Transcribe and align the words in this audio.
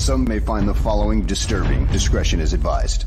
Some 0.00 0.24
may 0.24 0.38
find 0.38 0.66
the 0.66 0.72
following 0.72 1.26
disturbing. 1.26 1.84
Discretion 1.88 2.40
is 2.40 2.54
advised. 2.54 3.04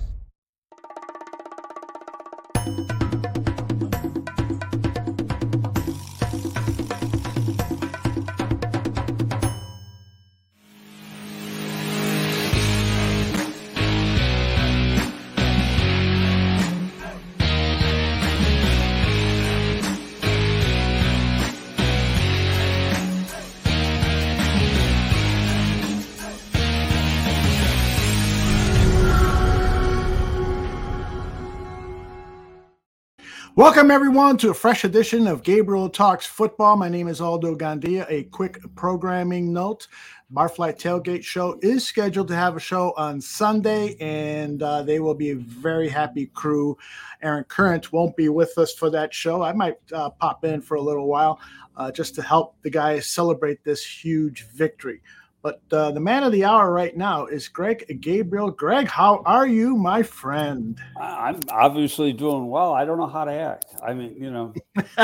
Welcome, 33.63 33.91
everyone, 33.91 34.35
to 34.39 34.49
a 34.49 34.53
fresh 34.53 34.83
edition 34.83 35.25
of 35.25 35.41
Gabriel 35.41 35.89
Talks 35.89 36.25
Football. 36.25 36.75
My 36.75 36.89
name 36.89 37.07
is 37.07 37.21
Aldo 37.21 37.55
Gandia. 37.55 38.05
A 38.09 38.23
quick 38.23 38.59
programming 38.75 39.53
note 39.53 39.87
Barfly 40.33 40.73
Tailgate 40.77 41.23
Show 41.23 41.57
is 41.61 41.87
scheduled 41.87 42.27
to 42.27 42.35
have 42.35 42.57
a 42.57 42.59
show 42.59 42.93
on 42.97 43.21
Sunday, 43.21 43.95
and 44.01 44.61
uh, 44.61 44.83
they 44.83 44.99
will 44.99 45.13
be 45.15 45.29
a 45.29 45.35
very 45.35 45.87
happy 45.87 46.25
crew. 46.25 46.77
Aaron 47.21 47.45
Current 47.45 47.93
won't 47.93 48.17
be 48.17 48.27
with 48.27 48.57
us 48.57 48.73
for 48.73 48.89
that 48.89 49.13
show. 49.13 49.41
I 49.41 49.53
might 49.53 49.77
uh, 49.93 50.09
pop 50.09 50.43
in 50.43 50.61
for 50.61 50.75
a 50.75 50.81
little 50.81 51.07
while 51.07 51.39
uh, 51.77 51.89
just 51.89 52.15
to 52.15 52.21
help 52.21 52.57
the 52.63 52.69
guys 52.69 53.07
celebrate 53.07 53.63
this 53.63 53.85
huge 53.85 54.45
victory. 54.49 55.01
But 55.43 55.61
uh, 55.73 55.91
the 55.91 55.99
man 55.99 56.23
of 56.23 56.31
the 56.31 56.45
hour 56.45 56.71
right 56.71 56.95
now 56.95 57.25
is 57.25 57.49
Greg 57.49 57.99
Gabriel. 57.99 58.49
Greg, 58.49 58.87
how 58.87 59.21
are 59.25 59.45
you, 59.45 59.75
my 59.75 60.01
friend? 60.01 60.79
I'm 60.97 61.41
obviously 61.49 62.13
doing 62.13 62.47
well. 62.47 62.71
I 62.71 62.85
don't 62.85 62.97
know 62.97 63.07
how 63.07 63.25
to 63.25 63.33
act. 63.33 63.65
I 63.85 63.93
mean, 63.93 64.15
you 64.17 64.31
know, 64.31 64.53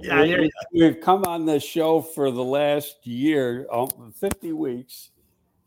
yeah, 0.00 0.22
we, 0.22 0.50
we've 0.72 1.02
come 1.02 1.24
on 1.24 1.44
this 1.44 1.62
show 1.62 2.00
for 2.00 2.30
the 2.30 2.42
last 2.42 3.06
year, 3.06 3.66
um, 3.70 4.14
50 4.18 4.52
weeks, 4.54 5.10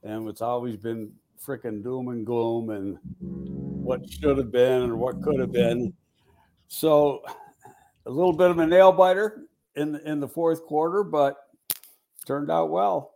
and 0.01 0.27
it's 0.27 0.41
always 0.41 0.77
been 0.77 1.11
freaking 1.45 1.83
doom 1.83 2.07
and 2.07 2.25
gloom 2.25 2.71
and 2.71 2.97
what 3.19 4.01
should 4.09 4.39
have 4.39 4.51
been 4.51 4.81
and 4.81 4.97
what 4.97 5.21
could 5.21 5.39
have 5.39 5.51
been. 5.51 5.93
So, 6.69 7.21
a 8.07 8.09
little 8.09 8.33
bit 8.33 8.49
of 8.49 8.57
a 8.57 8.65
nail 8.65 8.91
biter 8.91 9.43
in 9.75 9.95
in 9.97 10.19
the 10.19 10.27
fourth 10.27 10.65
quarter, 10.65 11.03
but 11.03 11.37
turned 12.25 12.49
out 12.49 12.71
well. 12.71 13.13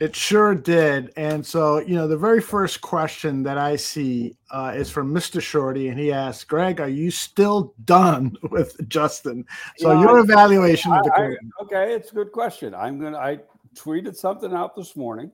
It 0.00 0.14
sure 0.14 0.54
did. 0.54 1.12
And 1.16 1.44
so, 1.44 1.78
you 1.78 1.94
know, 1.94 2.08
the 2.08 2.16
very 2.16 2.40
first 2.40 2.80
question 2.80 3.42
that 3.44 3.58
I 3.58 3.76
see 3.76 4.36
uh, 4.50 4.72
is 4.74 4.90
from 4.90 5.14
Mr. 5.14 5.40
Shorty, 5.40 5.88
and 5.88 5.98
he 5.98 6.12
asks, 6.12 6.44
Greg, 6.44 6.80
are 6.80 6.88
you 6.88 7.10
still 7.10 7.74
done 7.84 8.36
with 8.50 8.76
Justin? 8.88 9.44
So, 9.78 9.92
you 9.92 9.94
know, 9.94 10.00
your 10.02 10.18
evaluation 10.18 10.92
I, 10.92 10.98
of 10.98 11.04
the 11.04 11.12
I, 11.12 11.62
okay, 11.62 11.94
it's 11.94 12.10
a 12.10 12.14
good 12.14 12.32
question. 12.32 12.74
I'm 12.74 12.98
going 12.98 13.12
to, 13.12 13.18
I 13.18 13.38
tweeted 13.74 14.16
something 14.16 14.52
out 14.52 14.74
this 14.74 14.96
morning. 14.96 15.30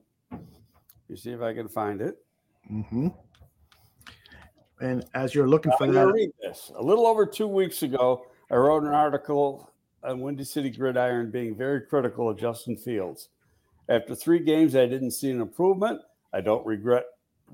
You 1.09 1.17
see 1.17 1.31
if 1.31 1.41
I 1.41 1.55
can 1.55 1.69
find 1.69 2.01
it. 2.01 2.19
Mm-hmm. 2.71 3.09
And 4.81 5.05
as 5.15 5.35
you're 5.35 5.49
looking 5.49 5.73
for 5.77 5.85
I'm 5.85 5.93
that, 5.93 6.07
read 6.07 6.31
this. 6.41 6.71
A 6.77 6.83
little 6.83 7.07
over 7.07 7.27
two 7.27 7.49
weeks 7.49 7.83
ago, 7.83 8.27
I 8.51 8.57
wrote 8.57 8.83
an 8.83 8.91
article 8.91 9.71
on 10.03 10.21
Windy 10.21 10.45
City 10.45 10.71
Gridiron 10.71 11.31
being 11.31 11.55
very 11.55 11.83
critical 11.83 12.29
of 12.29 12.39
Justin 12.39 12.77
Fields. 12.77 13.29
After 13.91 14.15
three 14.15 14.39
games, 14.39 14.77
I 14.77 14.87
didn't 14.87 15.11
see 15.11 15.33
an 15.33 15.41
improvement. 15.41 16.01
I 16.33 16.41
don't 16.41 16.65
regret 16.65 17.07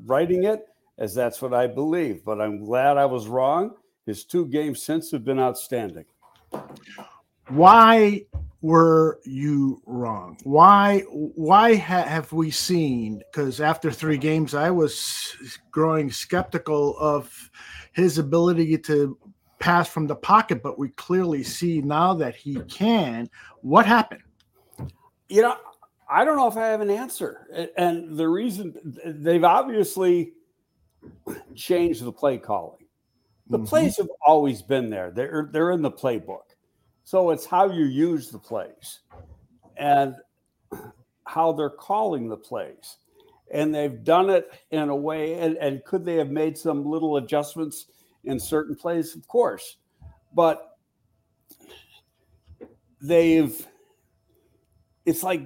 writing 0.05 0.45
it, 0.45 0.67
as 0.98 1.15
that's 1.15 1.41
what 1.41 1.55
I 1.55 1.67
believe, 1.67 2.25
but 2.27 2.43
I'm 2.43 2.62
glad 2.62 2.98
I 2.98 3.06
was 3.06 3.27
wrong. 3.27 3.75
His 4.05 4.25
two 4.25 4.47
games 4.47 4.83
since 4.83 5.11
have 5.12 5.25
been 5.25 5.41
outstanding. 5.41 6.05
Why 7.49 8.27
were 8.61 9.19
you 9.25 9.81
wrong? 9.87 10.37
Why 10.44 11.00
why 11.09 11.75
ha- 11.77 12.03
have 12.03 12.33
we 12.33 12.50
seen? 12.50 13.22
Because 13.32 13.62
after 13.62 13.91
three 13.91 14.19
games, 14.19 14.55
I 14.55 14.71
was 14.71 15.37
growing 15.71 16.11
skeptical 16.11 16.99
of 16.99 17.50
his 17.93 18.19
ability 18.19 18.77
to 18.78 19.16
pass 19.59 19.88
from 19.88 20.06
the 20.06 20.16
pocket, 20.16 20.62
but 20.62 20.78
we 20.78 20.91
clearly 20.91 21.43
see 21.43 21.81
now 21.81 22.12
that 22.15 22.37
he 22.37 22.56
can. 22.69 23.31
What 23.62 23.87
happened? 23.87 24.22
You 25.28 25.43
know, 25.43 25.56
I 26.09 26.25
don't 26.25 26.37
know 26.37 26.47
if 26.47 26.56
I 26.56 26.69
have 26.69 26.81
an 26.81 26.91
answer. 26.91 27.71
And 27.77 28.17
the 28.17 28.28
reason 28.28 28.99
they've 29.05 29.44
obviously 29.44 30.33
changed 31.55 32.05
the 32.05 32.12
play 32.12 32.39
calling. 32.39 32.87
The 33.49 33.59
mm-hmm. 33.59 33.67
plays 33.67 33.97
have 33.99 34.09
always 34.27 34.62
been 34.62 34.91
there. 34.91 35.11
They're 35.11 35.49
they're 35.53 35.71
in 35.71 35.83
the 35.83 35.91
playbook. 35.91 36.55
So 37.05 37.31
it's 37.31 37.47
how 37.47 37.71
you 37.71 37.84
use 37.84 38.31
the 38.31 38.39
plays 38.39 39.00
and 39.77 40.17
how 41.25 41.53
they're 41.53 41.71
calling 41.71 42.28
the 42.28 42.37
plays. 42.37 42.99
And 43.53 43.73
they've 43.73 44.03
done 44.03 44.28
it 44.28 44.50
in 44.73 44.88
a 44.88 44.97
way, 44.97 45.34
and, 45.34 45.56
and 45.59 45.84
could 45.84 46.05
they 46.05 46.17
have 46.17 46.31
made 46.31 46.59
some 46.59 46.84
little 46.84 47.19
adjustments 47.19 47.87
in 48.25 48.41
certain 48.41 48.75
plays? 48.75 49.15
Of 49.15 49.28
course. 49.28 49.77
But 50.34 50.78
they've 53.00 53.65
it's 55.06 55.22
like 55.22 55.43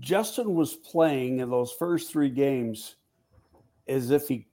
Justin 0.00 0.54
was 0.54 0.74
playing 0.74 1.38
in 1.38 1.48
those 1.48 1.72
first 1.72 2.10
three 2.10 2.28
games 2.28 2.96
as 3.86 4.10
if 4.10 4.26
he 4.26 4.48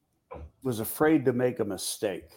was 0.63 0.79
afraid 0.79 1.25
to 1.25 1.33
make 1.33 1.59
a 1.59 1.66
mistake. 1.66 2.29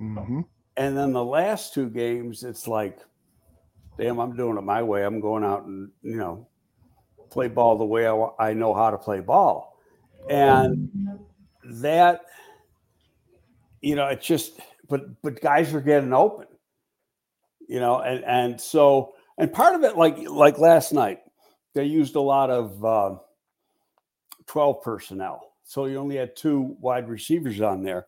Mm-hmm. 0.00 0.40
And 0.76 0.96
then 0.96 1.12
the 1.12 1.24
last 1.24 1.72
two 1.72 1.88
games, 1.88 2.42
it's 2.42 2.66
like, 2.66 2.98
damn, 3.96 4.18
I'm 4.18 4.34
doing 4.34 4.58
it 4.58 4.62
my 4.62 4.82
way. 4.82 5.04
I'm 5.04 5.20
going 5.20 5.44
out 5.44 5.64
and, 5.64 5.90
you 6.02 6.16
know, 6.16 6.48
play 7.30 7.46
ball 7.46 7.78
the 7.78 7.84
way 7.84 8.08
I, 8.08 8.28
I 8.38 8.52
know 8.52 8.74
how 8.74 8.90
to 8.90 8.98
play 8.98 9.20
ball. 9.20 9.78
And 10.28 10.90
that, 11.64 12.22
you 13.80 13.94
know, 13.94 14.08
it's 14.08 14.26
just, 14.26 14.58
but, 14.88 15.22
but 15.22 15.40
guys 15.40 15.72
are 15.72 15.80
getting 15.80 16.12
open, 16.12 16.46
you 17.68 17.78
know, 17.78 18.00
and, 18.00 18.24
and 18.24 18.60
so, 18.60 19.14
and 19.38 19.52
part 19.52 19.76
of 19.76 19.84
it, 19.84 19.96
like, 19.96 20.18
like 20.28 20.58
last 20.58 20.92
night, 20.92 21.20
they 21.74 21.84
used 21.84 22.16
a 22.16 22.20
lot 22.20 22.50
of 22.50 22.84
uh, 22.84 23.14
12 24.46 24.82
personnel. 24.82 25.52
So 25.64 25.86
you 25.86 25.98
only 25.98 26.16
had 26.16 26.34
two 26.34 26.76
wide 26.80 27.08
receivers 27.08 27.60
on 27.60 27.82
there. 27.82 28.06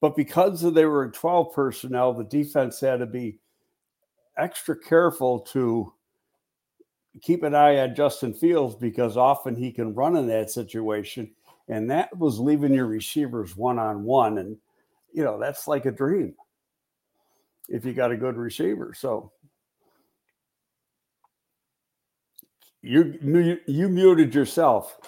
But 0.00 0.16
because 0.16 0.60
they 0.60 0.84
were 0.84 1.08
12 1.10 1.52
personnel, 1.54 2.12
the 2.12 2.24
defense 2.24 2.80
had 2.80 2.98
to 2.98 3.06
be 3.06 3.38
extra 4.36 4.78
careful 4.78 5.40
to 5.40 5.92
keep 7.22 7.42
an 7.42 7.54
eye 7.54 7.78
on 7.78 7.94
Justin 7.94 8.34
Fields 8.34 8.74
because 8.74 9.16
often 9.16 9.56
he 9.56 9.72
can 9.72 9.94
run 9.94 10.16
in 10.16 10.26
that 10.26 10.50
situation. 10.50 11.30
And 11.68 11.90
that 11.90 12.16
was 12.16 12.38
leaving 12.38 12.74
your 12.74 12.86
receivers 12.86 13.56
one 13.56 13.78
on 13.78 14.04
one. 14.04 14.38
And, 14.38 14.56
you 15.12 15.24
know, 15.24 15.38
that's 15.38 15.66
like 15.66 15.86
a 15.86 15.90
dream 15.90 16.34
if 17.68 17.84
you 17.84 17.92
got 17.92 18.12
a 18.12 18.16
good 18.16 18.36
receiver. 18.36 18.92
So 18.94 19.32
You 22.82 23.58
you 23.66 23.88
muted 23.88 24.34
yourself. 24.34 24.98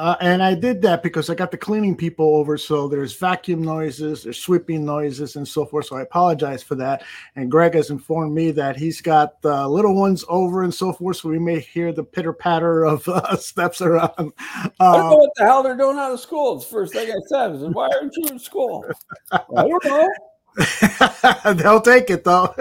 Uh, 0.00 0.16
and 0.22 0.42
I 0.42 0.54
did 0.54 0.80
that 0.80 1.02
because 1.02 1.28
I 1.28 1.34
got 1.34 1.50
the 1.50 1.58
cleaning 1.58 1.94
people 1.94 2.36
over. 2.36 2.56
So 2.56 2.88
there's 2.88 3.14
vacuum 3.14 3.62
noises, 3.62 4.22
there's 4.22 4.38
sweeping 4.38 4.82
noises, 4.82 5.36
and 5.36 5.46
so 5.46 5.66
forth. 5.66 5.84
So 5.86 5.96
I 5.96 6.00
apologize 6.00 6.62
for 6.62 6.74
that. 6.76 7.02
And 7.36 7.50
Greg 7.50 7.74
has 7.74 7.90
informed 7.90 8.32
me 8.32 8.50
that 8.52 8.78
he's 8.78 9.02
got 9.02 9.34
uh, 9.44 9.68
little 9.68 9.94
ones 9.94 10.24
over 10.30 10.62
and 10.62 10.72
so 10.72 10.94
forth. 10.94 11.18
So 11.18 11.28
we 11.28 11.38
may 11.38 11.58
hear 11.60 11.92
the 11.92 12.02
pitter 12.02 12.32
patter 12.32 12.84
of 12.84 13.06
uh, 13.08 13.36
steps 13.38 13.82
around. 13.82 14.32
I 14.38 14.70
don't 14.80 15.10
know 15.10 15.16
what 15.16 15.32
the 15.36 15.44
hell 15.44 15.62
they're 15.62 15.76
doing 15.76 15.98
out 15.98 16.12
of 16.12 16.20
school. 16.20 16.56
It's 16.56 16.64
the 16.64 16.72
first 16.72 16.94
thing 16.94 17.10
I 17.10 17.20
said. 17.26 17.56
Is, 17.56 17.62
Why 17.64 17.90
aren't 17.92 18.16
you 18.16 18.24
in 18.28 18.38
school? 18.38 18.86
I 19.30 19.42
don't 19.48 19.84
know. 19.84 20.08
They'll 21.54 21.82
take 21.82 22.08
it 22.08 22.24
though. 22.24 22.54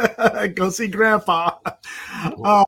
Go 0.55 0.69
see 0.71 0.87
grandpa. 0.87 1.55
Um, 2.43 2.65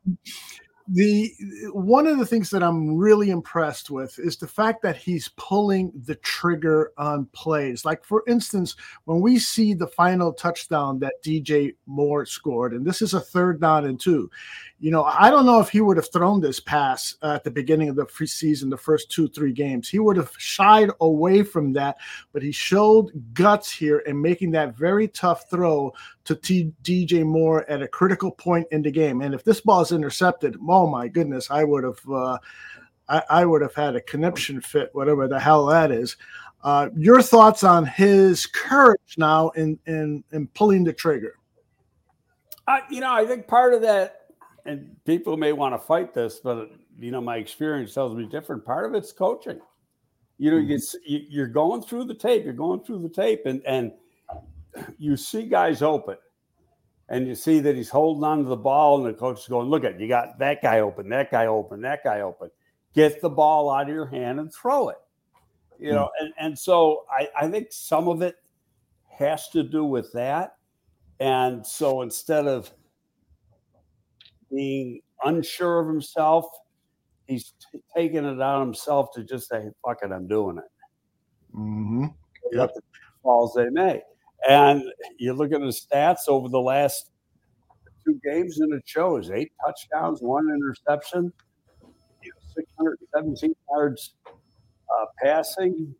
the 0.88 1.32
one 1.72 2.06
of 2.06 2.18
the 2.18 2.26
things 2.26 2.50
that 2.50 2.62
I'm 2.62 2.96
really 2.96 3.30
impressed 3.30 3.90
with 3.90 4.18
is 4.18 4.36
the 4.36 4.48
fact 4.48 4.82
that 4.82 4.96
he's 4.96 5.28
pulling 5.36 5.92
the 6.06 6.16
trigger 6.16 6.92
on 6.98 7.26
plays. 7.32 7.84
Like 7.84 8.04
for 8.04 8.24
instance, 8.26 8.76
when 9.04 9.20
we 9.20 9.38
see 9.38 9.74
the 9.74 9.86
final 9.86 10.32
touchdown 10.32 10.98
that 11.00 11.22
DJ 11.24 11.74
Moore 11.86 12.26
scored, 12.26 12.72
and 12.72 12.84
this 12.84 13.02
is 13.02 13.14
a 13.14 13.20
third 13.20 13.60
down 13.60 13.84
and 13.84 13.98
two, 13.98 14.30
you 14.82 14.90
know, 14.90 15.04
I 15.04 15.30
don't 15.30 15.46
know 15.46 15.60
if 15.60 15.68
he 15.68 15.80
would 15.80 15.96
have 15.96 16.10
thrown 16.10 16.40
this 16.40 16.58
pass 16.58 17.14
at 17.22 17.44
the 17.44 17.52
beginning 17.52 17.88
of 17.88 17.94
the 17.94 18.04
preseason, 18.04 18.68
the 18.68 18.76
first 18.76 19.12
two, 19.12 19.28
three 19.28 19.52
games. 19.52 19.88
He 19.88 20.00
would 20.00 20.16
have 20.16 20.32
shied 20.38 20.90
away 21.00 21.44
from 21.44 21.72
that, 21.74 21.98
but 22.32 22.42
he 22.42 22.50
showed 22.50 23.12
guts 23.32 23.70
here 23.70 24.00
in 24.00 24.20
making 24.20 24.50
that 24.50 24.76
very 24.76 25.06
tough 25.06 25.48
throw 25.48 25.92
to 26.24 26.34
T- 26.34 26.72
DJ 26.82 27.24
Moore 27.24 27.64
at 27.70 27.80
a 27.80 27.86
critical 27.86 28.32
point 28.32 28.66
in 28.72 28.82
the 28.82 28.90
game. 28.90 29.22
And 29.22 29.34
if 29.34 29.44
this 29.44 29.60
ball 29.60 29.82
is 29.82 29.92
intercepted, 29.92 30.56
oh 30.68 30.88
my 30.88 31.06
goodness, 31.06 31.48
I 31.48 31.62
would 31.62 31.84
have. 31.84 32.00
Uh, 32.10 32.38
I, 33.08 33.22
I 33.30 33.44
would 33.44 33.62
have 33.62 33.74
had 33.74 33.94
a 33.94 34.00
conniption 34.00 34.60
fit, 34.60 34.90
whatever 34.94 35.28
the 35.28 35.38
hell 35.38 35.66
that 35.66 35.92
is. 35.92 36.16
Uh, 36.64 36.88
your 36.96 37.20
thoughts 37.22 37.62
on 37.62 37.84
his 37.84 38.46
courage 38.46 39.14
now 39.16 39.50
in 39.50 39.78
in, 39.86 40.24
in 40.32 40.48
pulling 40.48 40.82
the 40.82 40.92
trigger? 40.92 41.36
Uh, 42.66 42.80
you 42.88 43.00
know, 43.00 43.12
I 43.12 43.26
think 43.26 43.48
part 43.48 43.74
of 43.74 43.82
that, 43.82 44.21
and 44.64 44.96
people 45.04 45.36
may 45.36 45.52
want 45.52 45.74
to 45.74 45.78
fight 45.78 46.14
this, 46.14 46.40
but 46.42 46.70
you 46.98 47.10
know, 47.10 47.20
my 47.20 47.36
experience 47.36 47.94
tells 47.94 48.14
me 48.14 48.26
different. 48.26 48.64
Part 48.64 48.86
of 48.86 48.94
it's 48.94 49.12
coaching. 49.12 49.60
You 50.38 50.50
know, 50.50 50.56
mm-hmm. 50.58 50.96
you, 51.06 51.20
you're 51.28 51.46
going 51.46 51.82
through 51.82 52.04
the 52.04 52.14
tape. 52.14 52.44
You're 52.44 52.52
going 52.52 52.80
through 52.80 53.00
the 53.00 53.08
tape, 53.08 53.46
and 53.46 53.62
and 53.66 53.92
you 54.98 55.16
see 55.16 55.44
guys 55.44 55.82
open, 55.82 56.16
and 57.08 57.26
you 57.26 57.34
see 57.34 57.60
that 57.60 57.76
he's 57.76 57.90
holding 57.90 58.24
on 58.24 58.38
to 58.38 58.44
the 58.44 58.56
ball, 58.56 59.04
and 59.04 59.14
the 59.14 59.18
coach 59.18 59.40
is 59.40 59.48
going, 59.48 59.68
"Look 59.68 59.84
at 59.84 60.00
you 60.00 60.08
got 60.08 60.38
that 60.38 60.62
guy 60.62 60.80
open, 60.80 61.08
that 61.10 61.30
guy 61.30 61.46
open, 61.46 61.80
that 61.82 62.04
guy 62.04 62.20
open. 62.20 62.50
Get 62.94 63.20
the 63.20 63.30
ball 63.30 63.70
out 63.70 63.88
of 63.88 63.94
your 63.94 64.06
hand 64.06 64.40
and 64.40 64.52
throw 64.52 64.88
it." 64.90 64.98
you 65.82 65.90
know, 65.90 66.04
mm. 66.04 66.24
and, 66.24 66.34
and 66.38 66.58
so 66.58 67.04
I, 67.10 67.28
I 67.36 67.48
think 67.48 67.68
some 67.70 68.06
of 68.06 68.22
it 68.22 68.36
has 69.18 69.48
to 69.48 69.64
do 69.64 69.84
with 69.84 70.12
that. 70.12 70.56
And 71.18 71.66
so 71.66 72.02
instead 72.02 72.46
of 72.46 72.70
being 74.52 75.00
unsure 75.24 75.80
of 75.80 75.88
himself, 75.88 76.46
he's 77.26 77.54
t- 77.72 77.80
taking 77.96 78.24
it 78.24 78.40
on 78.40 78.60
himself 78.60 79.12
to 79.14 79.24
just 79.24 79.48
say, 79.48 79.70
fuck 79.84 79.98
it, 80.02 80.12
I'm 80.12 80.26
doing 80.26 80.58
it. 80.58 81.56
Mm-hmm. 81.56 82.06
Yep. 82.52 82.70
The 83.24 83.52
they 83.54 83.70
may. 83.70 84.02
And 84.48 84.82
you 85.18 85.32
look 85.32 85.52
at 85.52 85.60
the 85.60 85.66
stats 85.66 86.28
over 86.28 86.48
the 86.48 86.60
last 86.60 87.10
two 88.04 88.18
games, 88.24 88.58
and 88.60 88.72
it 88.74 88.82
shows 88.84 89.30
eight 89.30 89.52
touchdowns, 89.64 90.20
one 90.20 90.48
interception, 90.50 91.32
you 92.22 92.30
know, 92.30 92.54
617 92.54 93.54
yards 93.70 94.14
uh, 94.28 95.06
passing, 95.22 95.94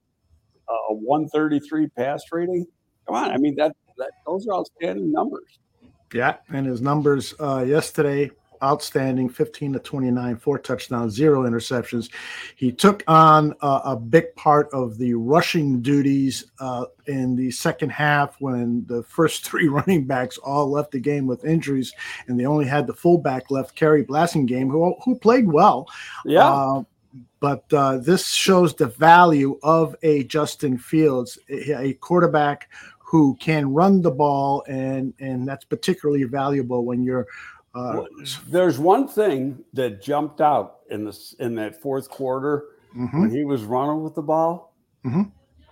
uh, 0.68 0.72
a 0.90 0.94
133 0.94 1.88
pass 1.88 2.22
rating. 2.32 2.66
Come 3.06 3.16
on, 3.16 3.30
I 3.30 3.36
mean 3.36 3.54
that, 3.56 3.76
that 3.98 4.10
those 4.26 4.46
are 4.48 4.54
outstanding 4.54 5.12
numbers. 5.12 5.60
Yeah, 6.12 6.36
and 6.48 6.66
his 6.66 6.80
numbers 6.80 7.34
uh, 7.38 7.64
yesterday 7.66 8.30
outstanding 8.62 9.28
15 9.28 9.74
to 9.74 9.78
29 9.78 10.36
four 10.36 10.58
touchdowns 10.58 11.14
zero 11.14 11.42
interceptions 11.42 12.10
he 12.56 12.70
took 12.70 13.02
on 13.08 13.54
uh, 13.60 13.80
a 13.84 13.96
big 13.96 14.34
part 14.36 14.68
of 14.72 14.98
the 14.98 15.14
rushing 15.14 15.80
duties 15.80 16.44
uh, 16.60 16.84
in 17.06 17.34
the 17.36 17.50
second 17.50 17.90
half 17.90 18.36
when 18.40 18.84
the 18.86 19.02
first 19.02 19.44
three 19.48 19.68
running 19.68 20.04
backs 20.04 20.38
all 20.38 20.70
left 20.70 20.92
the 20.92 21.00
game 21.00 21.26
with 21.26 21.44
injuries 21.44 21.92
and 22.26 22.38
they 22.38 22.44
only 22.46 22.66
had 22.66 22.86
the 22.86 22.94
fullback 22.94 23.50
left 23.50 23.76
Khari 23.78 24.06
Blasingame 24.06 24.70
who, 24.70 24.94
who 25.04 25.14
played 25.16 25.46
well 25.46 25.88
yeah 26.24 26.48
uh, 26.48 26.82
but 27.40 27.64
uh, 27.72 27.98
this 27.98 28.28
shows 28.28 28.74
the 28.74 28.86
value 28.86 29.58
of 29.62 29.96
a 30.02 30.24
Justin 30.24 30.78
Fields, 30.78 31.38
a 31.50 31.94
quarterback 31.94 32.70
who 32.98 33.36
can 33.40 33.74
run 33.74 34.00
the 34.00 34.10
ball, 34.10 34.64
and 34.68 35.12
and 35.18 35.46
that's 35.46 35.64
particularly 35.64 36.24
valuable 36.24 36.84
when 36.84 37.02
you're. 37.02 37.26
Uh, 37.74 38.02
There's 38.48 38.78
one 38.78 39.08
thing 39.08 39.64
that 39.72 40.02
jumped 40.02 40.40
out 40.40 40.80
in 40.90 41.04
this 41.04 41.34
in 41.38 41.54
that 41.54 41.80
fourth 41.80 42.08
quarter 42.10 42.64
mm-hmm. 42.96 43.20
when 43.20 43.30
he 43.30 43.44
was 43.44 43.64
running 43.64 44.02
with 44.02 44.14
the 44.14 44.22
ball. 44.22 44.74
Mm-hmm. 45.04 45.22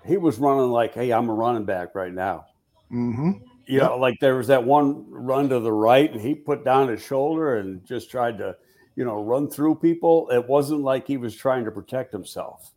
He 0.07 0.17
was 0.17 0.39
running 0.39 0.71
like, 0.71 0.95
"Hey, 0.95 1.13
I'm 1.13 1.29
a 1.29 1.35
running 1.35 1.65
back 1.65 1.95
right 1.95 2.13
now." 2.13 2.47
Mm-hmm. 2.91 3.33
You 3.67 3.81
yep. 3.81 3.91
know, 3.91 3.97
like 3.99 4.17
there 4.21 4.37
was 4.37 4.47
that 4.47 4.65
one 4.65 5.05
run 5.11 5.49
to 5.51 5.61
the 5.61 5.73
right, 5.73 6.11
and 6.11 6.21
he 6.21 6.35
put 6.35 6.65
down 6.65 6.89
his 6.89 7.03
shoulder 7.03 7.59
and 7.59 7.85
just 7.85 8.11
tried 8.11 8.39
to 8.39 8.57
you 9.01 9.07
know, 9.07 9.23
run 9.23 9.49
through 9.49 9.77
people. 9.77 10.29
It 10.31 10.47
wasn't 10.47 10.83
like 10.83 11.07
he 11.07 11.17
was 11.17 11.35
trying 11.35 11.65
to 11.65 11.71
protect 11.71 12.13
himself. 12.13 12.73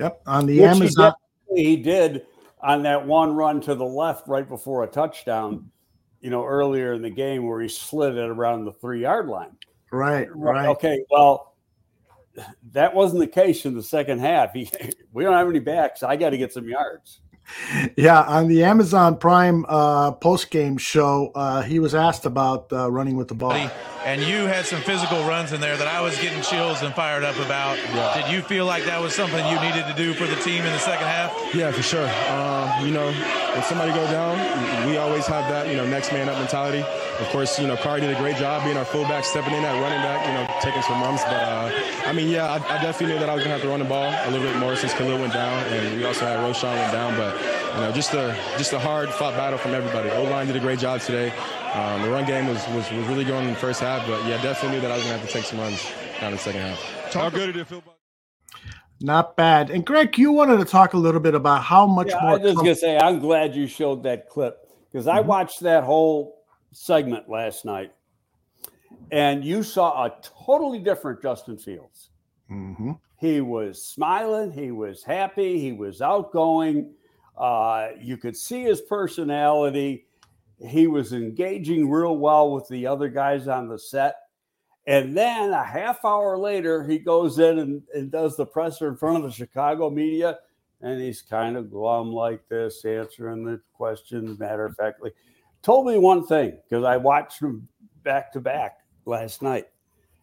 Yep. 0.00 0.22
On 0.26 0.44
the 0.44 0.60
Which 0.60 0.70
Amazon. 0.70 1.14
He 1.54 1.54
did, 1.54 1.68
he 1.68 1.76
did 1.76 2.26
on 2.60 2.82
that 2.82 3.06
one 3.06 3.34
run 3.34 3.60
to 3.62 3.76
the 3.76 3.84
left 3.84 4.26
right 4.26 4.48
before 4.48 4.82
a 4.82 4.88
touchdown, 4.88 5.70
you 6.22 6.30
know, 6.30 6.44
earlier 6.44 6.94
in 6.94 7.02
the 7.02 7.10
game 7.10 7.46
where 7.46 7.60
he 7.60 7.68
slid 7.68 8.16
it 8.16 8.30
around 8.30 8.64
the 8.64 8.72
three 8.72 9.02
yard 9.02 9.28
line. 9.28 9.56
Right. 9.90 10.28
Right. 10.34 10.68
Okay. 10.68 11.04
Well, 11.10 11.54
that 12.72 12.94
wasn't 12.94 13.20
the 13.20 13.26
case 13.26 13.66
in 13.66 13.74
the 13.74 13.82
second 13.82 14.20
half. 14.20 14.52
He, 14.54 14.70
we 15.12 15.24
don't 15.24 15.34
have 15.34 15.48
any 15.48 15.58
backs. 15.58 16.02
I 16.02 16.16
got 16.16 16.30
to 16.30 16.38
get 16.38 16.52
some 16.52 16.68
yards. 16.68 17.20
Yeah, 17.96 18.22
on 18.22 18.46
the 18.46 18.62
Amazon 18.62 19.18
Prime 19.18 19.66
uh, 19.68 20.12
post 20.12 20.50
game 20.50 20.78
show, 20.78 21.32
uh, 21.34 21.60
he 21.62 21.80
was 21.80 21.92
asked 21.94 22.24
about 22.24 22.72
uh, 22.72 22.90
running 22.90 23.16
with 23.16 23.26
the 23.28 23.34
ball. 23.34 23.52
And 24.04 24.22
you 24.22 24.46
had 24.46 24.64
some 24.64 24.80
physical 24.80 25.24
runs 25.24 25.52
in 25.52 25.60
there 25.60 25.76
that 25.76 25.88
I 25.88 26.00
was 26.00 26.16
getting 26.20 26.40
chills 26.42 26.82
and 26.82 26.94
fired 26.94 27.24
up 27.24 27.36
about. 27.36 27.78
Yeah. 27.78 28.22
Did 28.22 28.32
you 28.32 28.42
feel 28.42 28.64
like 28.64 28.84
that 28.84 29.02
was 29.02 29.12
something 29.12 29.44
you 29.48 29.60
needed 29.60 29.86
to 29.86 29.94
do 29.96 30.14
for 30.14 30.26
the 30.26 30.36
team 30.36 30.64
in 30.64 30.72
the 30.72 30.78
second 30.78 31.06
half? 31.08 31.54
Yeah, 31.54 31.72
for 31.72 31.82
sure. 31.82 32.08
Um, 32.30 32.86
you 32.86 32.92
know, 32.92 33.10
when 33.54 33.62
somebody 33.64 33.92
go 33.92 34.04
down, 34.10 34.38
we 34.86 34.96
always 34.96 35.26
have 35.26 35.48
that, 35.50 35.68
you 35.68 35.76
know, 35.76 35.86
next 35.86 36.12
man 36.12 36.28
up 36.28 36.38
mentality. 36.38 36.80
Of 37.20 37.28
course, 37.28 37.58
you 37.58 37.66
know, 37.66 37.76
Khari 37.76 38.00
did 38.00 38.10
a 38.10 38.18
great 38.18 38.36
job 38.36 38.64
being 38.64 38.76
our 38.76 38.84
fullback, 38.84 39.24
stepping 39.24 39.54
in 39.54 39.64
at 39.64 39.80
running 39.80 40.00
back, 40.00 40.26
you 40.26 40.32
know, 40.32 40.46
taking 40.62 40.82
some 40.82 41.02
runs. 41.02 41.20
But, 41.22 41.34
uh, 41.34 41.70
I 42.06 42.12
mean, 42.12 42.28
yeah, 42.28 42.46
I, 42.46 42.56
I, 42.56 42.82
definitely 42.82 43.14
knew 43.14 43.20
that 43.20 43.28
I 43.28 43.34
was 43.34 43.44
going 43.44 43.54
to 43.54 43.60
have 43.60 43.62
to 43.62 43.68
run 43.68 43.80
the 43.80 43.84
ball 43.84 44.08
a 44.08 44.30
little 44.30 44.46
bit 44.46 44.56
more 44.58 44.74
since 44.76 44.94
Khalil 44.94 45.18
went 45.18 45.34
down. 45.34 45.64
And 45.66 45.96
we 45.96 46.04
also 46.04 46.24
had 46.24 46.38
Roschon 46.38 46.74
went 46.74 46.92
down. 46.92 47.16
But, 47.16 47.36
you 47.74 47.80
know, 47.80 47.92
just 47.92 48.14
a, 48.14 48.36
just 48.56 48.72
a 48.72 48.78
hard 48.78 49.10
fought 49.10 49.34
battle 49.34 49.58
from 49.58 49.74
everybody. 49.74 50.10
O-line 50.10 50.46
did 50.46 50.56
a 50.56 50.60
great 50.60 50.78
job 50.78 51.00
today. 51.00 51.32
Um, 51.74 52.02
the 52.02 52.10
run 52.10 52.26
game 52.26 52.46
was, 52.46 52.66
was, 52.68 52.90
was 52.90 53.06
really 53.06 53.24
going 53.24 53.46
in 53.46 53.54
the 53.54 53.58
first 53.58 53.80
half, 53.80 54.06
but 54.06 54.22
yeah, 54.26 54.42
definitely 54.42 54.76
knew 54.76 54.82
that 54.82 54.90
I 54.90 54.96
was 54.96 55.04
going 55.04 55.14
to 55.14 55.20
have 55.20 55.26
to 55.26 55.32
take 55.32 55.44
some 55.44 55.58
runs 55.58 55.90
down 56.20 56.32
in 56.32 56.36
the 56.36 56.42
second 56.42 56.60
half. 56.60 57.14
How 57.14 57.30
good 57.30 57.46
did 57.46 57.56
it 57.56 57.66
feel 57.66 57.78
about? 57.78 58.01
Not 59.02 59.36
bad. 59.36 59.70
And 59.70 59.84
Greg, 59.84 60.16
you 60.18 60.32
wanted 60.32 60.58
to 60.58 60.64
talk 60.64 60.94
a 60.94 60.98
little 60.98 61.20
bit 61.20 61.34
about 61.34 61.62
how 61.62 61.86
much 61.86 62.08
yeah, 62.08 62.20
more. 62.22 62.30
I 62.30 62.32
was 62.34 62.42
just 62.42 62.56
gonna 62.56 62.74
say, 62.74 62.98
I'm 62.98 63.18
glad 63.18 63.54
you 63.54 63.66
showed 63.66 64.02
that 64.04 64.28
clip 64.28 64.68
because 64.90 65.06
mm-hmm. 65.06 65.18
I 65.18 65.20
watched 65.20 65.60
that 65.60 65.84
whole 65.84 66.44
segment 66.72 67.28
last 67.28 67.64
night, 67.64 67.92
and 69.10 69.44
you 69.44 69.62
saw 69.62 70.04
a 70.04 70.14
totally 70.46 70.78
different 70.78 71.22
Justin 71.22 71.58
Fields. 71.58 72.10
Mm-hmm. 72.50 72.92
He 73.18 73.40
was 73.40 73.84
smiling. 73.84 74.52
He 74.52 74.70
was 74.70 75.04
happy. 75.04 75.58
He 75.58 75.72
was 75.72 76.02
outgoing. 76.02 76.92
Uh, 77.36 77.88
you 78.00 78.16
could 78.16 78.36
see 78.36 78.62
his 78.62 78.80
personality 78.82 80.06
he 80.66 80.86
was 80.86 81.12
engaging 81.12 81.90
real 81.90 82.16
well 82.16 82.52
with 82.52 82.68
the 82.68 82.86
other 82.86 83.08
guys 83.08 83.48
on 83.48 83.68
the 83.68 83.78
set. 83.78 84.16
And 84.86 85.16
then 85.16 85.50
a 85.50 85.62
half 85.62 86.04
hour 86.04 86.36
later, 86.36 86.84
he 86.84 86.98
goes 86.98 87.38
in 87.38 87.58
and, 87.60 87.82
and 87.94 88.10
does 88.10 88.36
the 88.36 88.46
presser 88.46 88.88
in 88.88 88.96
front 88.96 89.18
of 89.18 89.22
the 89.22 89.30
Chicago 89.30 89.90
media. 89.90 90.38
And 90.80 91.00
he's 91.00 91.22
kind 91.22 91.56
of 91.56 91.70
glum 91.70 92.10
like 92.10 92.48
this, 92.48 92.84
answering 92.84 93.44
the 93.44 93.60
questions 93.72 94.38
matter 94.40 94.66
of 94.66 94.76
factly. 94.76 95.12
Told 95.62 95.86
me 95.86 95.96
one 95.98 96.26
thing 96.26 96.58
because 96.68 96.84
I 96.84 96.96
watched 96.96 97.40
him 97.40 97.68
back 98.02 98.32
to 98.32 98.40
back 98.40 98.78
last 99.04 99.42
night. 99.42 99.66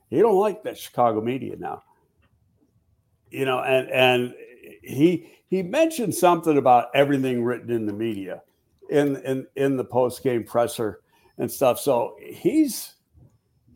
He 0.09 0.19
don't 0.19 0.35
like 0.35 0.63
that 0.63 0.77
Chicago 0.77 1.21
media 1.21 1.55
now. 1.57 1.83
You 3.31 3.45
know, 3.45 3.59
and 3.59 3.89
and 3.89 4.33
he 4.81 5.31
he 5.47 5.63
mentioned 5.63 6.13
something 6.13 6.57
about 6.57 6.87
everything 6.93 7.43
written 7.43 7.71
in 7.71 7.85
the 7.85 7.93
media 7.93 8.41
in 8.89 9.15
in 9.17 9.47
in 9.55 9.77
the 9.77 9.85
post 9.85 10.23
game 10.23 10.43
presser 10.43 10.99
and 11.37 11.49
stuff. 11.49 11.79
So 11.79 12.17
he's 12.21 12.95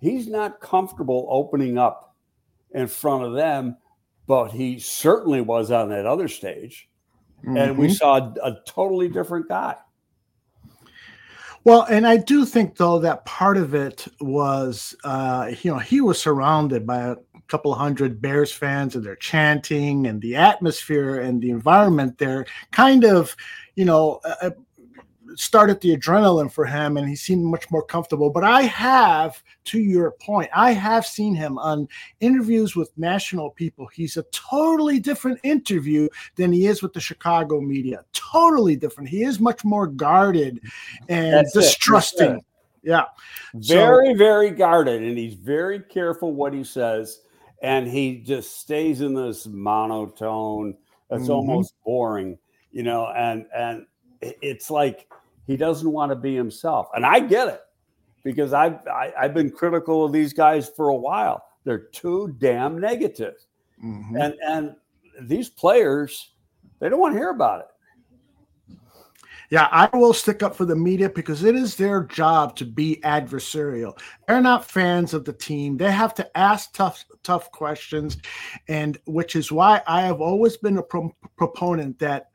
he's 0.04 0.28
not 0.28 0.60
comfortable 0.60 1.26
opening 1.30 1.78
up 1.78 2.16
in 2.72 2.88
front 2.88 3.24
of 3.24 3.34
them, 3.34 3.78
but 4.28 4.50
he 4.50 4.78
certainly 4.78 5.40
was 5.40 5.72
on 5.72 5.90
that 5.90 6.06
other 6.06 6.28
stage, 6.28 6.90
mm-hmm. 7.40 7.56
and 7.56 7.78
we 7.78 7.88
mm-hmm. 7.88 7.94
saw 7.94 8.18
a, 8.18 8.52
a 8.52 8.62
totally 8.68 9.08
different 9.08 9.48
guy. 9.48 9.76
Well, 11.64 11.84
and 11.84 12.06
I 12.06 12.18
do 12.18 12.44
think 12.44 12.76
though 12.76 13.00
that 13.00 13.24
part 13.24 13.56
of 13.56 13.74
it 13.74 14.06
was, 14.20 14.94
uh, 15.06 15.52
you 15.62 15.72
know, 15.72 15.80
he 15.80 16.02
was 16.02 16.22
surrounded 16.22 16.86
by 16.86 17.00
a 17.00 17.16
couple 17.48 17.74
hundred 17.74 18.22
Bears 18.22 18.52
fans 18.52 18.96
and 18.96 19.06
they're 19.06 19.16
chanting, 19.16 20.06
and 20.08 20.22
the 20.22 20.36
atmosphere 20.36 21.22
and 21.22 21.42
the 21.42 21.52
environment 21.52 22.18
there 22.18 22.46
kind 22.72 23.06
of, 23.06 23.38
you 23.76 23.86
know, 23.86 24.20
uh, 24.26 24.50
started 25.36 25.80
the 25.82 25.96
adrenaline 25.96 26.52
for 26.52 26.66
him 26.66 26.98
and 26.98 27.08
he 27.08 27.16
seemed 27.16 27.44
much 27.44 27.70
more 27.72 27.84
comfortable. 27.84 28.30
But 28.30 28.44
I 28.44 28.64
have, 28.64 29.42
to 29.66 29.80
your 29.80 30.12
point, 30.12 30.50
I 30.56 30.72
have 30.72 31.06
seen 31.06 31.36
him 31.36 31.58
on 31.58 31.88
interviews 32.20 32.76
with 32.76 32.92
national 32.98 33.52
people. 33.52 33.88
He's 33.88 34.18
a 34.18 34.24
totally 34.32 35.00
different 35.00 35.40
interview 35.44 36.10
than 36.36 36.52
he 36.52 36.68
is 36.68 36.82
with 36.82 36.94
the 36.94 37.00
Chicago 37.00 37.62
media. 37.62 38.04
Totally 38.14 38.76
different. 38.76 39.10
He 39.10 39.24
is 39.24 39.40
much 39.40 39.64
more 39.64 39.88
guarded 39.88 40.62
and 41.10 41.34
That's 41.34 41.54
distrusting. 41.54 42.44
Yeah. 42.84 43.06
Very, 43.54 44.14
so, 44.14 44.18
very 44.18 44.52
guarded. 44.52 45.04
And 45.04 45.18
he's 45.18 45.36
very 45.36 45.80
careful 45.80 46.34
what 46.34 46.54
he 46.54 46.64
says. 46.64 47.22
And 47.62 47.88
he 47.88 48.18
just 48.18 48.60
stays 48.60 49.00
in 49.00 49.14
this 49.14 49.48
monotone 49.48 50.76
that's 51.10 51.24
mm-hmm. 51.24 51.32
almost 51.32 51.76
boring, 51.86 52.38
you 52.72 52.84
know, 52.84 53.08
and 53.08 53.46
and 53.56 53.86
it's 54.22 54.72
like 54.72 55.08
he 55.48 55.58
doesn't 55.58 55.92
want 55.92 56.12
to 56.12 56.16
be 56.16 56.36
himself. 56.36 56.88
And 56.96 57.06
I 57.06 57.20
get 57.20 57.48
it 57.48 57.62
because 58.24 58.54
I've, 58.54 58.80
I, 58.88 59.06
have 59.06 59.14
i 59.18 59.22
have 59.24 59.34
been 59.34 59.52
critical 59.52 60.06
of 60.06 60.12
these 60.12 60.34
guys 60.34 60.70
for 60.70 60.90
a 60.90 60.96
while. 60.96 61.44
They're 61.64 61.80
too 61.80 62.36
damn 62.40 62.80
negative. 62.80 63.36
mm-hmm. 63.84 64.18
and 64.18 64.36
and 64.46 64.76
these 65.22 65.50
players 65.50 66.34
they 66.80 66.90
don't 66.90 67.00
want 67.00 67.14
to 67.14 67.20
hear 67.20 67.30
about 67.30 67.62
it. 67.62 67.68
Yeah, 69.50 69.68
I 69.72 69.88
will 69.96 70.14
stick 70.14 70.42
up 70.42 70.56
for 70.56 70.66
the 70.66 70.76
media 70.76 71.10
because 71.10 71.44
it 71.44 71.56
is 71.56 71.76
their 71.76 72.04
job 72.04 72.56
to 72.56 72.66
be 72.66 73.00
adversarial. 73.04 73.98
They're 74.28 74.42
not 74.42 74.66
fans 74.66 75.14
of 75.14 75.26
the 75.26 75.34
team. 75.34 75.78
They 75.78 75.92
have 75.92 76.16
to 76.16 76.38
ask 76.38 76.74
tough, 76.74 77.06
tough 77.22 77.52
questions, 77.52 78.18
and 78.68 78.98
which 79.06 79.36
is 79.36 79.52
why 79.52 79.84
I 79.86 80.02
have 80.02 80.22
always 80.22 80.58
been 80.58 80.78
a 80.78 80.84
pro- 80.84 81.16
proponent 81.38 82.00
that 82.00 82.32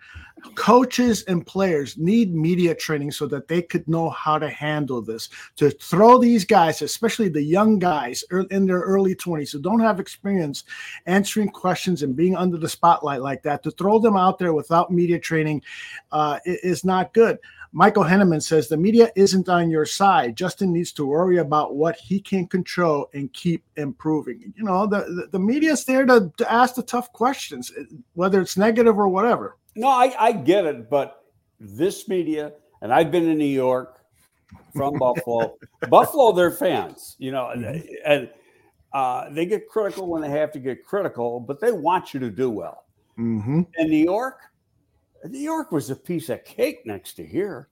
coaches 0.54 1.22
and 1.24 1.46
players 1.46 1.96
need 1.98 2.34
media 2.34 2.74
training 2.74 3.10
so 3.10 3.26
that 3.26 3.48
they 3.48 3.62
could 3.62 3.86
know 3.88 4.10
how 4.10 4.38
to 4.38 4.48
handle 4.48 5.02
this 5.02 5.28
to 5.56 5.70
throw 5.70 6.18
these 6.18 6.44
guys 6.44 6.82
especially 6.82 7.28
the 7.28 7.42
young 7.42 7.78
guys 7.78 8.24
in 8.50 8.66
their 8.66 8.80
early 8.80 9.14
20s 9.14 9.52
who 9.52 9.60
don't 9.60 9.80
have 9.80 10.00
experience 10.00 10.64
answering 11.06 11.48
questions 11.48 12.02
and 12.02 12.16
being 12.16 12.36
under 12.36 12.56
the 12.56 12.68
spotlight 12.68 13.20
like 13.20 13.42
that 13.42 13.62
to 13.62 13.70
throw 13.72 13.98
them 13.98 14.16
out 14.16 14.38
there 14.38 14.52
without 14.52 14.92
media 14.92 15.18
training 15.18 15.62
uh, 16.12 16.38
is 16.44 16.84
not 16.84 17.12
good 17.12 17.38
Michael 17.72 18.04
Henneman 18.04 18.42
says 18.42 18.68
the 18.68 18.76
media 18.76 19.10
isn't 19.14 19.48
on 19.48 19.70
your 19.70 19.84
side. 19.84 20.36
Justin 20.36 20.72
needs 20.72 20.92
to 20.92 21.04
worry 21.04 21.38
about 21.38 21.76
what 21.76 21.96
he 21.96 22.20
can 22.20 22.46
control 22.46 23.10
and 23.12 23.32
keep 23.32 23.62
improving. 23.76 24.52
You 24.56 24.64
know, 24.64 24.86
the, 24.86 25.00
the, 25.00 25.28
the 25.32 25.38
media 25.38 25.72
is 25.72 25.84
there 25.84 26.06
to, 26.06 26.32
to 26.38 26.52
ask 26.52 26.76
the 26.76 26.82
tough 26.82 27.12
questions, 27.12 27.72
whether 28.14 28.40
it's 28.40 28.56
negative 28.56 28.98
or 28.98 29.08
whatever. 29.08 29.56
No, 29.78 29.86
I, 29.86 30.12
I 30.18 30.32
get 30.32 30.66
it, 30.66 30.90
but 30.90 31.24
this 31.60 32.08
media, 32.08 32.52
and 32.82 32.92
I've 32.92 33.12
been 33.12 33.28
in 33.28 33.38
New 33.38 33.44
York 33.44 34.00
from 34.74 34.98
Buffalo. 34.98 35.56
Buffalo, 35.88 36.32
they're 36.32 36.50
fans, 36.50 37.14
you 37.20 37.30
know, 37.30 37.52
mm-hmm. 37.56 37.78
and 38.04 38.28
uh, 38.92 39.30
they 39.30 39.46
get 39.46 39.68
critical 39.68 40.08
when 40.08 40.20
they 40.20 40.30
have 40.30 40.50
to 40.50 40.58
get 40.58 40.84
critical, 40.84 41.38
but 41.38 41.60
they 41.60 41.70
want 41.70 42.12
you 42.12 42.18
to 42.18 42.28
do 42.28 42.50
well. 42.50 42.86
Mm-hmm. 43.16 43.62
In 43.76 43.88
New 43.88 44.02
York, 44.02 44.40
New 45.24 45.38
York 45.38 45.70
was 45.70 45.90
a 45.90 45.96
piece 45.96 46.28
of 46.28 46.44
cake 46.44 46.84
next 46.84 47.12
to 47.14 47.24
here, 47.24 47.68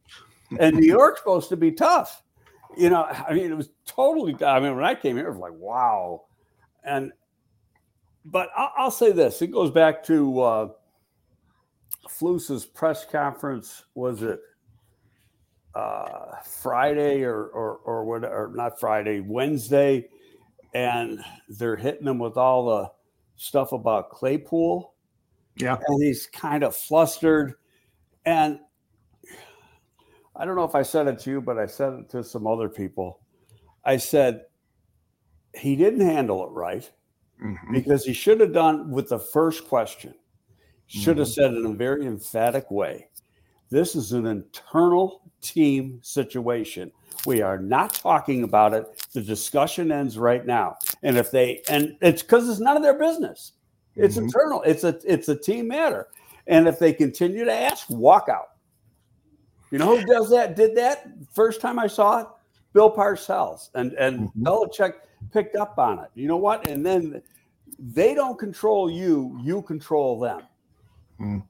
and 0.60 0.76
New 0.76 0.86
York's 0.86 1.18
supposed 1.18 1.48
to 1.48 1.56
be 1.56 1.72
tough. 1.72 2.22
You 2.78 2.90
know, 2.90 3.02
I 3.02 3.34
mean, 3.34 3.50
it 3.50 3.56
was 3.56 3.70
totally. 3.84 4.36
I 4.44 4.60
mean, 4.60 4.76
when 4.76 4.84
I 4.84 4.94
came 4.94 5.16
here, 5.16 5.26
it 5.26 5.30
was 5.30 5.40
like 5.40 5.54
wow, 5.54 6.26
and 6.84 7.10
but 8.24 8.50
I'll, 8.56 8.72
I'll 8.76 8.90
say 8.92 9.10
this: 9.10 9.42
it 9.42 9.48
goes 9.48 9.72
back 9.72 10.04
to. 10.04 10.40
Uh, 10.40 10.68
Flus's 12.10 12.64
press 12.64 13.04
conference 13.04 13.84
was 13.94 14.22
it 14.22 14.40
uh, 15.74 16.36
Friday 16.44 17.22
or 17.22 17.46
or 17.46 17.76
or 17.84 18.04
what 18.04 18.24
or 18.24 18.50
not 18.54 18.80
Friday 18.80 19.20
Wednesday, 19.20 20.08
and 20.74 21.20
they're 21.48 21.76
hitting 21.76 22.06
him 22.06 22.18
with 22.18 22.36
all 22.36 22.66
the 22.66 22.90
stuff 23.36 23.72
about 23.72 24.10
Claypool. 24.10 24.94
Yeah, 25.56 25.76
and 25.86 26.02
he's 26.02 26.26
kind 26.26 26.64
of 26.64 26.76
flustered, 26.76 27.54
and 28.24 28.58
I 30.34 30.44
don't 30.44 30.56
know 30.56 30.64
if 30.64 30.74
I 30.74 30.82
said 30.82 31.08
it 31.08 31.18
to 31.20 31.30
you, 31.30 31.40
but 31.40 31.58
I 31.58 31.66
said 31.66 31.92
it 31.94 32.10
to 32.10 32.24
some 32.24 32.46
other 32.46 32.68
people. 32.68 33.20
I 33.84 33.96
said 33.96 34.42
he 35.54 35.76
didn't 35.76 36.06
handle 36.06 36.46
it 36.46 36.50
right 36.50 36.90
mm-hmm. 37.42 37.72
because 37.72 38.04
he 38.04 38.12
should 38.12 38.40
have 38.40 38.52
done 38.52 38.90
with 38.90 39.08
the 39.08 39.18
first 39.18 39.66
question 39.68 40.14
should 40.86 41.18
have 41.18 41.26
mm-hmm. 41.28 41.42
said 41.42 41.54
in 41.54 41.66
a 41.66 41.74
very 41.74 42.06
emphatic 42.06 42.70
way 42.70 43.08
this 43.70 43.96
is 43.96 44.12
an 44.12 44.26
internal 44.26 45.22
team 45.40 45.98
situation. 46.02 46.92
We 47.26 47.42
are 47.42 47.58
not 47.58 47.94
talking 47.94 48.44
about 48.44 48.74
it. 48.74 49.04
The 49.12 49.20
discussion 49.20 49.90
ends 49.90 50.18
right 50.18 50.46
now. 50.46 50.76
And 51.02 51.16
if 51.16 51.30
they 51.30 51.62
and 51.68 51.96
it's 52.00 52.22
because 52.22 52.48
it's 52.48 52.60
none 52.60 52.76
of 52.76 52.82
their 52.82 52.98
business. 52.98 53.52
It's 53.96 54.16
mm-hmm. 54.16 54.26
internal. 54.26 54.62
It's 54.62 54.84
a 54.84 54.98
it's 55.04 55.28
a 55.28 55.36
team 55.36 55.68
matter. 55.68 56.08
And 56.46 56.68
if 56.68 56.78
they 56.78 56.92
continue 56.92 57.44
to 57.44 57.52
ask, 57.52 57.90
walk 57.90 58.28
out. 58.28 58.50
You 59.72 59.78
know 59.78 59.98
who 59.98 60.06
does 60.06 60.30
that? 60.30 60.54
Did 60.54 60.76
that 60.76 61.08
first 61.32 61.60
time 61.60 61.78
I 61.78 61.88
saw 61.88 62.20
it? 62.20 62.26
Bill 62.72 62.94
Parcells 62.94 63.70
and 63.74 63.92
and 63.94 64.20
mm-hmm. 64.20 64.46
Belichick 64.46 64.92
picked 65.32 65.56
up 65.56 65.78
on 65.78 65.98
it. 65.98 66.10
You 66.14 66.28
know 66.28 66.36
what? 66.36 66.68
And 66.68 66.86
then 66.86 67.20
they 67.78 68.14
don't 68.14 68.38
control 68.38 68.88
you. 68.88 69.40
You 69.42 69.62
control 69.62 70.20
them. 70.20 70.42
Mm. 71.20 71.42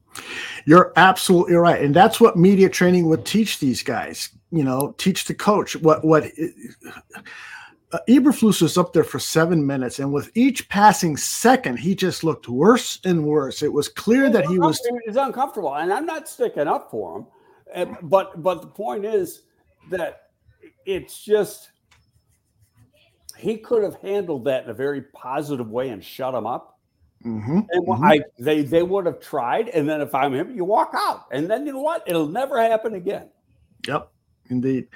You're 0.65 0.93
absolutely 0.97 1.55
right, 1.57 1.83
and 1.83 1.95
that's 1.95 2.21
what 2.21 2.37
media 2.37 2.69
training 2.69 3.07
would 3.09 3.25
teach 3.25 3.59
these 3.59 3.83
guys. 3.83 4.31
You 4.51 4.65
know, 4.65 4.95
teach 4.99 5.25
the 5.25 5.35
coach 5.35 5.77
what 5.77 6.05
what. 6.05 6.31
Uh, 7.93 7.99
Eberflus 8.09 8.61
was 8.61 8.77
up 8.77 8.93
there 8.93 9.05
for 9.05 9.21
seven 9.21 9.65
minutes, 9.65 10.01
and 10.01 10.13
with 10.13 10.31
each 10.35 10.69
passing 10.69 11.17
second, 11.17 11.79
he 11.79 11.95
just 11.95 12.25
looked 12.25 12.49
worse 12.49 12.99
and 13.05 13.25
worse. 13.25 13.63
It 13.63 13.73
was 13.73 13.89
clear 13.89 14.29
that 14.29 14.45
he 14.47 14.59
was. 14.59 14.81
Uncomfortable, 15.07 15.75
and 15.75 15.93
I'm 15.93 16.05
not 16.05 16.29
sticking 16.29 16.67
up 16.67 16.91
for 16.91 17.19
him, 17.19 17.27
eh, 17.73 17.85
but 18.03 18.43
but 18.43 18.61
the 18.61 18.67
point 18.67 19.05
is 19.05 19.43
that 19.91 20.31
it's 20.85 21.23
just 21.23 21.71
he 23.37 23.59
could 23.59 23.83
have 23.83 23.97
handled 23.97 24.45
that 24.47 24.65
in 24.65 24.71
a 24.71 24.75
very 24.75 25.03
positive 25.03 25.71
way 25.71 25.91
and 25.91 26.03
shut 26.03 26.35
him 26.35 26.47
up 26.47 26.76
Mm-hmm. 27.27 27.59
And 27.71 27.87
mm-hmm. 27.87 28.05
I 28.05 28.21
they 28.39 28.63
they 28.63 28.85
would 28.85 29.07
have 29.07 29.21
tried, 29.21 29.69
and 29.71 29.89
then 29.89 30.01
if 30.01 30.15
I'm 30.15 30.33
him, 30.33 30.55
you 30.55 30.65
walk 30.65 30.93
out, 30.95 31.27
and 31.33 31.51
then 31.51 31.67
you 31.67 31.73
know 31.73 31.81
what? 31.81 32.05
It'll 32.07 32.29
never 32.29 32.61
happen 32.61 32.95
again. 32.95 33.29
Yep, 33.87 34.11
indeed. 34.49 34.89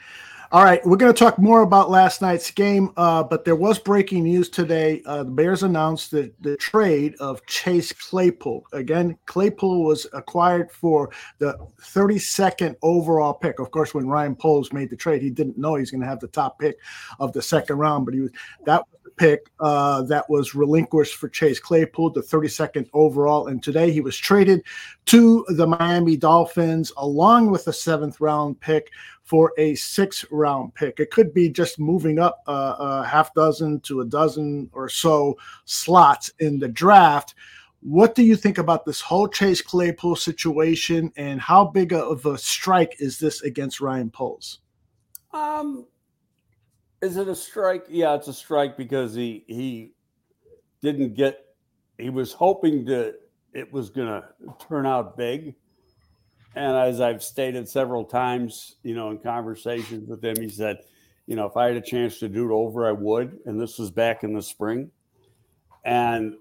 All 0.52 0.64
right, 0.64 0.84
we're 0.84 0.96
going 0.96 1.12
to 1.12 1.18
talk 1.18 1.38
more 1.38 1.62
about 1.62 1.90
last 1.90 2.20
night's 2.20 2.50
game, 2.50 2.90
uh, 2.96 3.22
but 3.22 3.44
there 3.44 3.54
was 3.54 3.78
breaking 3.78 4.24
news 4.24 4.48
today. 4.48 5.00
Uh, 5.06 5.22
the 5.22 5.30
Bears 5.30 5.62
announced 5.62 6.10
the, 6.10 6.32
the 6.40 6.56
trade 6.56 7.14
of 7.20 7.46
Chase 7.46 7.92
Claypool. 7.92 8.64
Again, 8.72 9.16
Claypool 9.26 9.84
was 9.84 10.08
acquired 10.12 10.72
for 10.72 11.10
the 11.38 11.56
32nd 11.80 12.74
overall 12.82 13.32
pick. 13.32 13.60
Of 13.60 13.70
course, 13.70 13.94
when 13.94 14.08
Ryan 14.08 14.34
Poles 14.34 14.72
made 14.72 14.90
the 14.90 14.96
trade, 14.96 15.22
he 15.22 15.30
didn't 15.30 15.56
know 15.56 15.76
he's 15.76 15.92
going 15.92 16.00
to 16.00 16.08
have 16.08 16.18
the 16.18 16.26
top 16.26 16.58
pick 16.58 16.78
of 17.20 17.32
the 17.32 17.42
second 17.42 17.76
round, 17.76 18.04
but 18.04 18.14
he 18.14 18.20
was 18.20 18.32
that 18.64 18.82
pick 19.20 19.50
uh, 19.60 20.00
that 20.00 20.28
was 20.30 20.54
relinquished 20.54 21.16
for 21.16 21.28
Chase 21.28 21.60
Claypool, 21.60 22.08
the 22.08 22.22
32nd 22.22 22.88
overall. 22.94 23.48
And 23.48 23.62
today 23.62 23.92
he 23.92 24.00
was 24.00 24.16
traded 24.16 24.62
to 25.06 25.44
the 25.48 25.66
Miami 25.66 26.16
Dolphins 26.16 26.90
along 26.96 27.50
with 27.50 27.68
a 27.68 27.72
seventh 27.72 28.18
round 28.18 28.58
pick 28.60 28.90
for 29.22 29.52
a 29.58 29.74
six 29.74 30.24
round 30.30 30.74
pick. 30.74 31.00
It 31.00 31.10
could 31.10 31.34
be 31.34 31.50
just 31.50 31.78
moving 31.78 32.18
up 32.18 32.42
uh, 32.48 32.76
a 32.78 33.06
half 33.06 33.34
dozen 33.34 33.80
to 33.80 34.00
a 34.00 34.06
dozen 34.06 34.70
or 34.72 34.88
so 34.88 35.36
slots 35.66 36.32
in 36.38 36.58
the 36.58 36.68
draft. 36.68 37.34
What 37.82 38.14
do 38.14 38.22
you 38.22 38.36
think 38.36 38.56
about 38.56 38.86
this 38.86 39.02
whole 39.02 39.28
Chase 39.28 39.60
Claypool 39.60 40.16
situation, 40.16 41.12
and 41.16 41.40
how 41.40 41.66
big 41.66 41.92
of 41.92 42.24
a 42.24 42.38
strike 42.38 42.96
is 43.00 43.18
this 43.18 43.42
against 43.42 43.82
Ryan 43.82 44.10
Poles? 44.10 44.60
Um, 45.32 45.86
is 47.02 47.16
it 47.16 47.28
a 47.28 47.34
strike? 47.34 47.86
Yeah, 47.88 48.14
it's 48.14 48.28
a 48.28 48.32
strike 48.32 48.76
because 48.76 49.14
he 49.14 49.44
he 49.46 49.92
didn't 50.82 51.14
get. 51.14 51.44
He 51.98 52.10
was 52.10 52.32
hoping 52.32 52.84
that 52.86 53.16
it 53.52 53.72
was 53.72 53.90
going 53.90 54.08
to 54.08 54.24
turn 54.68 54.86
out 54.86 55.16
big, 55.16 55.54
and 56.54 56.76
as 56.76 57.00
I've 57.00 57.22
stated 57.22 57.68
several 57.68 58.04
times, 58.04 58.76
you 58.82 58.94
know, 58.94 59.10
in 59.10 59.18
conversations 59.18 60.08
with 60.08 60.24
him, 60.24 60.36
he 60.40 60.48
said, 60.48 60.78
you 61.26 61.36
know, 61.36 61.46
if 61.46 61.56
I 61.56 61.68
had 61.68 61.76
a 61.76 61.80
chance 61.80 62.18
to 62.18 62.28
do 62.28 62.50
it 62.50 62.52
over, 62.52 62.88
I 62.88 62.92
would. 62.92 63.38
And 63.46 63.60
this 63.60 63.78
was 63.78 63.90
back 63.90 64.24
in 64.24 64.34
the 64.34 64.42
spring. 64.42 64.90
And 65.84 66.34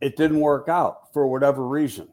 it 0.00 0.16
didn't 0.16 0.40
work 0.40 0.68
out 0.68 1.12
for 1.12 1.28
whatever 1.28 1.66
reason. 1.66 2.08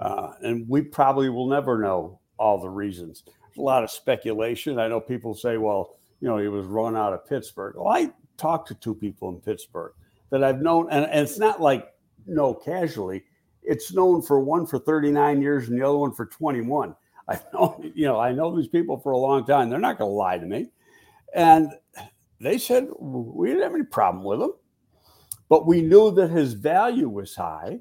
Uh, 0.00 0.32
and 0.42 0.68
we 0.68 0.82
probably 0.82 1.28
will 1.28 1.48
never 1.48 1.78
know 1.78 2.20
all 2.38 2.60
the 2.60 2.68
reasons. 2.68 3.22
There's 3.24 3.58
a 3.58 3.62
lot 3.62 3.84
of 3.84 3.90
speculation. 3.90 4.78
I 4.78 4.88
know 4.88 5.00
people 5.00 5.34
say, 5.34 5.58
well, 5.58 5.97
you 6.20 6.28
know, 6.28 6.38
he 6.38 6.48
was 6.48 6.66
run 6.66 6.96
out 6.96 7.12
of 7.12 7.26
Pittsburgh. 7.26 7.76
Well, 7.76 7.88
I 7.88 8.10
talked 8.36 8.68
to 8.68 8.74
two 8.74 8.94
people 8.94 9.28
in 9.28 9.36
Pittsburgh 9.40 9.92
that 10.30 10.44
I've 10.44 10.60
known, 10.60 10.88
and, 10.90 11.04
and 11.06 11.20
it's 11.20 11.38
not 11.38 11.60
like 11.60 11.92
no 12.26 12.54
casually 12.54 13.24
it's 13.68 13.92
known 13.92 14.22
for 14.22 14.40
one 14.40 14.66
for 14.66 14.78
39 14.78 15.42
years 15.42 15.68
and 15.68 15.78
the 15.78 15.86
other 15.86 15.98
one 15.98 16.12
for 16.12 16.26
21. 16.26 16.96
I 17.28 17.38
know, 17.52 17.78
you 17.94 18.06
know, 18.06 18.18
I 18.18 18.32
know 18.32 18.56
these 18.56 18.68
people 18.68 18.98
for 18.98 19.12
a 19.12 19.18
long 19.18 19.44
time. 19.44 19.68
They're 19.68 19.78
not 19.78 19.98
going 19.98 20.10
to 20.10 20.14
lie 20.14 20.38
to 20.38 20.46
me. 20.46 20.70
And 21.34 21.70
they 22.40 22.56
said 22.56 22.88
we 22.98 23.48
didn't 23.48 23.62
have 23.62 23.74
any 23.74 23.84
problem 23.84 24.24
with 24.24 24.40
him, 24.40 24.52
but 25.50 25.66
we 25.66 25.82
knew 25.82 26.10
that 26.12 26.30
his 26.30 26.54
value 26.54 27.08
was 27.10 27.34
high, 27.34 27.80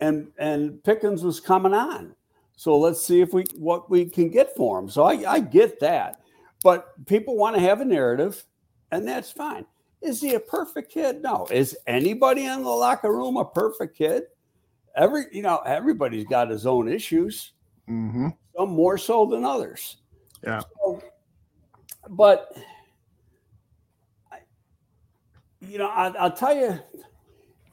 and 0.00 0.32
and 0.38 0.82
Pickens 0.82 1.22
was 1.22 1.38
coming 1.38 1.74
on. 1.74 2.16
So 2.56 2.76
let's 2.76 3.06
see 3.06 3.20
if 3.20 3.32
we 3.32 3.44
what 3.54 3.88
we 3.88 4.06
can 4.06 4.28
get 4.28 4.56
for 4.56 4.76
him. 4.76 4.88
So 4.88 5.04
I, 5.04 5.34
I 5.34 5.38
get 5.38 5.78
that, 5.80 6.21
but 6.62 7.06
people 7.06 7.36
want 7.36 7.56
to 7.56 7.62
have 7.62 7.80
a 7.80 7.84
narrative, 7.84 8.44
and 8.90 9.06
that's 9.06 9.30
fine. 9.30 9.66
Is 10.00 10.20
he 10.20 10.34
a 10.34 10.40
perfect 10.40 10.92
kid? 10.92 11.22
No. 11.22 11.46
Is 11.50 11.76
anybody 11.86 12.44
in 12.44 12.62
the 12.62 12.68
locker 12.68 13.12
room 13.12 13.36
a 13.36 13.44
perfect 13.44 13.96
kid? 13.96 14.24
every 14.96 15.24
you 15.32 15.42
know 15.42 15.58
everybody's 15.64 16.24
got 16.24 16.50
his 16.50 16.66
own 16.66 16.88
issues 16.88 17.52
mm-hmm. 17.88 18.28
some 18.56 18.70
more 18.70 18.98
so 18.98 19.26
than 19.26 19.44
others 19.44 19.98
yeah 20.44 20.60
so, 20.60 21.02
but 22.10 22.54
you 25.60 25.78
know 25.78 25.88
I, 25.88 26.10
will 26.10 26.30
tell 26.30 26.56
you 26.56 26.78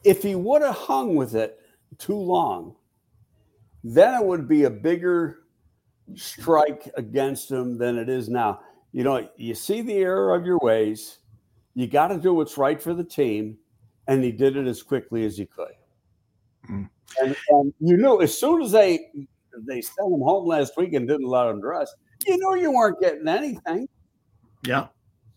if 0.03 0.23
he 0.23 0.35
would 0.35 0.61
have 0.61 0.75
hung 0.75 1.15
with 1.15 1.35
it 1.35 1.59
too 1.97 2.15
long, 2.15 2.73
then 3.83 4.13
it 4.13 4.25
would 4.25 4.47
be 4.47 4.63
a 4.63 4.69
bigger 4.69 5.39
strike 6.15 6.89
against 6.95 7.51
him 7.51 7.77
than 7.77 7.97
it 7.97 8.07
is 8.07 8.29
now. 8.29 8.61
You 8.91 9.03
know, 9.03 9.29
you 9.37 9.53
see 9.53 9.81
the 9.81 9.95
error 9.95 10.33
of 10.33 10.45
your 10.45 10.59
ways. 10.59 11.19
You 11.75 11.87
got 11.87 12.07
to 12.07 12.17
do 12.17 12.33
what's 12.33 12.57
right 12.57 12.81
for 12.81 12.93
the 12.93 13.03
team, 13.03 13.57
and 14.07 14.23
he 14.23 14.31
did 14.31 14.57
it 14.57 14.67
as 14.67 14.81
quickly 14.81 15.25
as 15.25 15.37
he 15.37 15.45
could. 15.45 15.73
Mm. 16.69 16.89
And, 17.21 17.35
and, 17.49 17.73
you 17.79 17.97
knew 17.97 18.21
as 18.21 18.37
soon 18.37 18.61
as 18.61 18.71
they 18.71 19.11
they 19.65 19.81
sent 19.81 20.11
him 20.11 20.21
home 20.21 20.47
last 20.47 20.77
week 20.77 20.93
and 20.93 21.07
didn't 21.07 21.27
let 21.27 21.47
him 21.47 21.61
dress, 21.61 21.93
you 22.25 22.37
know 22.37 22.53
you 22.53 22.71
weren't 22.71 22.99
getting 22.99 23.27
anything. 23.27 23.87
Yeah. 24.65 24.87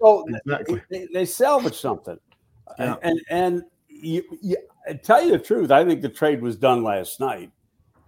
So 0.00 0.26
exactly. 0.28 0.82
they, 0.90 1.08
they 1.12 1.24
salvaged 1.24 1.76
something. 1.76 2.18
Yeah. 2.78 2.96
And 3.02 3.20
and 3.30 3.62
you, 3.88 4.22
you, 4.42 4.56
tell 5.02 5.24
you 5.24 5.32
the 5.32 5.38
truth, 5.38 5.70
I 5.70 5.84
think 5.84 6.02
the 6.02 6.08
trade 6.08 6.42
was 6.42 6.56
done 6.56 6.82
last 6.82 7.20
night. 7.20 7.50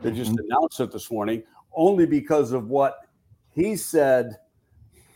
They 0.01 0.11
just 0.11 0.33
mm-hmm. 0.33 0.45
announced 0.51 0.81
it 0.81 0.91
this 0.91 1.11
morning 1.11 1.43
only 1.75 2.07
because 2.07 2.53
of 2.53 2.69
what 2.69 2.99
he 3.51 3.77
said, 3.77 4.37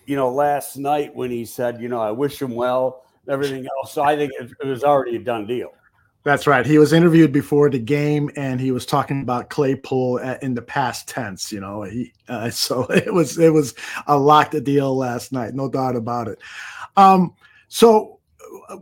you 0.08 0.16
know, 0.16 0.30
last 0.30 0.78
night 0.78 1.14
when 1.14 1.30
he 1.30 1.44
said, 1.44 1.82
you 1.82 1.88
know, 1.88 2.00
I 2.00 2.10
wish 2.10 2.40
him 2.40 2.54
well, 2.54 3.04
everything 3.28 3.66
else. 3.66 3.92
So 3.92 4.02
I 4.02 4.16
think 4.16 4.32
it, 4.40 4.50
it 4.62 4.66
was 4.66 4.82
already 4.82 5.16
a 5.16 5.18
done 5.18 5.46
deal. 5.46 5.70
That's 6.24 6.46
right. 6.46 6.64
He 6.64 6.78
was 6.78 6.94
interviewed 6.94 7.30
before 7.30 7.68
the 7.68 7.78
game, 7.78 8.30
and 8.34 8.58
he 8.58 8.72
was 8.72 8.86
talking 8.86 9.20
about 9.20 9.50
Claypool 9.50 10.18
in 10.40 10.54
the 10.54 10.62
past 10.62 11.08
tense. 11.08 11.52
You 11.52 11.60
know, 11.60 11.82
he 11.82 12.12
uh, 12.26 12.48
so 12.50 12.84
it 12.84 13.12
was 13.12 13.38
it 13.38 13.52
was 13.52 13.74
a 14.06 14.18
locked 14.18 14.64
deal 14.64 14.96
last 14.96 15.30
night, 15.30 15.54
no 15.54 15.68
doubt 15.68 15.94
about 15.94 16.28
it. 16.28 16.38
Um, 16.96 17.34
so 17.68 18.17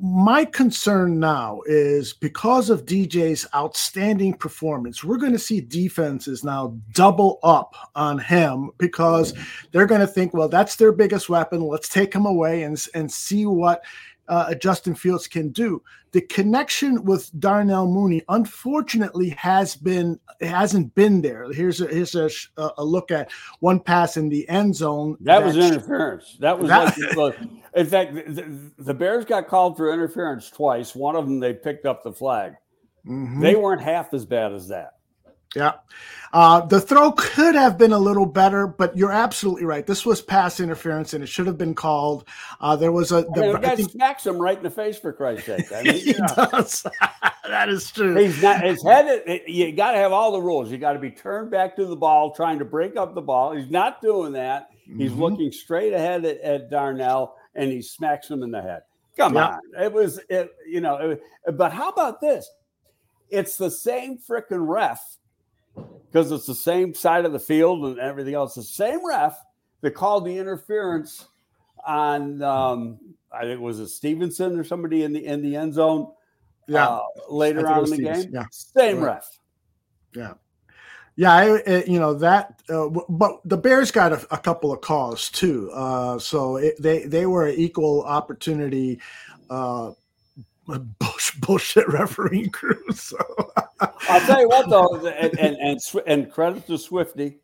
my 0.00 0.44
concern 0.44 1.20
now 1.20 1.60
is 1.66 2.12
because 2.12 2.70
of 2.70 2.86
DJ's 2.86 3.46
outstanding 3.54 4.34
performance, 4.34 5.04
we're 5.04 5.16
going 5.16 5.32
to 5.32 5.38
see 5.38 5.60
defenses 5.60 6.42
now 6.42 6.76
double 6.92 7.38
up 7.42 7.74
on 7.94 8.18
him 8.18 8.70
because 8.78 9.34
they're 9.72 9.86
going 9.86 10.00
to 10.00 10.06
think, 10.06 10.34
well, 10.34 10.48
that's 10.48 10.76
their 10.76 10.92
biggest 10.92 11.28
weapon. 11.28 11.60
Let's 11.60 11.88
take 11.88 12.12
him 12.14 12.26
away 12.26 12.64
and, 12.64 12.84
and 12.94 13.10
see 13.10 13.46
what 13.46 13.82
uh, 14.28 14.54
Justin 14.54 14.94
Fields 14.94 15.26
can 15.26 15.50
do. 15.50 15.82
The 16.12 16.20
connection 16.22 17.04
with 17.04 17.30
Darnell 17.38 17.86
Mooney, 17.86 18.22
unfortunately, 18.28 19.30
has 19.30 19.76
been 19.76 20.18
hasn't 20.40 20.94
been 20.94 21.22
there. 21.22 21.50
Here's 21.52 21.80
a 21.80 21.86
here's 21.86 22.14
a, 22.14 22.30
a 22.78 22.84
look 22.84 23.10
at 23.10 23.30
one 23.60 23.80
pass 23.80 24.16
in 24.16 24.28
the 24.28 24.48
end 24.48 24.74
zone. 24.74 25.16
That, 25.20 25.44
was 25.44 25.56
interference. 25.56 26.36
That 26.40 26.58
was 26.58 26.68
that, 26.68 26.96
like, 27.16 27.38
in 27.74 27.86
fact, 27.86 28.14
the, 28.14 28.72
the, 28.78 28.94
Bears 28.94 29.24
got 29.24 29.48
called 29.48 29.76
for 29.76 29.92
interference 29.92 30.50
twice. 30.50 30.94
One 30.94 31.16
of 31.16 31.26
them 31.26 31.40
they 31.40 31.52
picked 31.52 31.86
up 31.86 32.02
the 32.02 32.12
flag. 32.12 32.54
Mm-hmm. 33.06 33.40
They 33.40 33.54
weren't 33.54 33.82
half 33.82 34.12
as 34.14 34.24
bad 34.24 34.52
as 34.52 34.68
that. 34.68 34.95
Yeah. 35.56 35.72
Uh, 36.32 36.60
the 36.66 36.80
throw 36.80 37.12
could 37.12 37.54
have 37.54 37.78
been 37.78 37.92
a 37.92 37.98
little 37.98 38.26
better, 38.26 38.66
but 38.66 38.94
you're 38.94 39.12
absolutely 39.12 39.64
right. 39.64 39.86
This 39.86 40.04
was 40.04 40.20
pass 40.20 40.60
interference, 40.60 41.14
and 41.14 41.24
it 41.24 41.28
should 41.28 41.46
have 41.46 41.56
been 41.56 41.74
called. 41.74 42.28
Uh, 42.60 42.76
there 42.76 42.92
was 42.92 43.10
a. 43.10 43.24
The, 43.34 43.40
mean, 43.40 43.60
guy 43.60 43.76
think, 43.76 43.90
smacks 43.90 44.26
him 44.26 44.36
right 44.36 44.58
in 44.58 44.62
the 44.62 44.70
face 44.70 44.98
for 44.98 45.14
Christ's 45.14 45.46
sake. 45.46 45.72
I 45.72 45.82
mean, 45.84 45.94
he 45.94 46.12
does. 46.12 46.84
that 47.48 47.70
is 47.70 47.90
true. 47.90 48.16
He's 48.16 48.42
not. 48.42 48.62
His 48.62 48.82
head. 48.82 49.42
You 49.46 49.72
got 49.72 49.92
to 49.92 49.98
have 49.98 50.12
all 50.12 50.32
the 50.32 50.42
rules. 50.42 50.70
You 50.70 50.76
got 50.76 50.92
to 50.92 50.98
be 50.98 51.10
turned 51.10 51.50
back 51.50 51.74
to 51.76 51.86
the 51.86 51.96
ball, 51.96 52.34
trying 52.34 52.58
to 52.58 52.66
break 52.66 52.96
up 52.96 53.14
the 53.14 53.22
ball. 53.22 53.52
He's 53.52 53.70
not 53.70 54.02
doing 54.02 54.32
that. 54.32 54.68
He's 54.84 55.12
mm-hmm. 55.12 55.22
looking 55.22 55.52
straight 55.52 55.92
ahead 55.92 56.24
at, 56.24 56.40
at, 56.42 56.70
Darnell, 56.70 57.34
and 57.54 57.72
he 57.72 57.80
smacks 57.80 58.30
him 58.30 58.42
in 58.42 58.50
the 58.50 58.60
head. 58.60 58.82
Come 59.16 59.34
yeah. 59.34 59.46
on, 59.46 59.60
it 59.80 59.92
was. 59.92 60.20
It, 60.28 60.50
you 60.68 60.80
know, 60.80 60.96
it, 60.96 61.22
but 61.56 61.72
how 61.72 61.88
about 61.88 62.20
this? 62.20 62.48
It's 63.30 63.56
the 63.56 63.70
same 63.70 64.18
freaking 64.18 64.68
ref 64.68 65.00
because 66.06 66.32
it's 66.32 66.46
the 66.46 66.54
same 66.54 66.94
side 66.94 67.24
of 67.24 67.32
the 67.32 67.38
field 67.38 67.84
and 67.84 67.98
everything 67.98 68.34
else. 68.34 68.54
The 68.54 68.62
same 68.62 69.06
ref 69.06 69.38
that 69.80 69.92
called 69.92 70.24
the 70.24 70.38
interference 70.38 71.26
on 71.86 72.42
um, 72.42 72.98
I 73.32 73.42
think 73.42 73.52
it 73.52 73.60
was 73.60 73.80
a 73.80 73.88
Stevenson 73.88 74.58
or 74.58 74.64
somebody 74.64 75.04
in 75.04 75.12
the 75.12 75.24
in 75.24 75.42
the 75.42 75.56
end 75.56 75.74
zone. 75.74 76.12
Yeah, 76.68 76.88
uh, 76.88 77.02
later 77.28 77.68
on 77.68 77.84
in 77.84 77.90
the 77.90 78.02
game. 78.02 78.30
Yeah, 78.32 78.44
same 78.50 78.98
right. 78.98 79.14
ref. 79.14 79.38
Yeah. 80.14 80.34
Yeah, 81.18 81.32
I, 81.32 81.84
you 81.86 81.98
know 81.98 82.12
that, 82.12 82.60
uh, 82.68 82.88
but 82.88 83.40
the 83.46 83.56
Bears 83.56 83.90
got 83.90 84.12
a, 84.12 84.26
a 84.30 84.36
couple 84.36 84.70
of 84.70 84.82
calls 84.82 85.30
too, 85.30 85.70
uh, 85.72 86.18
so 86.18 86.56
it, 86.56 86.74
they 86.78 87.06
they 87.06 87.24
were 87.24 87.46
an 87.46 87.54
equal 87.54 88.02
opportunity 88.02 89.00
uh, 89.48 89.92
bullshit 91.40 91.88
refereeing 91.88 92.50
crew. 92.50 92.82
So 92.92 93.16
I'll 94.08 94.20
tell 94.26 94.40
you 94.40 94.48
what, 94.48 94.68
though, 94.68 95.06
and 95.06 95.38
and 95.38 95.56
and, 95.56 95.80
and 96.06 96.32
credit 96.32 96.66
to 96.66 96.78
Swifty. 96.78 97.38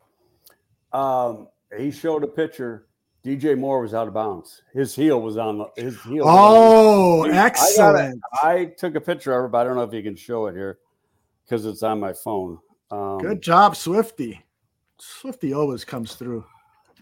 Um, 0.92 1.48
he 1.77 1.90
showed 1.90 2.25
a 2.25 2.29
picture. 2.29 2.87
DJ 3.25 3.57
Moore 3.57 3.81
was 3.81 3.94
out 3.94 4.09
of 4.09 4.14
bounds. 4.14 4.62
His 4.72 4.96
heel 4.96 5.20
was 5.20 5.37
on 5.37 5.59
the, 5.59 5.66
his 5.77 6.01
heel. 6.03 6.25
Oh, 6.27 7.25
excellent! 7.25 8.20
I, 8.42 8.53
I, 8.53 8.64
took 8.64 8.96
a 8.96 9.01
picture 9.01 9.38
of 9.38 9.46
it, 9.46 9.53
but 9.53 9.59
I 9.59 9.64
don't 9.64 9.77
know 9.77 9.85
if 9.85 9.92
you 9.92 10.03
can 10.03 10.16
show 10.16 10.46
it 10.46 10.55
here 10.55 10.79
because 11.44 11.64
it's 11.64 11.85
on 11.85 12.01
my 12.01 12.12
phone. 12.12 12.59
Um, 12.90 13.18
Good 13.18 13.40
job, 13.40 13.77
Swifty. 13.77 14.44
Swifty 14.98 15.53
always 15.53 15.85
comes 15.85 16.14
through. 16.14 16.44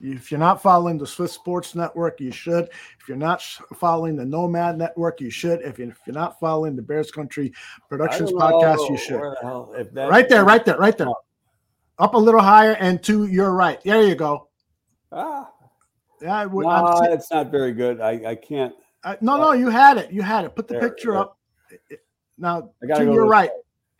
If 0.00 0.30
you're 0.30 0.40
not 0.40 0.62
following 0.62 0.96
the 0.96 1.06
Swiss 1.06 1.32
Sports 1.32 1.74
Network, 1.74 2.20
you 2.20 2.32
should. 2.32 2.70
If 2.98 3.06
you're 3.06 3.18
not 3.18 3.42
following 3.74 4.16
the 4.16 4.24
Nomad 4.24 4.78
Network, 4.78 5.20
you 5.20 5.30
should. 5.30 5.60
If, 5.60 5.78
you, 5.78 5.92
are 6.08 6.12
not 6.12 6.40
following 6.40 6.74
the 6.74 6.82
Bears 6.82 7.10
Country 7.10 7.52
Productions 7.88 8.32
podcast, 8.32 8.88
you 8.88 8.96
should. 8.96 9.20
The 9.20 10.08
right 10.08 10.28
there, 10.28 10.44
right 10.44 10.64
there, 10.64 10.78
right 10.78 10.96
there. 10.96 11.08
Up 11.98 12.14
a 12.14 12.18
little 12.18 12.40
higher 12.40 12.72
and 12.72 13.02
to 13.04 13.26
your 13.26 13.52
right. 13.52 13.78
There 13.84 14.02
you 14.02 14.14
go. 14.14 14.48
Ah. 15.12 15.50
Yeah, 16.22 16.46
no, 16.50 17.00
it's 17.04 17.30
not 17.30 17.50
very 17.50 17.72
good. 17.72 18.00
I, 18.00 18.30
I 18.30 18.34
can't. 18.34 18.74
Uh, 19.02 19.16
no, 19.20 19.38
no, 19.38 19.52
you 19.52 19.70
had 19.70 19.96
it. 19.96 20.12
You 20.12 20.22
had 20.22 20.44
it. 20.44 20.54
Put 20.54 20.68
the 20.68 20.74
there, 20.74 20.88
picture 20.88 21.12
there. 21.12 21.20
up. 21.20 21.38
Now 22.36 22.70
to 22.82 22.86
go 22.86 23.00
your 23.00 23.26
right. 23.26 23.50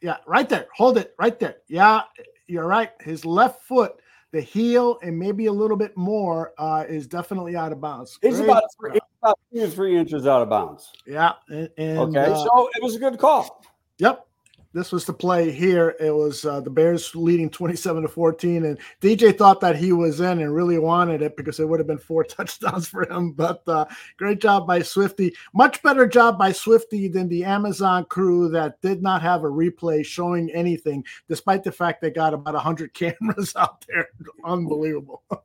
Yeah, 0.02 0.16
right 0.26 0.48
there. 0.48 0.66
Hold 0.76 0.98
it 0.98 1.14
right 1.18 1.38
there. 1.38 1.56
Yeah, 1.68 2.02
you're 2.46 2.66
right. 2.66 2.90
His 3.00 3.24
left 3.24 3.62
foot 3.62 3.94
the 4.32 4.40
heel 4.40 4.98
and 5.02 5.18
maybe 5.18 5.46
a 5.46 5.52
little 5.52 5.76
bit 5.76 5.96
more 5.96 6.52
uh, 6.58 6.84
is 6.88 7.06
definitely 7.06 7.56
out 7.56 7.72
of 7.72 7.80
bounds. 7.80 8.18
It's 8.22 8.38
about, 8.38 8.62
three, 8.78 8.92
it's 8.94 9.06
about 9.22 9.38
two 9.52 9.64
or 9.64 9.68
three 9.68 9.96
inches 9.96 10.26
out 10.26 10.42
of 10.42 10.48
bounds. 10.48 10.92
Yeah. 11.06 11.32
And, 11.48 11.68
and, 11.76 11.98
okay. 11.98 12.32
Uh, 12.32 12.36
so 12.36 12.70
it 12.74 12.82
was 12.82 12.96
a 12.96 12.98
good 12.98 13.18
call. 13.18 13.64
Yep 13.98 14.26
this 14.72 14.92
was 14.92 15.04
the 15.04 15.12
play 15.12 15.50
here. 15.50 15.96
It 15.98 16.14
was 16.14 16.44
uh, 16.44 16.60
the 16.60 16.70
Bears 16.70 17.14
leading 17.14 17.50
27 17.50 18.02
to 18.02 18.08
14, 18.08 18.64
and 18.64 18.78
DJ 19.00 19.36
thought 19.36 19.60
that 19.60 19.76
he 19.76 19.92
was 19.92 20.20
in 20.20 20.40
and 20.40 20.54
really 20.54 20.78
wanted 20.78 21.22
it 21.22 21.36
because 21.36 21.58
it 21.58 21.68
would 21.68 21.80
have 21.80 21.86
been 21.86 21.98
four 21.98 22.22
touchdowns 22.24 22.86
for 22.86 23.10
him. 23.10 23.32
But 23.32 23.62
uh, 23.66 23.86
great 24.16 24.40
job 24.40 24.66
by 24.66 24.82
Swifty. 24.82 25.34
Much 25.54 25.82
better 25.82 26.06
job 26.06 26.38
by 26.38 26.52
Swifty 26.52 27.08
than 27.08 27.28
the 27.28 27.44
Amazon 27.44 28.04
crew 28.04 28.48
that 28.50 28.80
did 28.80 29.02
not 29.02 29.22
have 29.22 29.42
a 29.42 29.48
replay 29.48 30.04
showing 30.04 30.50
anything, 30.50 31.04
despite 31.28 31.64
the 31.64 31.72
fact 31.72 32.00
they 32.00 32.10
got 32.10 32.34
about 32.34 32.54
100 32.54 32.94
cameras 32.94 33.54
out 33.56 33.84
there. 33.88 34.08
Unbelievable. 34.44 35.22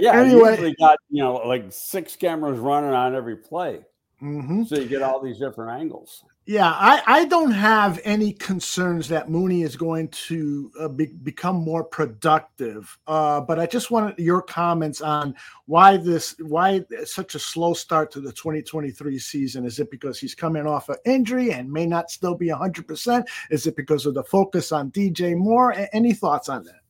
Yeah. 0.00 0.12
anyway, 0.20 0.56
they 0.56 0.74
got 0.74 0.98
you 1.10 1.22
know 1.22 1.34
like 1.34 1.66
six 1.70 2.16
cameras 2.16 2.58
running 2.58 2.90
on 2.90 3.14
every 3.14 3.36
play. 3.36 3.80
Mm-hmm. 4.20 4.64
So 4.64 4.76
you 4.76 4.86
get 4.86 5.02
all 5.02 5.20
these 5.20 5.38
different 5.38 5.80
angles. 5.80 6.24
Yeah, 6.46 6.70
I, 6.70 7.02
I 7.06 7.24
don't 7.24 7.52
have 7.52 7.98
any 8.04 8.30
concerns 8.30 9.08
that 9.08 9.30
Mooney 9.30 9.62
is 9.62 9.76
going 9.76 10.08
to 10.08 10.70
uh, 10.78 10.88
be, 10.88 11.06
become 11.06 11.56
more 11.56 11.82
productive. 11.82 12.98
Uh, 13.06 13.40
but 13.40 13.58
I 13.58 13.64
just 13.64 13.90
wanted 13.90 14.18
your 14.18 14.42
comments 14.42 15.00
on 15.00 15.34
why 15.64 15.96
this 15.96 16.36
why 16.40 16.84
such 17.04 17.34
a 17.34 17.38
slow 17.38 17.72
start 17.72 18.10
to 18.12 18.20
the 18.20 18.32
2023 18.32 19.18
season. 19.18 19.64
Is 19.64 19.78
it 19.78 19.90
because 19.90 20.18
he's 20.18 20.34
coming 20.34 20.66
off 20.66 20.90
an 20.90 20.96
injury 21.06 21.52
and 21.52 21.72
may 21.72 21.86
not 21.86 22.10
still 22.10 22.34
be 22.34 22.48
100%? 22.48 23.26
Is 23.50 23.66
it 23.66 23.74
because 23.74 24.04
of 24.04 24.12
the 24.12 24.24
focus 24.24 24.70
on 24.70 24.90
DJ 24.90 25.34
Moore? 25.34 25.74
Any 25.94 26.12
thoughts 26.12 26.50
on 26.50 26.64
that? 26.64 26.80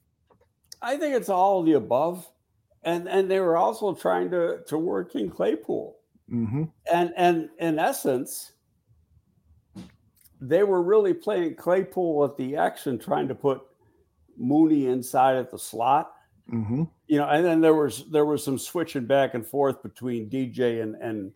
I 0.83 0.97
think 0.97 1.15
it's 1.15 1.29
all 1.29 1.63
the 1.63 1.75
above. 1.75 2.29
And 2.83 3.09
and 3.09 3.31
they 3.31 3.39
were 3.39 3.57
also 3.57 3.95
trying 3.95 4.33
to 4.33 4.63
to 4.67 4.77
work 4.77 5.15
in 5.15 5.31
Claypool. 5.31 5.97
Mm-hmm. 6.29 6.65
And 6.93 7.13
and 7.17 7.51
in 7.61 7.79
essence, 7.79 8.54
they 10.41 10.63
were 10.63 10.83
really 10.83 11.15
playing 11.15 11.57
Claypool 11.57 12.25
at 12.25 12.37
the 12.37 12.57
X 12.57 12.87
and 12.87 13.01
trying 13.01 13.29
to 13.29 13.35
put 13.35 13.63
Mooney 14.37 14.87
inside 14.87 15.37
at 15.37 15.51
the 15.51 15.59
slot. 15.59 16.13
Mm-hmm. 16.53 16.85
You 17.07 17.19
know, 17.19 17.29
and 17.29 17.45
then 17.45 17.61
there 17.61 17.75
was 17.75 18.05
there 18.11 18.27
was 18.27 18.45
some 18.45 18.59
switching 18.59 19.07
back 19.07 19.35
and 19.35 19.47
forth 19.47 19.83
between 19.83 20.29
DJ 20.29 20.83
and 20.83 20.95
and 20.97 21.33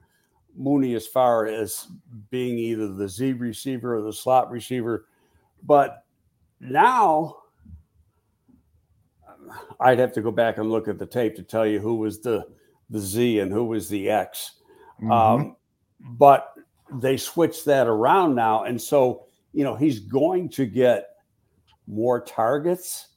Mooney 0.56 0.94
as 0.94 1.06
far 1.06 1.46
as 1.46 1.86
being 2.30 2.58
either 2.58 2.88
the 2.88 3.08
Z 3.08 3.32
receiver 3.34 3.96
or 3.96 4.02
the 4.02 4.12
slot 4.12 4.50
receiver. 4.50 5.06
But 5.62 6.04
now 6.60 7.36
I'd 9.80 9.98
have 9.98 10.12
to 10.14 10.20
go 10.20 10.30
back 10.30 10.58
and 10.58 10.70
look 10.70 10.88
at 10.88 10.98
the 10.98 11.06
tape 11.06 11.36
to 11.36 11.42
tell 11.42 11.66
you 11.66 11.78
who 11.78 11.96
was 11.96 12.20
the 12.20 12.46
the 12.90 12.98
Z 12.98 13.38
and 13.38 13.52
who 13.52 13.64
was 13.64 13.88
the 13.88 14.10
X. 14.10 14.52
Mm-hmm. 15.00 15.12
Um, 15.12 15.56
but 16.00 16.54
they 16.94 17.16
switched 17.16 17.64
that 17.66 17.86
around 17.86 18.34
now. 18.34 18.64
And 18.64 18.80
so 18.80 19.24
you 19.52 19.64
know, 19.64 19.74
he's 19.74 19.98
going 20.00 20.48
to 20.50 20.66
get 20.66 21.06
more 21.86 22.20
targets. 22.20 23.08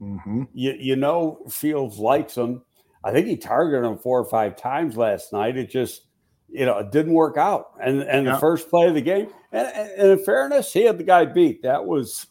Mm-hmm. 0.00 0.44
You, 0.52 0.74
you 0.78 0.96
know, 0.96 1.44
Fields 1.50 1.98
likes 1.98 2.36
him. 2.36 2.62
I 3.04 3.12
think 3.12 3.26
he 3.26 3.36
targeted 3.36 3.84
him 3.84 3.98
four 3.98 4.18
or 4.18 4.24
five 4.24 4.56
times 4.56 4.96
last 4.96 5.32
night. 5.32 5.56
It 5.58 5.70
just, 5.70 6.06
you 6.48 6.64
know, 6.64 6.78
it 6.78 6.90
didn't 6.90 7.12
work 7.12 7.36
out. 7.36 7.66
And 7.82 8.02
and 8.02 8.26
Yeah. 8.26 8.32
the 8.32 8.38
first 8.38 8.70
play 8.70 8.88
of 8.88 8.94
the 8.94 9.02
game, 9.02 9.28
and, 9.52 9.68
and 9.68 10.10
in 10.12 10.24
fairness, 10.24 10.72
he 10.72 10.82
had 10.84 10.98
the 10.98 11.04
guy 11.04 11.26
beat. 11.26 11.62
That 11.62 11.84
was 11.84 12.26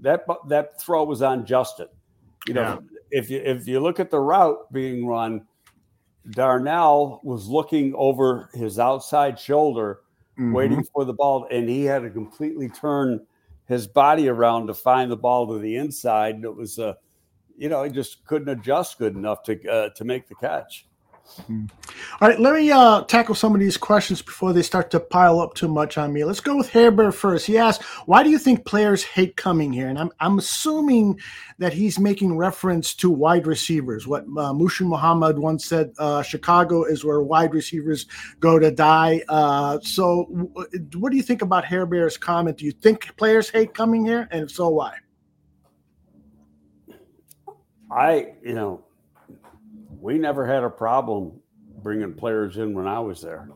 that 0.00 0.24
that 0.48 0.80
throw 0.80 1.04
was 1.04 1.22
on 1.22 1.44
Justin. 1.44 1.88
You 2.48 2.54
know, 2.54 2.62
Yeah. 2.62 2.78
if 3.10 3.30
you 3.30 3.38
if 3.44 3.68
you 3.68 3.80
look 3.80 4.00
at 4.00 4.10
the 4.10 4.18
route 4.20 4.72
being 4.72 5.06
run, 5.06 5.46
Darnell 6.30 7.20
was 7.22 7.46
looking 7.48 7.94
over 7.94 8.50
his 8.54 8.78
outside 8.78 9.38
shoulder, 9.38 10.00
Mm-hmm. 10.38 10.52
waiting 10.52 10.84
for 10.92 11.06
the 11.06 11.14
ball, 11.14 11.48
and 11.50 11.66
he 11.66 11.84
had 11.84 12.02
to 12.02 12.10
completely 12.10 12.68
turn 12.68 13.26
his 13.64 13.86
body 13.86 14.28
around 14.28 14.66
to 14.66 14.74
find 14.74 15.10
the 15.10 15.16
ball 15.16 15.46
to 15.46 15.58
the 15.58 15.76
inside. 15.76 16.34
And 16.34 16.44
it 16.44 16.54
was 16.54 16.78
a, 16.78 16.98
you 17.56 17.70
know, 17.70 17.82
he 17.84 17.90
just 17.90 18.22
couldn't 18.26 18.50
adjust 18.50 18.98
good 18.98 19.14
enough 19.16 19.42
to 19.44 19.66
uh, 19.66 19.88
to 19.94 20.04
make 20.04 20.28
the 20.28 20.34
catch. 20.34 20.86
All 21.48 22.28
right, 22.28 22.40
let 22.40 22.54
me 22.54 22.70
uh, 22.70 23.02
tackle 23.02 23.34
some 23.34 23.54
of 23.54 23.60
these 23.60 23.76
questions 23.76 24.22
before 24.22 24.52
they 24.52 24.62
start 24.62 24.90
to 24.90 25.00
pile 25.00 25.38
up 25.40 25.54
too 25.54 25.68
much 25.68 25.98
on 25.98 26.12
me. 26.12 26.24
Let's 26.24 26.40
go 26.40 26.56
with 26.56 26.70
Hairbear 26.70 27.12
first. 27.12 27.46
He 27.46 27.58
asked, 27.58 27.82
"Why 28.06 28.22
do 28.22 28.30
you 28.30 28.38
think 28.38 28.64
players 28.64 29.04
hate 29.04 29.36
coming 29.36 29.72
here?" 29.72 29.88
And 29.88 29.98
I'm 29.98 30.10
I'm 30.18 30.38
assuming 30.38 31.20
that 31.58 31.72
he's 31.72 31.98
making 31.98 32.36
reference 32.36 32.94
to 32.96 33.10
wide 33.10 33.46
receivers. 33.46 34.06
What 34.06 34.22
uh, 34.22 34.52
Muhsin 34.52 34.88
Muhammad 34.88 35.38
once 35.38 35.66
said: 35.66 35.92
uh, 35.98 36.22
"Chicago 36.22 36.84
is 36.84 37.04
where 37.04 37.20
wide 37.20 37.52
receivers 37.52 38.06
go 38.40 38.58
to 38.58 38.70
die." 38.70 39.22
Uh, 39.28 39.78
so, 39.82 40.26
w- 40.30 40.52
what 40.96 41.10
do 41.10 41.16
you 41.16 41.22
think 41.22 41.42
about 41.42 41.64
Hairbear's 41.64 42.16
comment? 42.16 42.56
Do 42.56 42.64
you 42.64 42.72
think 42.72 43.14
players 43.16 43.50
hate 43.50 43.74
coming 43.74 44.06
here, 44.06 44.26
and 44.30 44.44
if 44.44 44.50
so, 44.50 44.68
why? 44.70 44.94
I, 47.90 48.34
you 48.42 48.54
know, 48.54 48.85
we 50.00 50.18
never 50.18 50.46
had 50.46 50.64
a 50.64 50.70
problem 50.70 51.40
bringing 51.82 52.14
players 52.14 52.56
in 52.56 52.74
when 52.74 52.86
I 52.86 53.00
was 53.00 53.22
there, 53.22 53.48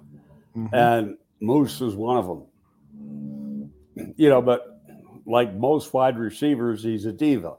and 0.72 1.16
Moose 1.40 1.81
was 1.81 1.94
one 1.94 2.16
of 2.16 2.26
them. 2.26 4.12
You 4.16 4.29
know, 4.29 4.40
but 4.40 4.81
like 5.26 5.55
most 5.55 5.92
wide 5.92 6.18
receivers, 6.18 6.83
he's 6.83 7.07
a 7.07 7.12
diva. 7.12 7.55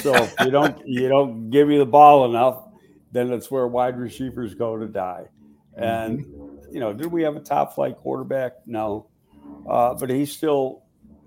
So 0.00 0.14
if 0.14 0.34
you 0.40 0.50
don't 0.50 0.80
you 0.86 1.08
don't 1.08 1.50
give 1.50 1.68
me 1.68 1.78
the 1.78 1.86
ball 1.86 2.24
enough, 2.26 2.64
then 3.12 3.32
it's 3.32 3.50
where 3.50 3.66
wide 3.66 3.98
receivers 3.98 4.54
go 4.54 4.76
to 4.76 4.86
die. 4.86 5.26
And 5.76 6.24
you 6.70 6.80
know, 6.80 6.92
did 6.92 7.06
we 7.06 7.22
have 7.22 7.36
a 7.36 7.40
top 7.40 7.74
flight 7.74 7.96
quarterback? 7.96 8.54
No, 8.66 9.08
uh, 9.68 9.94
but 9.94 10.10
he 10.10 10.26
still 10.26 10.82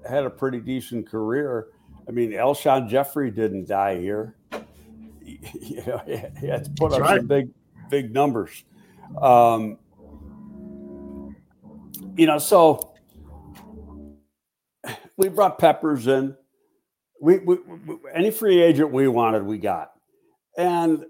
had 0.08 0.24
a 0.24 0.30
pretty 0.30 0.60
decent 0.60 1.08
career. 1.08 1.68
I 2.08 2.12
mean, 2.12 2.32
Alshon 2.32 2.90
Jeffery 2.90 3.32
didn't 3.32 3.68
die 3.68 4.00
here. 4.00 4.37
You 5.54 5.84
know, 5.86 6.02
he 6.06 6.48
had 6.48 6.66
to 6.66 6.72
put 6.72 6.92
That's 6.92 6.96
up 6.96 7.02
right. 7.02 7.18
some 7.18 7.28
big, 7.28 7.50
big 7.90 8.14
numbers. 8.14 8.64
Um, 9.22 9.78
you 12.16 12.26
know, 12.26 12.38
so 12.40 12.94
we 15.18 15.30
brought 15.30 15.60
Peppers 15.60 16.08
in. 16.08 16.36
We, 17.22 17.40
we, 17.40 17.56
we 17.86 17.98
any 18.14 18.32
free 18.32 18.62
agent 18.62 18.92
we 18.92 19.08
wanted, 19.08 19.44
we 19.44 19.58
got, 19.58 19.92
and 20.58 21.06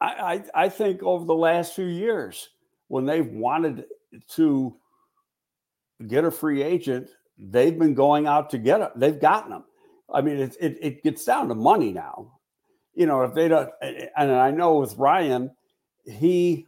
I, 0.00 0.42
I 0.54 0.64
I 0.64 0.68
think 0.68 1.02
over 1.02 1.24
the 1.24 1.34
last 1.34 1.74
few 1.74 1.86
years, 1.86 2.48
when 2.88 3.06
they've 3.06 3.26
wanted 3.26 3.84
to 4.30 4.76
get 6.08 6.24
a 6.24 6.30
free 6.30 6.62
agent, 6.62 7.10
they've 7.38 7.78
been 7.78 7.94
going 7.94 8.26
out 8.26 8.50
to 8.50 8.58
get 8.58 8.78
them. 8.78 8.90
They've 8.96 9.20
gotten 9.20 9.50
them. 9.50 9.64
I 10.12 10.20
mean, 10.20 10.38
it, 10.38 10.56
it, 10.60 10.78
it 10.80 11.02
gets 11.02 11.24
down 11.24 11.48
to 11.48 11.54
money 11.54 11.92
now. 11.92 12.38
You 12.94 13.06
know, 13.06 13.22
if 13.22 13.34
they 13.34 13.48
don't, 13.48 13.70
and 13.80 14.32
I 14.32 14.50
know 14.50 14.78
with 14.78 14.96
Ryan, 14.96 15.50
he 16.04 16.66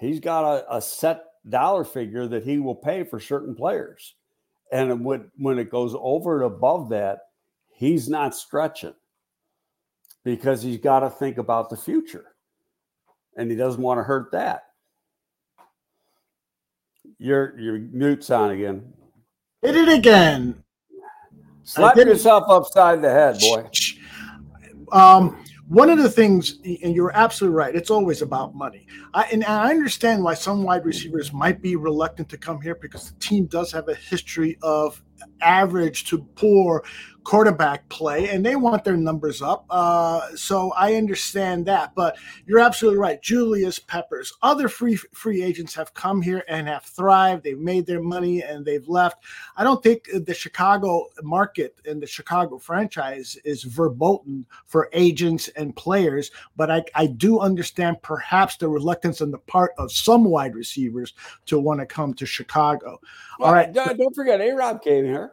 he's 0.00 0.20
got 0.20 0.44
a, 0.44 0.76
a 0.76 0.80
set 0.80 1.24
dollar 1.48 1.84
figure 1.84 2.26
that 2.26 2.44
he 2.44 2.58
will 2.58 2.74
pay 2.74 3.04
for 3.04 3.20
certain 3.20 3.54
players, 3.54 4.14
and 4.72 5.04
when 5.04 5.30
when 5.36 5.58
it 5.58 5.70
goes 5.70 5.94
over 5.98 6.42
and 6.42 6.46
above 6.46 6.88
that, 6.88 7.18
he's 7.74 8.08
not 8.08 8.34
stretching 8.34 8.94
because 10.24 10.62
he's 10.62 10.78
got 10.78 11.00
to 11.00 11.10
think 11.10 11.36
about 11.36 11.68
the 11.68 11.76
future, 11.76 12.34
and 13.36 13.50
he 13.50 13.56
doesn't 13.56 13.82
want 13.82 13.98
to 13.98 14.04
hurt 14.04 14.32
that. 14.32 14.62
Your 17.18 17.58
your 17.60 17.78
mute's 17.78 18.30
on 18.30 18.52
again. 18.52 18.90
Hit 19.60 19.76
it 19.76 19.88
again. 19.88 20.63
Slap 21.64 21.96
yourself 21.96 22.44
upside 22.48 23.02
the 23.02 23.10
head, 23.10 23.38
boy. 23.40 23.68
Um, 24.92 25.44
one 25.68 25.88
of 25.88 25.98
the 25.98 26.10
things, 26.10 26.58
and 26.62 26.94
you're 26.94 27.14
absolutely 27.16 27.56
right, 27.56 27.74
it's 27.74 27.90
always 27.90 28.20
about 28.20 28.54
money. 28.54 28.86
I, 29.14 29.24
and 29.32 29.44
I 29.44 29.70
understand 29.70 30.22
why 30.22 30.34
some 30.34 30.62
wide 30.62 30.84
receivers 30.84 31.32
might 31.32 31.62
be 31.62 31.74
reluctant 31.76 32.28
to 32.28 32.36
come 32.36 32.60
here 32.60 32.74
because 32.74 33.10
the 33.10 33.18
team 33.18 33.46
does 33.46 33.72
have 33.72 33.88
a 33.88 33.94
history 33.94 34.58
of 34.62 35.02
average 35.40 36.04
to 36.06 36.18
poor 36.36 36.84
quarterback 37.24 37.88
play, 37.88 38.28
and 38.28 38.44
they 38.44 38.54
want 38.54 38.84
their 38.84 38.96
numbers 38.96 39.40
up. 39.40 39.64
Uh, 39.70 40.36
so 40.36 40.72
I 40.72 40.94
understand 40.94 41.66
that. 41.66 41.94
But 41.94 42.16
you're 42.46 42.60
absolutely 42.60 43.00
right. 43.00 43.20
Julius 43.20 43.78
Peppers, 43.78 44.32
other 44.42 44.68
free 44.68 44.96
free 44.96 45.42
agents 45.42 45.74
have 45.74 45.94
come 45.94 46.20
here 46.20 46.44
and 46.48 46.68
have 46.68 46.84
thrived. 46.84 47.42
They've 47.42 47.58
made 47.58 47.86
their 47.86 48.02
money 48.02 48.42
and 48.42 48.64
they've 48.64 48.86
left. 48.86 49.24
I 49.56 49.64
don't 49.64 49.82
think 49.82 50.08
the 50.12 50.34
Chicago 50.34 51.06
market 51.22 51.76
and 51.86 52.00
the 52.00 52.06
Chicago 52.06 52.58
franchise 52.58 53.36
is 53.44 53.62
verboten 53.62 54.46
for 54.66 54.90
agents 54.92 55.48
and 55.56 55.74
players, 55.74 56.30
but 56.56 56.70
I, 56.70 56.84
I 56.94 57.06
do 57.06 57.40
understand 57.40 58.02
perhaps 58.02 58.56
the 58.56 58.68
reluctance 58.68 59.22
on 59.22 59.30
the 59.30 59.38
part 59.38 59.72
of 59.78 59.90
some 59.90 60.24
wide 60.24 60.54
receivers 60.54 61.14
to 61.46 61.58
want 61.58 61.80
to 61.80 61.86
come 61.86 62.12
to 62.14 62.26
Chicago. 62.26 63.00
All 63.40 63.52
right. 63.52 63.72
Don't 63.72 63.96
don't 63.98 64.14
forget, 64.14 64.40
A 64.40 64.52
Rob 64.52 64.82
came 64.82 65.04
here 65.04 65.32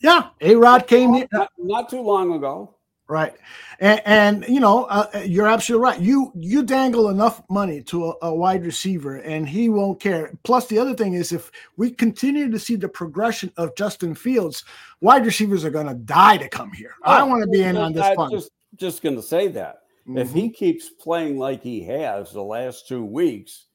Yeah, 0.00 0.28
A 0.40 0.54
Rob 0.56 0.86
came 0.86 1.12
here. 1.14 1.28
not, 1.32 1.50
not 1.58 1.88
too 1.88 2.00
long 2.00 2.34
ago. 2.34 2.76
Right, 3.08 3.34
and, 3.80 4.00
and 4.06 4.44
you 4.48 4.58
know 4.58 4.84
uh, 4.84 5.06
you're 5.26 5.48
absolutely 5.48 5.84
right. 5.84 6.00
You 6.00 6.32
you 6.34 6.62
dangle 6.62 7.10
enough 7.10 7.42
money 7.50 7.82
to 7.82 8.06
a, 8.10 8.14
a 8.28 8.34
wide 8.34 8.64
receiver, 8.64 9.16
and 9.16 9.46
he 9.46 9.68
won't 9.68 10.00
care. 10.00 10.32
Plus, 10.44 10.66
the 10.68 10.78
other 10.78 10.94
thing 10.94 11.12
is, 11.12 11.30
if 11.30 11.50
we 11.76 11.90
continue 11.90 12.50
to 12.50 12.58
see 12.58 12.76
the 12.76 12.88
progression 12.88 13.52
of 13.58 13.74
Justin 13.76 14.14
Fields, 14.14 14.64
wide 15.02 15.26
receivers 15.26 15.62
are 15.62 15.70
going 15.70 15.88
to 15.88 15.94
die 15.94 16.38
to 16.38 16.48
come 16.48 16.72
here. 16.72 16.94
I 17.02 17.22
want 17.24 17.42
to 17.42 17.48
be 17.50 17.62
in 17.62 17.76
on 17.76 17.92
this 17.92 18.06
I'm. 18.18 18.30
Just, 18.30 18.50
just 18.76 19.02
going 19.02 19.16
to 19.16 19.22
say 19.22 19.48
that 19.48 19.80
if 20.06 20.30
Mhm. 20.30 20.34
he 20.34 20.48
keeps 20.48 20.88
playing 20.88 21.38
like 21.38 21.60
he 21.62 21.82
has 21.82 22.32
the 22.32 22.40
last 22.42 22.88
two 22.88 23.04
weeks, 23.04 23.66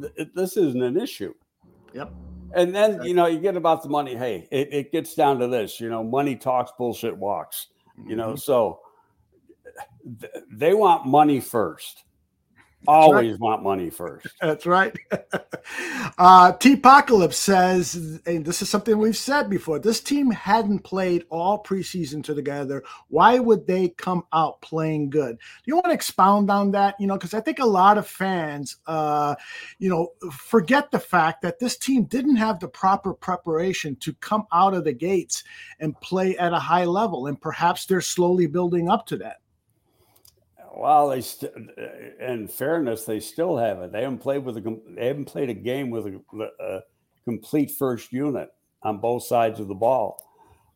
th- 0.00 0.28
this 0.34 0.56
isn't 0.56 0.82
an 0.82 0.96
issue. 0.98 1.34
Yep. 1.92 2.10
And 2.54 2.74
then 2.74 3.02
you 3.02 3.14
know 3.14 3.26
you 3.26 3.38
get 3.38 3.56
about 3.56 3.82
the 3.82 3.88
money. 3.88 4.14
Hey, 4.14 4.48
it, 4.50 4.72
it 4.72 4.92
gets 4.92 5.14
down 5.14 5.38
to 5.40 5.48
this. 5.48 5.80
You 5.80 5.88
know, 5.88 6.02
money 6.02 6.36
talks, 6.36 6.72
bullshit 6.76 7.16
walks. 7.16 7.68
You 8.06 8.16
know, 8.16 8.28
mm-hmm. 8.28 8.36
so 8.36 8.80
th- 10.20 10.32
they 10.50 10.74
want 10.74 11.06
money 11.06 11.40
first. 11.40 12.04
Always 12.88 13.38
want 13.38 13.62
money 13.62 13.90
first. 13.90 14.26
That's 14.40 14.66
right. 14.66 14.96
uh, 16.18 16.52
T 16.52 16.74
Apocalypse 16.74 17.38
says, 17.38 18.20
and 18.26 18.44
this 18.44 18.60
is 18.60 18.68
something 18.68 18.98
we've 18.98 19.16
said 19.16 19.48
before 19.48 19.78
this 19.78 20.00
team 20.00 20.30
hadn't 20.30 20.80
played 20.80 21.24
all 21.30 21.62
preseason 21.62 22.24
together. 22.24 22.82
Why 23.08 23.38
would 23.38 23.66
they 23.66 23.90
come 23.90 24.24
out 24.32 24.60
playing 24.62 25.10
good? 25.10 25.36
Do 25.36 25.62
you 25.66 25.74
want 25.74 25.86
to 25.86 25.92
expound 25.92 26.50
on 26.50 26.72
that? 26.72 26.96
You 26.98 27.06
know, 27.06 27.14
because 27.14 27.34
I 27.34 27.40
think 27.40 27.60
a 27.60 27.66
lot 27.66 27.98
of 27.98 28.06
fans, 28.06 28.76
uh, 28.86 29.36
you 29.78 29.88
know, 29.88 30.08
forget 30.32 30.90
the 30.90 31.00
fact 31.00 31.42
that 31.42 31.60
this 31.60 31.76
team 31.76 32.04
didn't 32.04 32.36
have 32.36 32.58
the 32.58 32.68
proper 32.68 33.14
preparation 33.14 33.96
to 33.96 34.12
come 34.14 34.46
out 34.52 34.74
of 34.74 34.84
the 34.84 34.92
gates 34.92 35.44
and 35.78 35.98
play 36.00 36.36
at 36.36 36.52
a 36.52 36.58
high 36.58 36.84
level. 36.84 37.26
And 37.26 37.40
perhaps 37.40 37.86
they're 37.86 38.00
slowly 38.00 38.46
building 38.46 38.88
up 38.88 39.06
to 39.06 39.16
that. 39.18 39.41
Well, 40.74 41.10
they 41.10 41.20
st- 41.20 41.52
in 42.20 42.48
fairness, 42.48 43.04
they 43.04 43.20
still 43.20 43.56
haven't. 43.56 43.92
They 43.92 44.02
haven't 44.02 44.18
played 44.18 44.44
with 44.44 44.56
a 44.56 44.80
they 44.96 45.06
haven't 45.06 45.26
played 45.26 45.50
a 45.50 45.54
game 45.54 45.90
with 45.90 46.06
a, 46.06 46.20
a 46.60 46.80
complete 47.24 47.70
first 47.70 48.12
unit 48.12 48.48
on 48.82 48.98
both 48.98 49.24
sides 49.24 49.60
of 49.60 49.68
the 49.68 49.74
ball. 49.74 50.16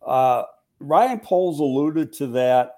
Uh, 0.05 0.45
Ryan 0.79 1.21
Poles 1.21 1.61
alluded 1.61 2.13
to 2.15 2.27
that 2.29 2.73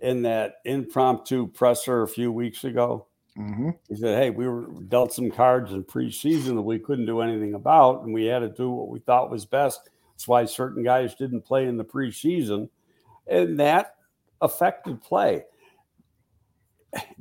in 0.00 0.22
that 0.22 0.54
impromptu 0.64 1.48
presser 1.48 2.02
a 2.02 2.08
few 2.08 2.32
weeks 2.32 2.64
ago. 2.64 3.06
Mm-hmm. 3.38 3.70
He 3.88 3.96
said, 3.96 4.18
"Hey, 4.18 4.30
we 4.30 4.48
were 4.48 4.68
dealt 4.88 5.12
some 5.12 5.30
cards 5.30 5.72
in 5.72 5.84
preseason 5.84 6.54
that 6.54 6.62
we 6.62 6.78
couldn't 6.78 7.06
do 7.06 7.20
anything 7.20 7.54
about, 7.54 8.02
and 8.02 8.14
we 8.14 8.24
had 8.24 8.38
to 8.38 8.48
do 8.48 8.70
what 8.70 8.88
we 8.88 9.00
thought 9.00 9.30
was 9.30 9.44
best. 9.44 9.90
That's 10.12 10.26
why 10.26 10.46
certain 10.46 10.82
guys 10.82 11.14
didn't 11.14 11.42
play 11.42 11.66
in 11.66 11.76
the 11.76 11.84
preseason, 11.84 12.70
and 13.26 13.60
that 13.60 13.96
affected 14.40 15.02
play." 15.02 15.44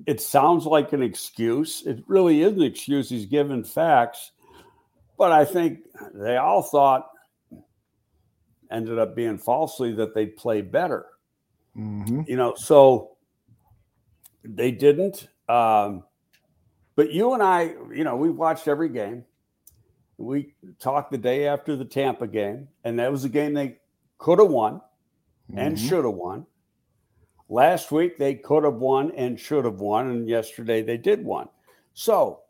It 0.06 0.22
sounds 0.22 0.66
like 0.66 0.94
an 0.94 1.02
excuse. 1.02 1.84
It 1.86 2.04
really 2.08 2.42
is 2.42 2.54
an 2.54 2.62
excuse. 2.62 3.10
He's 3.10 3.26
given 3.26 3.64
facts, 3.64 4.32
But 5.18 5.32
I 5.32 5.46
think 5.46 5.80
they 6.14 6.38
all 6.38 6.62
thought, 6.62 7.10
ended 8.70 9.00
up 9.00 9.16
being 9.16 9.38
falsely, 9.38 9.94
that 9.94 10.14
they'd 10.14 10.36
play 10.36 10.62
better. 10.62 11.06
Mm-hmm. 11.78 12.22
You 12.28 12.36
know, 12.36 12.54
so 12.56 13.18
they 14.44 14.72
didn't. 14.72 15.28
Um, 15.50 16.04
but 16.96 17.12
you 17.12 17.34
and 17.34 17.44
I, 17.44 17.76
you 17.94 18.04
know, 18.04 18.16
we 18.16 18.30
watched 18.30 18.68
every 18.68 18.90
game. 18.90 19.26
We 20.18 20.54
talked 20.80 21.12
the 21.12 21.18
day 21.18 21.48
after 21.48 21.76
the 21.76 21.86
Tampa 21.86 22.28
game, 22.28 22.68
and 22.84 23.00
that 23.00 23.12
was 23.12 23.26
a 23.26 23.30
game 23.30 23.54
they 23.54 23.78
could 24.18 24.40
have 24.40 24.50
won 24.50 24.82
and 25.56 25.76
Mhm. 25.76 25.90
should 25.90 26.06
have 26.06 26.14
won. 26.14 26.46
Last 27.50 27.92
week 27.92 28.18
they 28.18 28.36
could 28.36 28.64
have 28.64 28.76
won 28.76 29.12
and 29.16 29.40
should 29.40 29.66
have 29.66 29.80
won, 29.80 30.10
and 30.10 30.28
yesterday 30.28 30.82
they 30.82 30.98
did 30.98 31.24
won. 31.24 31.48
So 31.94 32.42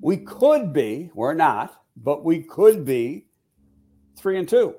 we 0.00 0.18
could 0.18 0.72
be, 0.72 1.10
we're 1.14 1.34
not, 1.34 1.82
but 1.96 2.24
we 2.24 2.42
could 2.42 2.84
be 2.84 3.26
three 4.16 4.38
and 4.38 4.48
two. 4.48 4.74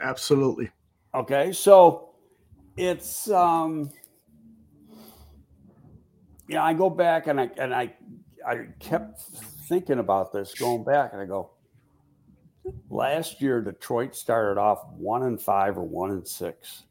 Absolutely. 0.00 0.70
Okay, 1.14 1.52
so 1.52 2.10
it's 2.76 3.30
um 3.30 3.90
yeah, 6.48 6.62
I 6.62 6.74
go 6.74 6.90
back 6.90 7.26
and 7.26 7.40
I 7.40 7.50
and 7.56 7.74
I 7.74 7.94
I 8.46 8.66
kept 8.78 9.20
thinking 9.68 9.98
about 9.98 10.32
this 10.32 10.54
going 10.54 10.84
back 10.84 11.12
and 11.12 11.20
I 11.20 11.24
go 11.24 11.50
last 12.90 13.40
year 13.40 13.60
Detroit 13.60 14.14
started 14.14 14.60
off 14.60 14.86
one 14.96 15.24
and 15.24 15.40
five 15.40 15.76
or 15.76 15.84
one 15.84 16.10
and 16.10 16.26
six 16.26 16.84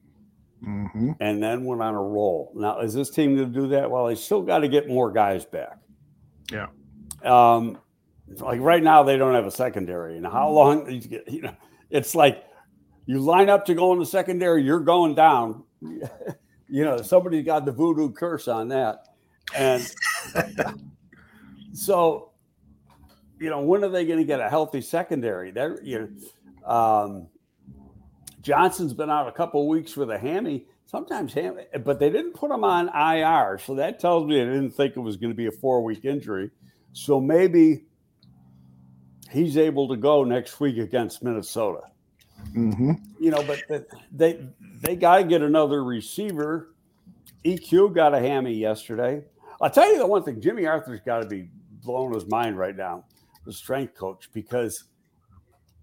Mm-hmm. 0.66 1.12
and 1.20 1.44
then 1.44 1.64
went 1.64 1.82
on 1.84 1.94
a 1.94 2.02
roll. 2.02 2.52
Now 2.56 2.80
is 2.80 2.94
this 2.94 3.12
team 3.12 3.36
going 3.36 3.54
to 3.54 3.60
do 3.60 3.68
that? 3.68 3.92
Well, 3.92 4.08
they 4.08 4.16
still 4.16 4.42
got 4.42 4.60
to 4.60 4.68
get 4.68 4.88
more 4.88 5.12
guys 5.12 5.46
back. 5.46 5.78
Yeah. 6.52 6.68
Um 7.24 7.78
like 8.40 8.60
right 8.62 8.82
now 8.82 9.04
they 9.04 9.18
don't 9.18 9.36
have 9.36 9.46
a 9.46 9.52
secondary. 9.52 10.18
And 10.18 10.26
how 10.26 10.50
long 10.50 10.90
you 11.28 11.42
know 11.42 11.56
it's 11.92 12.16
like 12.16 12.46
you 13.06 13.20
line 13.20 13.50
up 13.50 13.66
to 13.66 13.76
go 13.76 13.94
in 13.94 14.00
the 14.00 14.06
secondary, 14.06 14.64
you're 14.64 14.80
going 14.80 15.14
down. 15.14 15.64
you 15.82 16.84
know, 16.84 17.02
somebody 17.02 17.44
got 17.44 17.66
the 17.66 17.72
voodoo 17.72 18.12
curse 18.12 18.48
on 18.48 18.70
that. 18.70 19.08
And 19.56 19.88
so, 21.74 22.32
you 23.40 23.50
know, 23.50 23.62
when 23.62 23.84
are 23.84 23.90
they 23.90 24.06
going 24.06 24.20
to 24.20 24.26
get 24.26 24.40
a 24.40 24.50
healthy 24.50 24.82
secondary? 24.82 25.52
There, 25.52 25.82
you 25.84 26.10
know, 26.64 26.70
um, 26.70 27.28
Johnson's 28.42 28.94
been 28.94 29.10
out 29.10 29.28
a 29.28 29.32
couple 29.32 29.68
weeks 29.68 29.96
with 29.96 30.10
a 30.12 30.18
hammy. 30.18 30.66
Sometimes 30.86 31.34
hammy, 31.34 31.64
but 31.84 32.00
they 32.00 32.10
didn't 32.12 32.34
put 32.34 32.52
him 32.52 32.64
on 32.64 32.90
IR, 32.90 33.58
so 33.58 33.76
that 33.76 34.00
tells 34.00 34.28
me 34.28 34.38
they 34.38 34.46
didn't 34.46 34.72
think 34.72 34.96
it 34.96 35.00
was 35.00 35.18
going 35.18 35.32
to 35.32 35.36
be 35.36 35.48
a 35.48 35.52
four-week 35.52 36.06
injury. 36.06 36.52
So 36.94 37.20
maybe 37.20 37.86
he's 39.32 39.58
able 39.58 39.88
to 39.90 39.98
go 39.98 40.24
next 40.24 40.60
week 40.60 40.78
against 40.78 41.24
Minnesota 41.24 41.82
Mm-hmm. 42.54 42.92
you 43.20 43.32
know, 43.32 43.44
but 43.44 43.64
the, 43.68 43.86
they 44.12 44.48
they 44.82 44.96
got 44.96 45.18
to 45.18 45.24
get 45.24 45.42
another 45.42 45.84
receiver. 45.84 46.74
EQ 47.44 47.94
got 47.94 48.14
a 48.14 48.20
hammy 48.20 48.54
yesterday. 48.54 49.24
I'll 49.62 49.70
tell 49.70 49.92
you 49.92 49.98
the 49.98 50.08
one 50.08 50.24
thing: 50.24 50.42
Jimmy 50.42 50.66
Arthur's 50.66 51.02
got 51.02 51.22
to 51.22 51.28
be 51.28 51.50
blowing 51.84 52.14
his 52.14 52.26
mind 52.28 52.58
right 52.58 52.76
now, 52.76 53.06
strength 53.54 53.96
coach, 53.96 54.30
because 54.34 54.86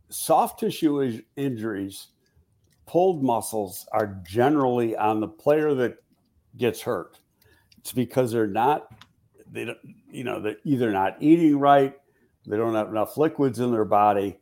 soft 0.08 0.60
tissue 0.60 1.20
injuries, 1.36 2.08
pulled 2.86 3.22
muscles 3.22 3.86
are 3.92 4.20
generally 4.26 4.96
on 4.96 5.20
the 5.20 5.28
player 5.28 5.74
that 5.74 5.96
gets 6.56 6.80
hurt. 6.80 7.18
It's 7.78 7.92
because 7.92 8.32
they're 8.32 8.46
not, 8.46 8.88
they 9.50 9.64
don't, 9.64 9.78
you 10.10 10.24
know, 10.24 10.40
they're 10.40 10.56
either 10.64 10.92
not 10.92 11.16
eating 11.20 11.58
right, 11.58 11.94
they 12.46 12.56
don't 12.56 12.74
have 12.74 12.88
enough 12.88 13.16
liquids 13.16 13.60
in 13.60 13.70
their 13.70 13.84
body, 13.84 14.38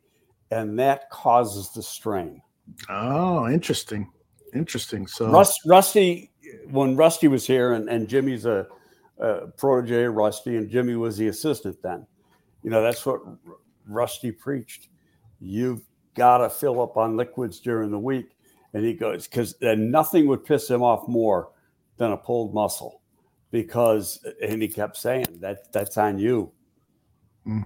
and 0.51 0.77
that 0.79 1.09
causes 1.09 1.69
the 1.69 1.81
strain. 1.81 2.41
Oh, 2.89 3.47
interesting. 3.47 4.09
Interesting. 4.53 5.07
So 5.07 5.31
Rust, 5.31 5.59
Rusty, 5.65 6.31
when 6.69 6.95
Rusty 6.95 7.27
was 7.27 7.47
here, 7.47 7.73
and, 7.73 7.89
and 7.89 8.07
Jimmy's 8.07 8.45
a, 8.45 8.67
a 9.19 9.47
protege, 9.57 10.05
of 10.05 10.15
Rusty, 10.15 10.57
and 10.57 10.69
Jimmy 10.69 10.95
was 10.95 11.17
the 11.17 11.27
assistant 11.27 11.81
then. 11.81 12.05
You 12.63 12.69
know, 12.69 12.81
that's 12.81 13.05
what 13.05 13.21
R- 13.25 13.57
Rusty 13.87 14.31
preached. 14.31 14.89
You've 15.39 15.81
got 16.15 16.39
to 16.39 16.49
fill 16.49 16.81
up 16.81 16.97
on 16.97 17.17
liquids 17.17 17.59
during 17.59 17.91
the 17.91 17.99
week. 17.99 18.35
And 18.73 18.85
he 18.85 18.93
goes, 18.93 19.27
because 19.27 19.55
then 19.59 19.91
nothing 19.91 20.27
would 20.27 20.45
piss 20.45 20.69
him 20.69 20.81
off 20.81 21.07
more 21.07 21.49
than 21.97 22.11
a 22.11 22.17
pulled 22.17 22.53
muscle. 22.53 23.01
Because, 23.51 24.25
and 24.41 24.61
he 24.61 24.67
kept 24.67 24.95
saying, 24.95 25.25
that 25.39 25.71
that's 25.73 25.97
on 25.97 26.17
you. 26.19 26.51
Mm. 27.45 27.65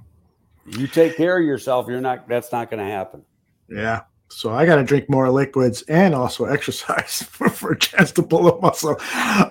You 0.65 0.87
take 0.87 1.15
care 1.15 1.37
of 1.37 1.45
yourself, 1.45 1.87
you're 1.87 2.01
not, 2.01 2.27
that's 2.27 2.51
not 2.51 2.71
going 2.71 2.83
to 2.83 2.89
happen. 2.89 3.23
yeah. 3.69 4.01
So 4.29 4.51
I 4.51 4.65
got 4.65 4.75
to 4.75 4.83
drink 4.83 5.09
more 5.09 5.29
liquids 5.29 5.83
and 5.83 6.13
also 6.13 6.45
exercise 6.53 7.23
for, 7.23 7.49
for 7.49 7.71
a 7.71 7.79
chance 7.79 8.11
to 8.13 8.23
pull 8.23 8.49
a 8.49 8.59
muscle. 8.59 8.97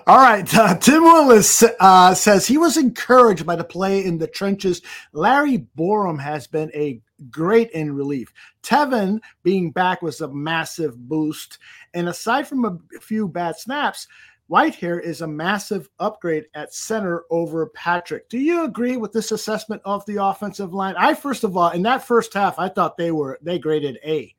All 0.07 0.17
right. 0.17 0.47
Uh, 0.53 0.77
Tim 0.77 1.03
Willis 1.03 1.63
uh, 1.79 2.13
says 2.13 2.45
he 2.45 2.57
was 2.57 2.77
encouraged 2.77 3.45
by 3.45 3.55
the 3.55 3.63
play 3.63 4.03
in 4.05 4.17
the 4.17 4.27
trenches. 4.27 4.81
Larry 5.13 5.67
Borom 5.77 6.19
has 6.19 6.47
been 6.47 6.71
a 6.73 7.01
great 7.29 7.71
in 7.71 7.93
relief. 7.93 8.33
Teven 8.63 9.19
being 9.43 9.71
back 9.71 10.01
was 10.01 10.21
a 10.21 10.33
massive 10.33 10.97
boost. 10.97 11.57
And 11.93 12.09
aside 12.09 12.47
from 12.47 12.65
a 12.65 12.99
few 12.99 13.27
bad 13.27 13.57
snaps, 13.57 14.07
Whitehair 14.49 15.01
is 15.01 15.21
a 15.21 15.27
massive 15.27 15.89
upgrade 15.99 16.45
at 16.53 16.73
center 16.73 17.23
over 17.31 17.67
Patrick. 17.67 18.29
Do 18.29 18.37
you 18.37 18.63
agree 18.63 18.95
with 18.95 19.11
this 19.11 19.31
assessment 19.31 19.81
of 19.85 20.05
the 20.05 20.23
offensive 20.23 20.73
line? 20.73 20.95
I 20.97 21.15
first 21.15 21.43
of 21.43 21.57
all, 21.57 21.71
in 21.71 21.81
that 21.83 22.05
first 22.05 22.33
half, 22.33 22.59
I 22.59 22.69
thought 22.69 22.97
they 22.97 23.11
were 23.11 23.39
they 23.41 23.57
graded 23.57 23.97
A, 24.05 24.35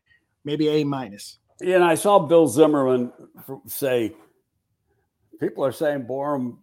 maybe 0.47 0.69
A 0.69 0.85
minus. 0.85 1.39
Yeah, 1.61 1.75
and 1.75 1.85
I 1.85 1.97
saw 1.97 2.21
Bill 2.21 2.47
Zimmerman 2.47 3.13
say, 3.67 4.15
people 5.41 5.65
are 5.65 5.73
saying 5.73 6.05
Borom 6.05 6.59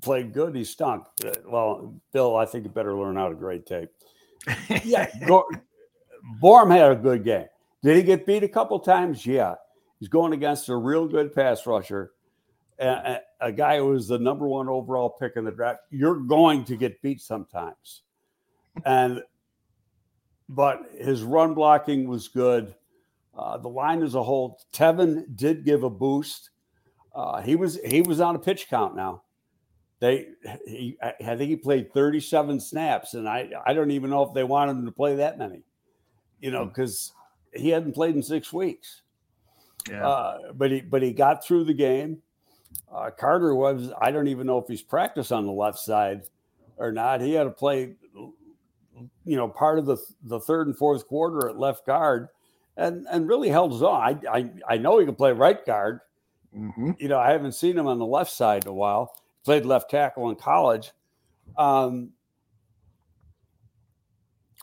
played 0.00 0.32
good. 0.32 0.54
He 0.54 0.64
stunk. 0.64 1.04
Uh, 1.24 1.32
Well, 1.46 1.94
Bill, 2.12 2.36
I 2.36 2.46
think 2.46 2.64
you 2.64 2.70
better 2.70 2.94
learn 2.94 3.16
how 3.16 3.28
to 3.28 3.34
grade 3.34 3.66
tape. 3.66 3.90
Yeah, 4.84 5.10
Borom 6.40 6.70
had 6.70 6.92
a 6.92 6.96
good 6.96 7.24
game. 7.24 7.46
Did 7.82 7.96
he 7.96 8.02
get 8.02 8.26
beat 8.26 8.44
a 8.44 8.48
couple 8.48 8.78
times? 8.78 9.26
Yeah. 9.26 9.54
He's 9.98 10.08
going 10.08 10.32
against 10.32 10.68
a 10.68 10.76
real 10.76 11.06
good 11.06 11.34
pass 11.34 11.66
rusher, 11.66 12.12
a, 12.78 12.86
a, 12.86 13.20
a 13.40 13.52
guy 13.52 13.78
who 13.78 13.86
was 13.86 14.08
the 14.08 14.18
number 14.18 14.46
one 14.46 14.68
overall 14.68 15.10
pick 15.10 15.36
in 15.36 15.44
the 15.44 15.50
draft. 15.50 15.80
You're 15.90 16.16
going 16.20 16.64
to 16.64 16.76
get 16.76 17.00
beat 17.00 17.20
sometimes. 17.20 18.02
And, 18.84 19.22
but 20.48 20.82
his 20.98 21.22
run 21.22 21.54
blocking 21.54 22.06
was 22.06 22.28
good. 22.28 22.74
Uh, 23.36 23.58
the 23.58 23.68
line 23.68 24.02
as 24.02 24.14
a 24.14 24.22
whole, 24.22 24.58
Teven 24.72 25.36
did 25.36 25.64
give 25.64 25.82
a 25.82 25.90
boost. 25.90 26.50
Uh, 27.14 27.42
he 27.42 27.56
was 27.56 27.78
he 27.84 28.02
was 28.02 28.20
on 28.20 28.34
a 28.34 28.38
pitch 28.38 28.68
count 28.68 28.96
now. 28.96 29.22
They, 29.98 30.28
he, 30.66 30.98
I 31.02 31.36
think 31.36 31.48
he 31.48 31.56
played 31.56 31.92
37 31.92 32.60
snaps, 32.60 33.14
and 33.14 33.28
I 33.28 33.50
I 33.64 33.72
don't 33.72 33.90
even 33.90 34.10
know 34.10 34.22
if 34.22 34.34
they 34.34 34.44
wanted 34.44 34.72
him 34.72 34.86
to 34.86 34.92
play 34.92 35.16
that 35.16 35.38
many, 35.38 35.62
you 36.40 36.50
know, 36.50 36.66
because 36.66 37.12
he 37.54 37.70
hadn't 37.70 37.94
played 37.94 38.14
in 38.14 38.22
six 38.22 38.52
weeks. 38.52 39.02
Yeah. 39.90 40.06
Uh, 40.06 40.52
but 40.54 40.70
he 40.70 40.80
but 40.80 41.02
he 41.02 41.12
got 41.12 41.44
through 41.44 41.64
the 41.64 41.74
game. 41.74 42.18
Uh, 42.92 43.10
Carter 43.10 43.54
was 43.54 43.90
I 44.00 44.10
don't 44.10 44.28
even 44.28 44.46
know 44.46 44.58
if 44.58 44.66
he's 44.68 44.82
practiced 44.82 45.32
on 45.32 45.46
the 45.46 45.52
left 45.52 45.78
side 45.78 46.22
or 46.76 46.92
not. 46.92 47.20
He 47.20 47.32
had 47.32 47.44
to 47.44 47.50
play, 47.50 47.94
you 49.24 49.36
know, 49.36 49.48
part 49.48 49.78
of 49.78 49.86
the 49.86 49.96
the 50.24 50.40
third 50.40 50.66
and 50.66 50.76
fourth 50.76 51.06
quarter 51.06 51.48
at 51.48 51.58
left 51.58 51.86
guard, 51.86 52.28
and 52.76 53.06
and 53.10 53.28
really 53.28 53.48
held 53.48 53.72
his 53.72 53.82
own. 53.82 53.94
I 53.94 54.18
I, 54.30 54.50
I 54.68 54.76
know 54.78 54.98
he 54.98 55.06
can 55.06 55.14
play 55.14 55.32
right 55.32 55.64
guard. 55.64 56.00
hmm 56.52 56.92
You 56.98 57.08
know, 57.08 57.18
I 57.18 57.30
haven't 57.30 57.52
seen 57.52 57.76
him 57.76 57.86
on 57.86 57.98
the 57.98 58.06
left 58.06 58.30
side 58.30 58.64
in 58.64 58.70
a 58.70 58.74
while. 58.74 59.14
Played 59.44 59.64
left 59.64 59.90
tackle 59.90 60.30
in 60.30 60.36
college. 60.36 60.92
Um, 61.56 62.12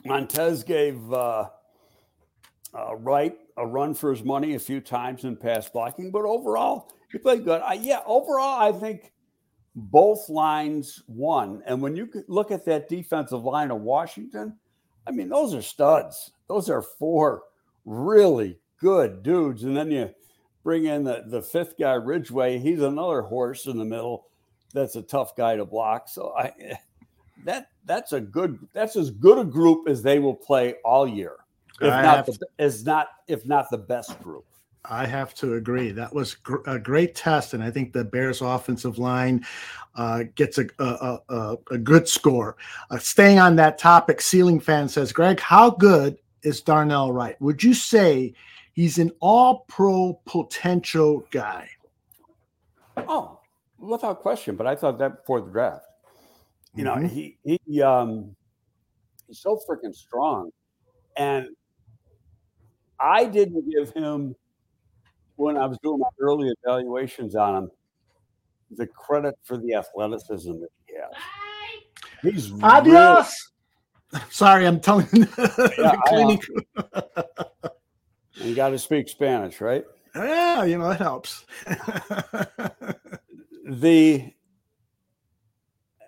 Montez 0.04 0.62
gave 0.64 1.12
uh, 1.12 1.48
uh, 2.74 2.96
Wright 2.96 3.36
a 3.56 3.66
run 3.66 3.94
for 3.94 4.10
his 4.10 4.22
money 4.22 4.54
a 4.54 4.58
few 4.58 4.80
times 4.80 5.24
in 5.24 5.36
pass 5.36 5.68
blocking, 5.68 6.10
but 6.10 6.24
overall, 6.24 6.92
he 7.10 7.18
played 7.18 7.44
good. 7.44 7.62
I, 7.62 7.74
yeah, 7.74 8.00
overall, 8.04 8.60
I 8.60 8.72
think 8.72 9.12
both 9.74 10.28
lines 10.28 11.02
won. 11.06 11.62
And 11.66 11.80
when 11.80 11.96
you 11.96 12.08
look 12.28 12.50
at 12.50 12.64
that 12.66 12.88
defensive 12.88 13.42
line 13.44 13.70
of 13.70 13.80
Washington, 13.80 14.58
I 15.06 15.12
mean, 15.12 15.28
those 15.28 15.54
are 15.54 15.62
studs. 15.62 16.32
Those 16.48 16.68
are 16.68 16.82
four 16.82 17.44
really 17.84 18.58
good 18.80 19.22
dudes. 19.22 19.64
And 19.64 19.76
then 19.76 19.90
you 19.90 20.10
bring 20.62 20.86
in 20.86 21.04
the, 21.04 21.24
the 21.26 21.42
fifth 21.42 21.78
guy, 21.78 21.94
Ridgeway. 21.94 22.58
He's 22.58 22.82
another 22.82 23.22
horse 23.22 23.66
in 23.66 23.78
the 23.78 23.84
middle. 23.84 24.26
That's 24.72 24.96
a 24.96 25.02
tough 25.02 25.36
guy 25.36 25.56
to 25.56 25.64
block. 25.64 26.08
So 26.08 26.34
I 26.36 26.52
that 27.44 27.68
that's 27.84 28.12
a 28.12 28.20
good 28.20 28.58
that's 28.72 28.96
as 28.96 29.10
good 29.10 29.38
a 29.38 29.44
group 29.44 29.88
as 29.88 30.02
they 30.02 30.18
will 30.18 30.34
play 30.34 30.74
all 30.84 31.06
year. 31.06 31.36
If 31.80 31.92
I 31.92 32.02
not 32.02 32.26
the, 32.26 32.38
is 32.58 32.84
not 32.84 33.08
if 33.28 33.46
not 33.46 33.70
the 33.70 33.78
best 33.78 34.20
group. 34.22 34.44
I 34.86 35.06
have 35.06 35.34
to 35.36 35.54
agree. 35.54 35.92
That 35.92 36.12
was 36.12 36.34
gr- 36.34 36.62
a 36.66 36.78
great 36.78 37.14
test, 37.14 37.54
and 37.54 37.62
I 37.62 37.70
think 37.70 37.92
the 37.92 38.04
Bears' 38.04 38.42
offensive 38.42 38.98
line 38.98 39.44
uh, 39.94 40.24
gets 40.34 40.58
a, 40.58 40.66
a, 40.78 41.18
a, 41.28 41.56
a, 41.70 41.78
good 41.78 42.06
score. 42.06 42.56
Uh, 42.90 42.98
staying 42.98 43.38
on 43.38 43.56
that 43.56 43.78
topic, 43.78 44.20
Ceiling 44.20 44.60
Fan 44.60 44.88
says, 44.88 45.10
Greg, 45.10 45.40
how 45.40 45.70
good 45.70 46.18
is 46.44 46.60
Darnell 46.60 47.12
Wright? 47.12 47.40
Would 47.40 47.62
you 47.62 47.74
say 47.74 48.34
he's 48.72 48.98
an 48.98 49.10
all 49.20 49.64
pro 49.68 50.20
potential 50.26 51.26
guy? 51.30 51.68
Oh, 52.96 53.40
without 53.78 54.20
question. 54.20 54.56
But 54.56 54.66
I 54.66 54.76
thought 54.76 54.98
that 54.98 55.18
before 55.18 55.40
the 55.40 55.50
draft. 55.50 55.86
You 56.76 56.84
know, 56.84 56.94
mm-hmm. 56.94 57.06
he, 57.06 57.38
he 57.44 57.82
um, 57.82 58.34
he's 59.26 59.40
so 59.40 59.60
freaking 59.68 59.94
strong. 59.94 60.50
And 61.16 61.48
I 62.98 63.24
didn't 63.26 63.70
give 63.70 63.92
him 63.92 64.34
when 65.36 65.56
I 65.56 65.66
was 65.66 65.78
doing 65.82 65.98
my 65.98 66.08
early 66.20 66.52
evaluations 66.62 67.34
on 67.34 67.64
him 67.64 67.70
the 68.76 68.86
credit 68.86 69.34
for 69.44 69.56
the 69.56 69.74
athleticism 69.74 70.52
that 70.52 70.68
he 70.86 70.94
has. 70.94 72.34
He's 72.34 72.62
adios. 72.62 73.52
Sorry, 74.30 74.66
I'm 74.66 74.80
telling 74.80 75.08
you. 75.12 75.26
Yeah, 75.78 75.96
you 78.34 78.54
got 78.54 78.70
to 78.70 78.78
speak 78.78 79.08
Spanish, 79.08 79.60
right? 79.60 79.84
Yeah, 80.14 80.64
you 80.64 80.78
know 80.78 80.90
it 80.90 80.98
helps. 80.98 81.44
the 83.66 84.32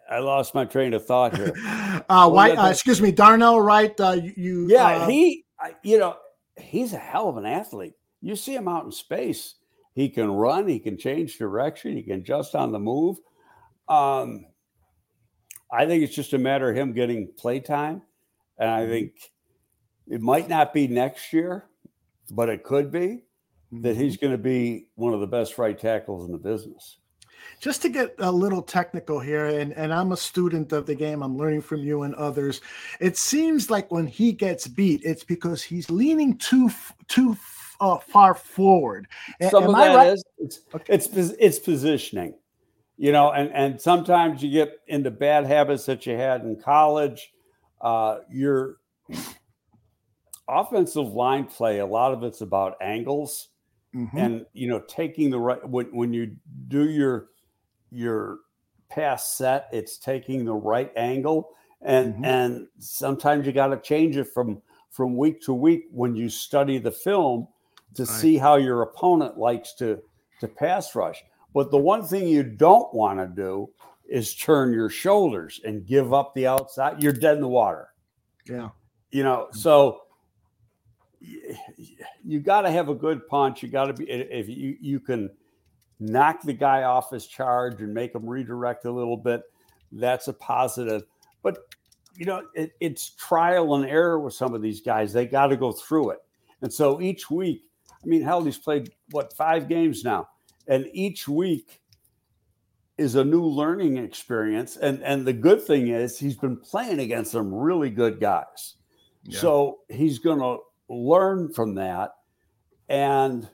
I 0.09 0.21
lost 0.21 0.55
my 0.55 0.65
train 0.65 0.95
of 0.95 1.05
thought 1.05 1.37
here. 1.37 1.53
Uh, 2.09 2.31
why? 2.31 2.53
Uh, 2.53 2.71
excuse 2.71 3.03
me, 3.03 3.11
Darnell 3.11 3.61
Wright. 3.61 3.99
Uh, 4.01 4.19
you? 4.37 4.69
Yeah, 4.69 4.85
uh, 4.85 5.09
he. 5.09 5.45
You 5.83 5.99
know, 5.99 6.17
he's 6.57 6.93
a 6.93 6.99
hell 6.99 7.29
of 7.29 7.37
an 7.37 7.47
athlete. 7.47 7.95
You 8.21 8.37
see 8.37 8.55
him 8.55 8.69
out 8.69 8.85
in 8.85 8.93
space. 8.93 9.55
He 9.95 10.09
can 10.09 10.31
run. 10.31 10.69
He 10.69 10.79
can 10.79 10.99
change 10.99 11.39
direction. 11.39 11.97
He 11.97 12.03
can 12.03 12.21
adjust 12.21 12.55
on 12.55 12.71
the 12.71 12.79
move. 12.79 13.17
Um, 13.89 14.47
I 15.71 15.87
think 15.87 16.03
it's 16.03 16.15
just 16.15 16.33
a 16.33 16.39
matter 16.39 16.71
of 16.71 16.77
him 16.77 16.93
getting 16.93 17.29
play 17.37 17.61
time, 17.61 18.03
and 18.59 18.71
I 18.71 18.87
think 18.87 19.13
it 20.07 20.21
might 20.21 20.49
not 20.49 20.73
be 20.73 20.87
next 20.87 21.33
year, 21.33 21.65
but 22.31 22.49
it 22.49 22.63
could 22.63 22.91
be 22.91 23.25
that 23.73 23.95
mm-hmm. 23.95 24.01
he's 24.01 24.17
going 24.17 24.33
to 24.33 24.39
be 24.39 24.87
one 24.95 25.13
of 25.13 25.21
the 25.21 25.27
best 25.27 25.59
right 25.59 25.79
tackles 25.79 26.25
in 26.27 26.33
the 26.33 26.39
business 26.39 26.99
just 27.61 27.83
to 27.83 27.89
get 27.89 28.15
a 28.19 28.31
little 28.31 28.63
technical 28.63 29.21
here, 29.21 29.47
and, 29.47 29.73
and 29.73 29.93
I'm 29.93 30.13
a 30.13 30.17
student 30.17 30.73
of 30.73 30.87
the 30.87 30.95
game, 30.95 31.23
I'm 31.23 31.37
learning 31.37 31.63
from 31.63 31.81
you 31.81 32.03
and 32.03 32.15
others. 32.15 32.61
It 33.01 33.17
seems 33.17 33.71
like 33.71 33.91
when 33.91 34.07
he 34.07 34.33
gets 34.33 34.67
beat, 34.67 35.03
it's 35.05 35.25
because 35.25 35.63
he's 35.63 35.91
leaning 35.91 36.37
too 36.39 36.71
too 37.09 37.37
uh, 37.81 37.99
far 37.99 38.35
forward. 38.35 39.07
Some 39.51 39.65
Am 39.65 39.71
of 39.71 39.77
I 39.77 39.89
that 39.89 39.95
right? 39.95 40.13
is, 40.13 40.25
it's, 40.39 40.61
okay. 40.75 40.95
it's 40.95 41.09
it's 41.13 41.59
positioning, 41.59 42.35
you 42.97 43.13
know, 43.13 43.31
and 43.31 43.53
and 43.53 43.81
sometimes 43.81 44.43
you 44.43 44.51
get 44.51 44.81
into 44.87 45.11
bad 45.11 45.47
habits 45.47 45.87
that 45.87 46.07
you 46.07 46.17
had 46.17 46.43
in 46.43 46.57
college. 46.57 47.33
Uh, 47.81 48.19
your 48.31 48.77
offensive 50.49 51.09
line 51.09 51.45
play, 51.45 51.79
a 51.79 51.87
lot 51.87 52.13
of 52.13 52.23
it's 52.23 52.41
about 52.41 52.77
angles. 52.81 53.49
Mm-hmm. 53.95 54.19
and 54.19 54.47
you 54.53 54.69
know 54.69 54.83
taking 54.89 55.31
the 55.31 55.39
right 55.39 55.67
when, 55.67 55.87
when 55.87 56.13
you 56.13 56.37
do 56.69 56.87
your 56.91 57.29
your 57.91 58.41
pass 58.89 59.37
set, 59.37 59.69
it's 59.73 59.99
taking 59.99 60.45
the 60.45 60.55
right 60.55 60.93
angle, 60.97 61.51
and 61.83 62.15
mm-hmm. 62.15 62.25
and 62.25 62.67
sometimes 62.79 63.47
you 63.47 63.53
got 63.53 63.69
to 63.69 63.79
change 63.79 64.17
it 64.17 64.29
from 64.35 64.61
from 64.91 65.17
week 65.17 65.41
to 65.43 65.55
week 65.55 65.85
when 65.91 66.15
you 66.15 66.29
study 66.29 66.79
the 66.79 66.91
film 66.91 67.49
to 67.95 68.05
right. 68.05 68.09
see 68.09 68.37
how 68.37 68.57
your 68.57 68.83
opponent 68.83 69.39
likes 69.39 69.73
to 69.75 69.99
to 70.41 70.49
pass 70.49 70.95
rush. 70.95 71.23
But 71.57 71.71
the 71.71 71.79
one 71.79 72.03
thing 72.03 72.29
you 72.29 72.43
don't 72.43 72.93
want 72.93 73.19
to 73.19 73.27
do 73.27 73.71
is 74.07 74.35
turn 74.35 74.75
your 74.75 74.91
shoulders 74.91 75.59
and 75.65 75.87
give 75.87 76.13
up 76.13 76.35
the 76.35 76.47
outside. 76.47 77.03
You're 77.03 77.15
dead 77.15 77.37
in 77.37 77.41
the 77.41 77.49
water. 77.49 77.89
Yeah. 78.45 78.69
You 79.11 79.23
know, 79.23 79.49
so 79.53 80.03
you 82.23 82.41
got 82.41 82.61
to 82.61 82.71
have 82.71 82.91
a 82.91 82.95
good 82.95 83.27
punch. 83.27 83.63
You 83.63 83.71
got 83.71 83.87
to 83.87 83.95
be 83.95 84.05
if 84.05 84.51
you 84.51 84.77
you 84.83 85.01
can 85.01 85.31
knock 85.99 86.43
the 86.43 86.53
guy 86.53 86.83
off 86.83 87.11
his 87.11 87.27
charge 87.27 87.81
and 87.81 87.95
make 87.95 88.15
him 88.15 88.29
redirect 88.29 88.85
a 88.85 88.93
little 88.93 89.17
bit, 89.17 89.41
that's 89.93 90.29
a 90.29 90.35
positive. 90.35 91.05
But 91.43 91.57
you 92.19 92.27
know, 92.27 92.43
it, 92.55 92.73
it's 92.81 93.15
trial 93.15 93.77
and 93.77 93.87
error 93.87 94.21
with 94.21 94.35
some 94.35 94.53
of 94.53 94.61
these 94.61 94.83
guys. 94.83 95.11
They 95.11 95.25
got 95.25 95.47
to 95.47 95.57
go 95.57 95.73
through 95.73 96.11
it. 96.11 96.19
And 96.61 96.71
so 96.71 97.01
each 97.01 97.31
week, 97.31 97.65
I 97.91 98.07
mean, 98.07 98.21
hell, 98.21 98.45
he's 98.45 98.59
played 98.59 98.91
what 99.13 99.33
five 99.33 99.71
games 99.71 100.05
now, 100.05 100.29
and 100.69 100.89
each 100.93 101.29
week 101.29 101.81
is 102.99 103.15
a 103.15 103.25
new 103.25 103.45
learning 103.45 103.99
experience. 103.99 104.77
And 104.77 105.03
and 105.03 105.27
the 105.27 105.33
good 105.33 105.63
thing 105.63 105.89
is 105.89 106.19
he's 106.19 106.37
been 106.37 106.57
playing 106.57 106.99
against 106.99 107.33
some 107.33 107.53
really 107.53 107.91
good 107.91 108.21
guys, 108.21 108.75
yeah. 109.25 109.39
so 109.39 109.79
he's 109.89 110.19
going 110.19 110.41
to 110.41 110.59
learn 110.89 111.53
from 111.53 111.75
that. 111.75 112.13
And 112.89 113.49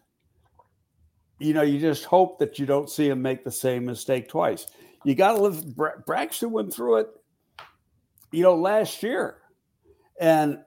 you 1.39 1.55
know, 1.55 1.63
you 1.63 1.81
just 1.81 2.05
hope 2.05 2.39
that 2.39 2.59
you 2.59 2.67
don't 2.67 2.89
see 2.89 3.09
him 3.09 3.21
make 3.21 3.43
the 3.43 3.51
same 3.51 3.85
mistake 3.85 4.29
twice. 4.29 4.69
You 5.05 5.17
got 5.17 5.33
to 5.33 5.43
live. 5.43 5.75
Bra- 5.75 5.99
Braxton 6.07 6.53
went 6.53 6.73
through 6.73 6.99
it, 6.99 7.09
you 8.31 8.43
know, 8.43 8.55
last 8.55 9.03
year, 9.03 9.39
and 10.21 10.61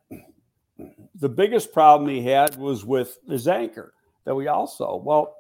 the 1.16 1.30
biggest 1.30 1.72
problem 1.72 2.10
he 2.10 2.22
had 2.22 2.58
was 2.58 2.84
with 2.84 3.18
his 3.30 3.48
anchor 3.48 3.94
that 4.26 4.36
we 4.36 4.48
also. 4.48 5.02
Well, 5.04 5.36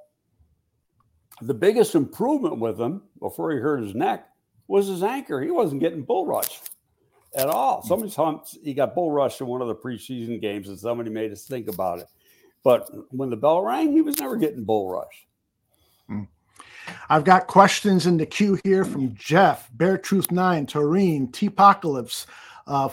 the 1.41 1.53
biggest 1.53 1.95
improvement 1.95 2.59
with 2.59 2.79
him 2.79 3.01
before 3.19 3.51
he 3.51 3.59
hurt 3.59 3.83
his 3.83 3.95
neck 3.95 4.27
was 4.67 4.87
his 4.87 5.03
anchor. 5.03 5.41
He 5.41 5.51
wasn't 5.51 5.81
getting 5.81 6.03
bull 6.03 6.25
rushed 6.25 6.71
at 7.35 7.47
all. 7.47 7.83
Somebody 7.83 8.11
told 8.11 8.47
he 8.63 8.73
got 8.73 8.95
bull 8.95 9.11
rushed 9.11 9.41
in 9.41 9.47
one 9.47 9.61
of 9.61 9.67
the 9.67 9.75
preseason 9.75 10.41
games, 10.41 10.69
and 10.69 10.79
somebody 10.79 11.09
made 11.09 11.31
us 11.31 11.45
think 11.45 11.67
about 11.67 11.99
it. 11.99 12.07
But 12.63 12.89
when 13.11 13.29
the 13.29 13.37
bell 13.37 13.61
rang, 13.61 13.91
he 13.91 14.01
was 14.01 14.17
never 14.19 14.37
getting 14.37 14.63
bull 14.63 14.89
rushed. 14.89 15.27
Hmm. 16.07 16.23
I've 17.09 17.23
got 17.23 17.47
questions 17.47 18.07
in 18.07 18.17
the 18.17 18.25
queue 18.25 18.59
here 18.63 18.85
from 18.85 19.13
Jeff, 19.15 19.69
Bear 19.73 19.97
Truth 19.97 20.31
Nine, 20.31 20.65
Toreen, 20.65 21.31
T 21.31 21.47
Apocalypse. 21.47 22.25
Uh, 22.65 22.89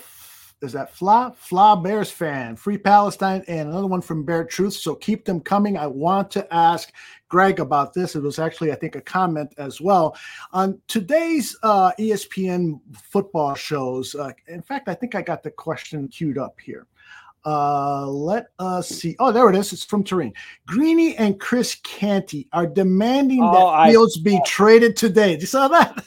is 0.63 0.73
that 0.73 0.95
Fla? 0.95 1.35
Fla 1.37 1.77
Bears 1.77 2.11
fan, 2.11 2.57
Free 2.57 2.79
Palestine, 2.79 3.43
and 3.49 3.69
another 3.69 3.87
one 3.87 4.01
from 4.01 4.25
Bear 4.25 4.45
Truth. 4.45 4.75
So 4.75 4.95
keep 4.95 5.25
them 5.25 5.41
coming. 5.41 5.77
I 5.77 5.87
want 5.87 6.31
to 6.33 6.55
ask 6.55 6.93
Greg 7.29 7.61
about 7.61 7.93
this. 7.93 8.15
It 8.15 8.23
was 8.23 8.39
actually, 8.39 8.73
I 8.73 8.77
think, 8.77 8.95
a 8.95 9.01
comment 9.01 9.53
as 9.59 9.81
well 9.81 10.17
on 10.53 10.81
today's 10.87 11.57
uh, 11.63 11.93
ESPN 11.99 12.81
football 12.95 13.55
shows. 13.55 14.15
Uh, 14.15 14.33
in 14.47 14.63
fact, 14.63 14.89
I 14.89 14.95
think 14.95 15.15
I 15.15 15.23
got 15.23 15.43
the 15.43 15.51
question 15.51 16.09
queued 16.09 16.39
up 16.39 16.59
here. 16.61 16.87
Uh, 17.45 18.07
let 18.07 18.47
us 18.61 18.89
see. 18.89 19.17
Oh, 19.19 19.33
there 19.33 19.49
it 19.51 19.57
is. 19.57 19.73
It's 19.73 19.85
from 19.85 20.05
Turin. 20.05 20.33
Greeny 20.67 21.17
and 21.17 21.41
Chris 21.41 21.75
Canty 21.83 22.49
are 22.53 22.69
demanding 22.69 23.43
oh, 23.43 23.53
that 23.53 23.91
Fields 23.91 24.19
be 24.19 24.41
traded 24.47 24.97
today. 24.97 25.33
Did 25.33 25.41
you 25.41 25.47
saw 25.49 25.67
that? 25.69 26.05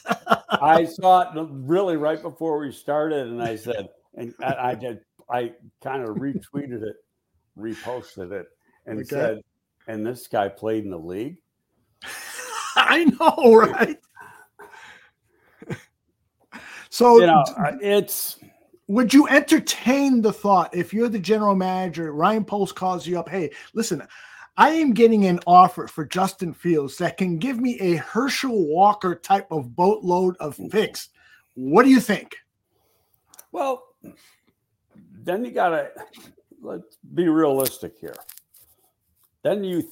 I 0.61 0.85
saw 0.85 1.21
it 1.21 1.47
really 1.51 1.97
right 1.97 2.21
before 2.21 2.57
we 2.59 2.71
started, 2.71 3.27
and 3.27 3.43
I 3.43 3.57
said, 3.57 3.89
and 4.15 4.34
I, 4.41 4.71
I 4.71 4.75
did. 4.75 4.99
I 5.30 5.54
kind 5.84 6.04
of 6.04 6.17
retweeted 6.17 6.84
it, 6.84 6.95
reposted 7.58 8.32
it, 8.32 8.47
and 8.86 8.99
okay. 8.99 9.08
said, 9.08 9.41
"And 9.88 10.06
this 10.06 10.28
guy 10.28 10.49
played 10.49 10.84
in 10.84 10.91
the 10.91 10.97
league." 10.97 11.38
I 12.75 13.06
know, 13.06 13.56
right? 13.56 13.97
so 16.89 17.19
you 17.19 17.28
know, 17.28 17.43
it's 17.82 18.39
would 18.88 19.13
you 19.13 19.28
entertain 19.28 20.21
the 20.21 20.34
thought 20.34 20.75
if 20.75 20.93
you're 20.93 21.10
the 21.10 21.19
general 21.19 21.56
manager, 21.56 22.12
Ryan 22.12 22.45
Poles 22.45 22.71
calls 22.71 23.08
you 23.08 23.19
up, 23.19 23.30
hey, 23.30 23.51
listen, 23.73 24.04
I 24.58 24.69
am 24.71 24.93
getting 24.93 25.25
an 25.25 25.39
offer 25.47 25.88
for 25.88 26.06
Justin 26.06 26.54
Fields 26.54 26.97
that 26.97 27.17
can 27.17 27.38
give 27.38 27.60
me 27.60 27.80
a 27.80 27.95
Herschel 27.95 28.67
Walker 28.67 29.15
type 29.15 29.47
of 29.51 29.75
boatload 29.75 30.38
of 30.39 30.56
mm. 30.58 30.71
picks. 30.71 31.10
What 31.56 31.83
do 31.83 31.89
you 31.89 32.00
think? 32.00 32.35
Well, 33.52 33.83
then 35.23 35.43
you 35.45 35.51
got 35.51 35.69
to 35.69 35.89
let's 36.62 36.97
be 37.13 37.27
realistic 37.27 37.93
here. 37.99 38.15
Then 39.43 39.63
you 39.63 39.87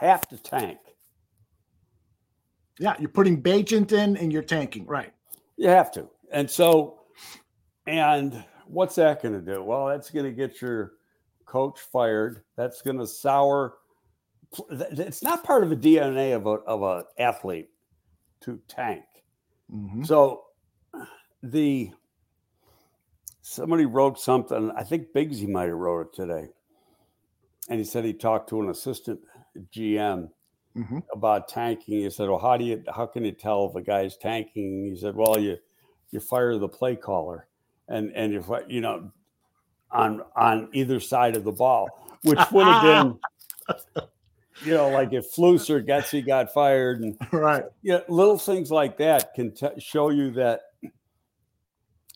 have 0.00 0.28
to 0.28 0.36
tank. 0.36 0.78
Yeah, 2.78 2.94
you're 2.98 3.08
putting 3.08 3.42
Bagent 3.42 3.92
in 3.92 4.16
and 4.16 4.32
you're 4.32 4.42
tanking, 4.42 4.86
right? 4.86 5.12
You 5.56 5.68
have 5.68 5.90
to. 5.92 6.08
And 6.30 6.48
so 6.48 7.00
and 7.86 8.44
what's 8.66 8.96
that 8.96 9.22
going 9.22 9.34
to 9.34 9.54
do? 9.54 9.62
Well, 9.62 9.86
that's 9.86 10.10
going 10.10 10.26
to 10.26 10.32
get 10.32 10.60
your 10.60 10.92
coach 11.46 11.80
fired. 11.80 12.42
That's 12.56 12.82
going 12.82 12.98
to 12.98 13.06
sour. 13.06 13.74
It's 14.70 15.22
not 15.22 15.44
part 15.44 15.62
of 15.62 15.70
the 15.70 15.76
DNA 15.76 16.34
of 16.34 16.46
a 16.46 16.50
of 16.50 16.82
a 16.82 17.04
athlete 17.18 17.70
to 18.42 18.60
tank. 18.68 19.04
Mm-hmm. 19.72 20.04
So 20.04 20.44
the 21.42 21.90
somebody 23.48 23.86
wrote 23.86 24.18
something. 24.20 24.70
I 24.76 24.82
think 24.84 25.12
Bigsy 25.14 25.48
might 25.48 25.68
have 25.68 25.76
wrote 25.78 26.08
it 26.08 26.12
today, 26.14 26.48
and 27.68 27.78
he 27.78 27.84
said 27.84 28.04
he 28.04 28.12
talked 28.12 28.48
to 28.50 28.60
an 28.60 28.68
assistant 28.68 29.20
GM 29.72 30.30
Mhm. 30.76 31.02
about 31.12 31.48
tanking. 31.48 31.98
He 32.00 32.10
said, 32.10 32.28
"Well, 32.28 32.38
how 32.38 32.56
do 32.56 32.64
you 32.64 32.84
how 32.94 33.06
can 33.06 33.24
you 33.24 33.32
tell 33.32 33.66
if 33.66 33.74
a 33.74 33.82
guy's 33.82 34.16
tanking?" 34.16 34.84
He 34.84 34.96
said, 34.96 35.16
"Well, 35.16 35.38
you 35.38 35.56
you 36.10 36.20
fire 36.20 36.56
the 36.58 36.68
play 36.68 36.96
caller, 36.96 37.48
and 37.88 38.12
and 38.14 38.34
if 38.34 38.48
you 38.68 38.80
know 38.80 39.10
on 39.90 40.22
on 40.36 40.68
either 40.72 41.00
side 41.00 41.34
of 41.36 41.44
the 41.44 41.52
ball, 41.52 41.88
which 42.22 42.38
would 42.52 42.66
have 42.66 42.82
been." 42.82 43.18
You 44.64 44.74
know, 44.74 44.88
like 44.88 45.12
if 45.12 45.32
Flus 45.32 45.70
or 45.70 45.80
Getsy 45.80 46.26
got 46.26 46.52
fired, 46.52 47.00
and 47.00 47.16
Right. 47.30 47.62
yeah, 47.82 48.00
little 48.08 48.38
things 48.38 48.72
like 48.72 48.96
that 48.96 49.32
can 49.34 49.54
t- 49.54 49.78
show 49.78 50.08
you 50.10 50.32
that. 50.32 50.62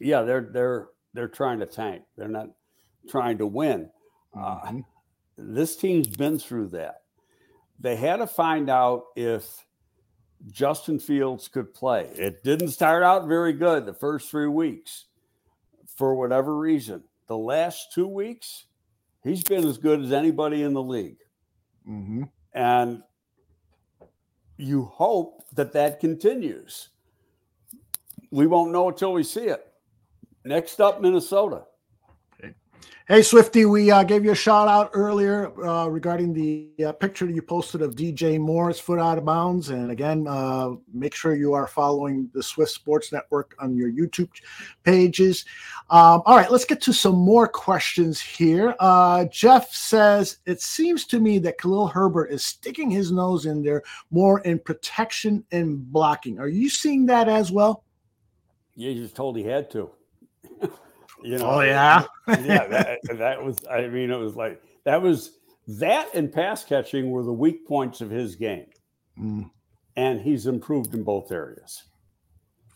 Yeah, 0.01 0.23
they're 0.23 0.41
they're 0.53 0.89
they're 1.15 1.29
trying 1.29 1.61
to 1.61 1.67
tank. 1.67 2.03
They're 2.17 2.29
not 2.29 2.49
trying 3.09 3.39
to 3.39 3.47
win. 3.47 3.91
Uh, 4.35 4.61
Mhm. 4.63 4.85
this 5.37 5.77
team's 5.77 6.09
been 6.09 6.39
through 6.39 6.69
that. 6.69 7.03
They 7.79 7.97
had 7.97 8.17
to 8.17 8.27
find 8.27 8.71
out 8.71 9.07
if 9.17 9.67
Justin 10.47 10.99
Fields 10.99 11.49
could 11.49 11.75
play. 11.75 12.07
It 12.17 12.43
didn't 12.43 12.69
start 12.69 13.03
out 13.03 13.27
very 13.27 13.53
good 13.53 13.87
the 13.87 13.95
first 13.95 14.31
three 14.31 14.49
weeks 14.49 15.07
for 15.87 16.15
whatever 16.15 16.57
reason. 16.57 17.05
The 17.27 17.39
last 17.39 17.93
two 17.93 18.09
weeks, 18.09 18.67
he's 19.23 19.43
been 19.43 19.67
as 19.67 19.79
good 19.79 20.01
as 20.01 20.13
anybody 20.13 20.63
in 20.63 20.75
the 20.75 20.83
league. 20.83 21.19
Mhm. 21.87 22.31
And 22.53 23.03
you 24.57 24.85
hope 24.85 25.45
that 25.53 25.73
that 25.73 26.01
continues. 26.01 26.91
We 28.31 28.47
won't 28.47 28.73
know 28.73 28.89
until 28.89 29.13
we 29.13 29.25
see 29.25 29.47
it. 29.47 29.72
Next 30.45 30.81
up, 30.81 31.01
Minnesota. 31.01 31.65
Hey, 33.09 33.23
Swifty, 33.23 33.65
we 33.65 33.91
uh, 33.91 34.05
gave 34.05 34.25
you 34.25 34.31
a 34.31 34.35
shout 34.35 34.69
out 34.69 34.91
earlier 34.95 35.53
uh, 35.67 35.89
regarding 35.89 36.33
the 36.33 36.71
uh, 36.87 36.93
picture 36.93 37.27
you 37.27 37.43
posted 37.43 37.83
of 37.83 37.97
DJ 37.97 38.39
Moore's 38.39 38.79
foot 38.79 39.01
out 39.01 39.19
of 39.19 39.25
bounds. 39.25 39.71
And 39.71 39.91
again, 39.91 40.27
uh, 40.29 40.71
make 40.95 41.13
sure 41.13 41.35
you 41.35 41.53
are 41.53 41.67
following 41.67 42.31
the 42.33 42.43
Swift 42.43 42.71
Sports 42.71 43.13
Network 43.13 43.57
on 43.59 43.77
your 43.77 43.91
YouTube 43.91 44.31
pages. 44.85 45.45
Um, 45.91 46.23
all 46.27 46.37
right, 46.37 46.51
let's 46.51 46.65
get 46.65 46.81
to 46.83 46.93
some 46.93 47.17
more 47.17 47.49
questions 47.49 48.21
here. 48.21 48.77
Uh, 48.79 49.25
Jeff 49.25 49.73
says, 49.73 50.39
It 50.47 50.61
seems 50.63 51.05
to 51.07 51.19
me 51.19 51.41
that 51.41 51.59
Khalil 51.59 51.89
Herbert 51.89 52.27
is 52.27 52.45
sticking 52.45 52.89
his 52.89 53.11
nose 53.11 53.47
in 53.47 53.65
there 53.65 53.83
more 54.13 54.41
in 54.41 54.61
protection 54.61 55.45
and 55.51 55.93
blocking. 55.93 56.39
Are 56.39 56.49
you 56.49 56.71
seeing 56.71 57.07
that 57.07 57.29
as 57.29 57.51
well? 57.51 57.85
You 58.77 58.95
just 58.95 59.17
told 59.17 59.37
he 59.37 59.43
had 59.43 59.71
to. 59.73 59.91
You 61.23 61.39
know. 61.39 61.47
Oh, 61.51 61.61
yeah. 61.61 62.05
yeah, 62.29 62.67
that, 62.69 62.99
that 63.19 63.43
was. 63.43 63.59
I 63.71 63.87
mean, 63.89 64.11
it 64.11 64.17
was 64.17 64.37
like 64.37 64.63
that 64.85 65.01
was 65.01 65.39
that 65.69 66.09
and 66.15 66.33
pass 66.33 66.65
catching 66.65 67.11
were 67.11 67.23
the 67.23 67.33
weak 67.33 67.67
points 67.67 68.01
of 68.01 68.11
his 68.11 68.35
game, 68.37 68.67
Mm, 69.19 69.51
and 69.97 70.21
he's 70.21 70.47
improved 70.47 70.95
in 70.95 71.03
both 71.05 71.31
areas. 71.31 71.85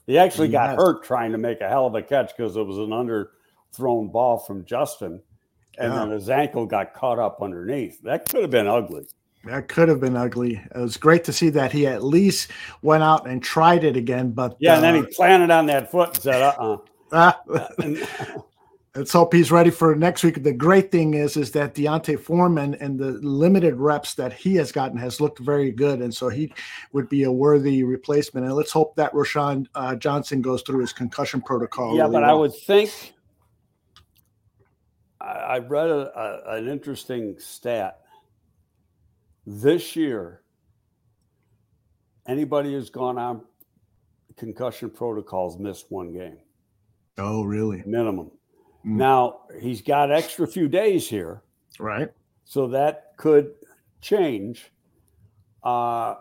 He 0.06 0.18
actually 0.18 0.48
He 0.48 0.52
got 0.52 0.70
has. 0.70 0.76
hurt 0.76 1.02
trying 1.02 1.32
to 1.32 1.38
make 1.38 1.60
a 1.60 1.68
hell 1.68 1.86
of 1.86 1.94
a 1.94 2.02
catch 2.02 2.36
because 2.36 2.56
it 2.56 2.62
was 2.62 2.78
an 2.78 2.90
underthrown 2.90 4.12
ball 4.12 4.38
from 4.38 4.64
Justin, 4.64 5.20
and 5.78 5.92
Yeah. 5.92 5.98
then 6.00 6.10
his 6.10 6.30
ankle 6.30 6.64
got 6.66 6.94
caught 6.94 7.18
up 7.18 7.42
underneath. 7.42 8.00
That 8.02 8.28
could 8.28 8.42
have 8.42 8.50
been 8.50 8.68
ugly. 8.68 9.06
That 9.44 9.68
could 9.68 9.88
have 9.88 10.00
been 10.00 10.16
ugly. 10.16 10.60
It 10.74 10.78
was 10.78 10.96
great 10.96 11.22
to 11.24 11.32
see 11.32 11.50
that 11.50 11.72
he 11.72 11.86
at 11.86 12.02
least 12.04 12.50
went 12.82 13.02
out 13.04 13.26
and 13.28 13.42
tried 13.42 13.84
it 13.84 13.96
again. 13.96 14.30
But 14.32 14.56
Yeah, 14.60 14.74
and 14.76 14.84
then 14.84 14.96
uh, 14.96 15.06
he 15.06 15.14
planted 15.14 15.50
on 15.50 15.66
that 15.66 15.90
foot 15.90 16.14
and 16.14 16.22
said, 16.22 16.42
"Uh, 16.42 16.78
ah, 17.12 17.40
let's 18.96 19.12
hope 19.12 19.32
he's 19.32 19.52
ready 19.52 19.70
for 19.70 19.94
next 19.94 20.24
week. 20.24 20.42
The 20.42 20.52
great 20.52 20.90
thing 20.90 21.14
is, 21.14 21.36
is 21.36 21.50
that 21.52 21.74
D'Onta 21.74 22.18
Foreman 22.18 22.74
and 22.76 22.98
the 22.98 23.12
limited 23.12 23.76
reps 23.76 24.14
that 24.14 24.32
he 24.32 24.54
has 24.56 24.72
gotten 24.72 24.96
has 24.98 25.20
looked 25.20 25.38
very 25.38 25.70
good, 25.70 26.00
and 26.00 26.14
so 26.14 26.28
he 26.28 26.52
would 26.92 27.08
be 27.08 27.24
a 27.24 27.32
worthy 27.32 27.84
replacement. 27.84 28.46
And 28.46 28.54
let's 28.54 28.72
hope 28.72 28.96
that 28.96 29.12
Roschon 29.12 29.66
uh, 29.74 29.94
Johnson 29.96 30.40
goes 30.40 30.62
through 30.62 30.80
his 30.80 30.92
concussion 30.92 31.40
protocol. 31.42 31.96
yeah." 31.96 32.02
really 32.02 32.14
But 32.14 32.24
I 32.24 32.32
would 32.32 32.54
think 32.54 33.14
I, 35.20 35.26
I 35.26 35.58
read 35.58 35.88
a, 35.88 36.18
a, 36.18 36.56
an 36.56 36.68
interesting 36.68 37.36
stat 37.38 38.00
this 39.46 39.94
year. 39.94 40.42
Anybody 42.26 42.72
who's 42.72 42.90
gone 42.90 43.18
on 43.18 43.42
concussion 44.36 44.90
protocols 44.90 45.58
missed 45.58 45.86
one 45.90 46.12
game 46.12 46.38
Oh, 47.18 47.44
really? 47.44 47.82
minimum. 47.86 48.30
Mm. 48.84 48.96
Now 48.96 49.40
he's 49.60 49.82
got 49.82 50.10
extra 50.12 50.46
few 50.46 50.68
days 50.68 51.08
here. 51.08 51.42
Right. 51.78 52.10
So 52.44 52.68
that 52.68 53.12
could 53.16 53.54
change. 54.00 54.70
Uh, 55.62 56.16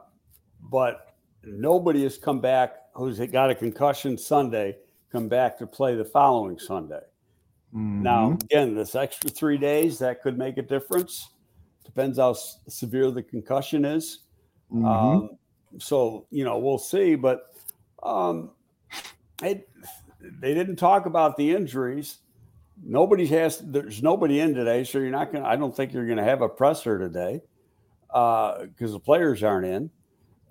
but 0.72 1.16
nobody 1.44 2.04
has 2.04 2.18
come 2.18 2.42
back 2.42 2.78
who's 2.94 3.20
got 3.20 3.52
a 3.52 3.56
concussion 3.56 4.18
Sunday, 4.18 4.78
come 5.12 5.28
back 5.28 5.58
to 5.60 5.68
play 5.68 5.96
the 5.96 6.06
following 6.06 6.58
Sunday. 6.58 7.02
Now, 7.74 8.30
Mhm. 8.32 8.44
again, 8.46 8.74
this 8.76 8.96
extra 8.96 9.30
three 9.30 9.58
days, 9.58 10.00
that 10.00 10.22
could 10.22 10.38
make 10.38 10.58
a 10.58 10.62
difference. 10.62 11.30
Depends 11.84 12.18
how 12.18 12.32
s- 12.32 12.60
severe 12.70 13.12
the 13.12 13.22
concussion 13.22 13.84
is. 13.84 14.20
Mhm. 14.72 14.86
Um, 14.86 15.38
so, 15.78 16.26
you 16.32 16.46
know, 16.46 16.58
we'll 16.58 16.78
see. 16.78 17.16
But 17.16 17.54
um, 18.02 18.52
it, 19.44 19.68
they 20.40 20.54
didn't 20.54 20.78
talk 20.78 21.06
about 21.06 21.38
the 21.38 21.52
injuries. 21.52 22.20
Nobody 22.84 23.26
has, 23.28 23.60
there's 23.60 24.04
nobody 24.04 24.40
in 24.40 24.54
today. 24.54 24.84
So 24.84 25.00
you're 25.00 25.10
not 25.10 25.32
going 25.32 25.44
to, 25.44 25.50
I 25.50 25.56
don't 25.56 25.76
think 25.76 25.94
you're 25.94 26.06
going 26.06 26.18
to 26.18 26.24
have 26.24 26.42
a 26.42 26.50
presser 26.50 27.00
today 27.00 27.42
because 28.08 28.92
the 28.92 29.00
players 29.00 29.44
aren't 29.44 29.66
in. 29.66 29.90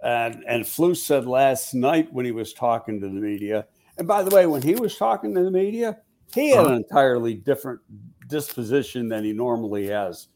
And, 0.03 0.45
and 0.47 0.65
Flus 0.65 0.99
said 0.99 1.27
last 1.27 1.75
night 1.75 2.13
when 2.13 2.25
he 2.25 2.33
was 2.33 2.53
talking 2.53 3.01
to 3.01 3.07
the 3.07 3.13
media, 3.13 3.67
and 3.97 4.07
by 4.07 4.23
the 4.23 4.35
way, 4.35 4.47
when 4.47 4.61
he 4.61 4.75
was 4.75 4.97
talking 4.97 5.35
to 5.35 5.43
the 5.43 5.51
media, 5.51 5.99
he 6.35 6.51
had 6.51 6.67
an 6.67 6.75
entirely 6.75 7.35
different 7.35 7.81
disposition 8.29 9.09
than 9.09 9.25
he 9.25 9.33
normally 9.33 9.87
has 9.87 10.29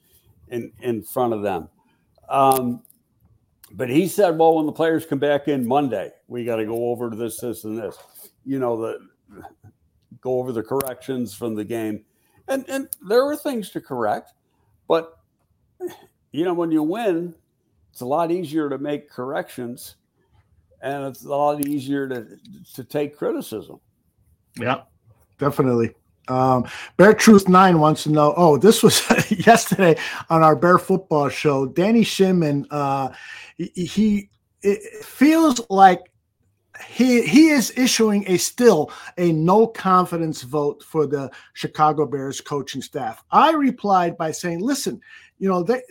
in, 0.49 0.72
in 0.80 1.03
front 1.03 1.32
of 1.32 1.43
them. 1.43 1.68
Um, 2.28 2.82
but 3.72 3.89
he 3.91 4.09
said, 4.09 4.39
well, 4.39 4.55
when 4.55 4.66
the 4.66 4.72
players 4.72 5.05
come 5.05 5.18
back 5.18 5.49
in 5.49 5.66
Monday, 5.66 6.11
we 6.28 6.45
got 6.45 6.57
to 6.57 6.64
go 6.64 6.91
over 6.91 7.11
to 7.11 7.16
this, 7.16 7.41
this, 7.41 7.64
and 7.64 7.76
this. 7.76 7.97
You 8.45 8.59
know, 8.59 8.80
the 8.80 8.99
go 10.20 10.38
over 10.38 10.52
the 10.52 10.62
corrections 10.62 11.34
from 11.34 11.54
the 11.54 11.64
game. 11.64 12.04
And 12.48 12.64
and 12.68 12.88
there 13.06 13.24
were 13.24 13.36
things 13.36 13.70
to 13.70 13.80
correct, 13.80 14.32
but 14.86 15.18
you 16.32 16.44
know, 16.44 16.54
when 16.54 16.70
you 16.70 16.82
win, 16.82 17.34
it's 17.90 18.00
a 18.00 18.06
lot 18.06 18.30
easier 18.30 18.68
to 18.68 18.78
make 18.78 19.10
corrections 19.10 19.96
and 20.80 21.04
it's 21.06 21.24
a 21.24 21.28
lot 21.28 21.66
easier 21.66 22.08
to 22.08 22.26
to 22.74 22.84
take 22.84 23.16
criticism. 23.16 23.80
Yeah, 24.58 24.82
definitely. 25.38 25.94
Um, 26.28 26.66
Bear 26.96 27.14
Truth 27.14 27.48
Nine 27.48 27.80
wants 27.80 28.02
to 28.04 28.10
know. 28.10 28.34
Oh, 28.36 28.58
this 28.58 28.82
was 28.82 29.02
yesterday 29.46 29.96
on 30.30 30.42
our 30.42 30.54
Bear 30.54 30.78
Football 30.78 31.28
show. 31.28 31.66
Danny 31.66 32.04
Shimon. 32.04 32.66
Uh, 32.70 33.10
he, 33.56 33.84
he 33.84 34.30
it 34.62 35.04
feels 35.04 35.60
like 35.70 36.00
he 36.86 37.22
he 37.22 37.48
is 37.48 37.72
issuing 37.76 38.24
a 38.28 38.36
still 38.36 38.90
a 39.16 39.32
no 39.32 39.66
confidence 39.66 40.42
vote 40.42 40.82
for 40.82 41.06
the 41.06 41.30
Chicago 41.52 42.06
Bears 42.06 42.40
coaching 42.40 42.82
staff. 42.82 43.24
I 43.30 43.52
replied 43.52 44.16
by 44.16 44.30
saying, 44.30 44.60
"Listen, 44.60 45.00
you 45.38 45.48
know 45.48 45.62
they." 45.62 45.82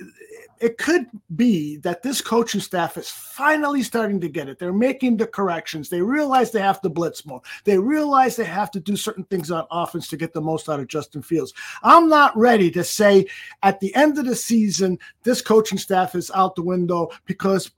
It 0.59 0.79
could 0.79 1.05
be 1.35 1.77
that 1.77 2.01
this 2.01 2.19
coaching 2.19 2.61
staff 2.61 2.97
is 2.97 3.11
finally 3.11 3.83
starting 3.83 4.19
to 4.21 4.27
get 4.27 4.49
it. 4.49 4.57
They're 4.57 4.73
making 4.73 5.17
the 5.17 5.27
corrections. 5.27 5.87
They 5.87 6.01
realize 6.01 6.49
they 6.49 6.61
have 6.61 6.81
to 6.81 6.89
blitz 6.89 7.27
more. 7.27 7.43
They 7.63 7.77
realize 7.77 8.35
they 8.35 8.45
have 8.45 8.71
to 8.71 8.79
do 8.79 8.95
certain 8.95 9.23
things 9.25 9.51
on 9.51 9.67
offense 9.69 10.07
to 10.07 10.17
get 10.17 10.33
the 10.33 10.41
most 10.41 10.67
out 10.67 10.79
of 10.79 10.87
Justin 10.87 11.21
Fields. 11.21 11.53
I'm 11.83 12.09
not 12.09 12.35
ready 12.35 12.71
to 12.71 12.83
say 12.83 13.27
at 13.61 13.79
the 13.79 13.93
end 13.95 14.17
of 14.17 14.25
the 14.25 14.35
season, 14.35 14.97
this 15.21 15.43
coaching 15.43 15.77
staff 15.77 16.15
is 16.15 16.31
out 16.33 16.55
the 16.55 16.63
window 16.63 17.11
because 17.27 17.69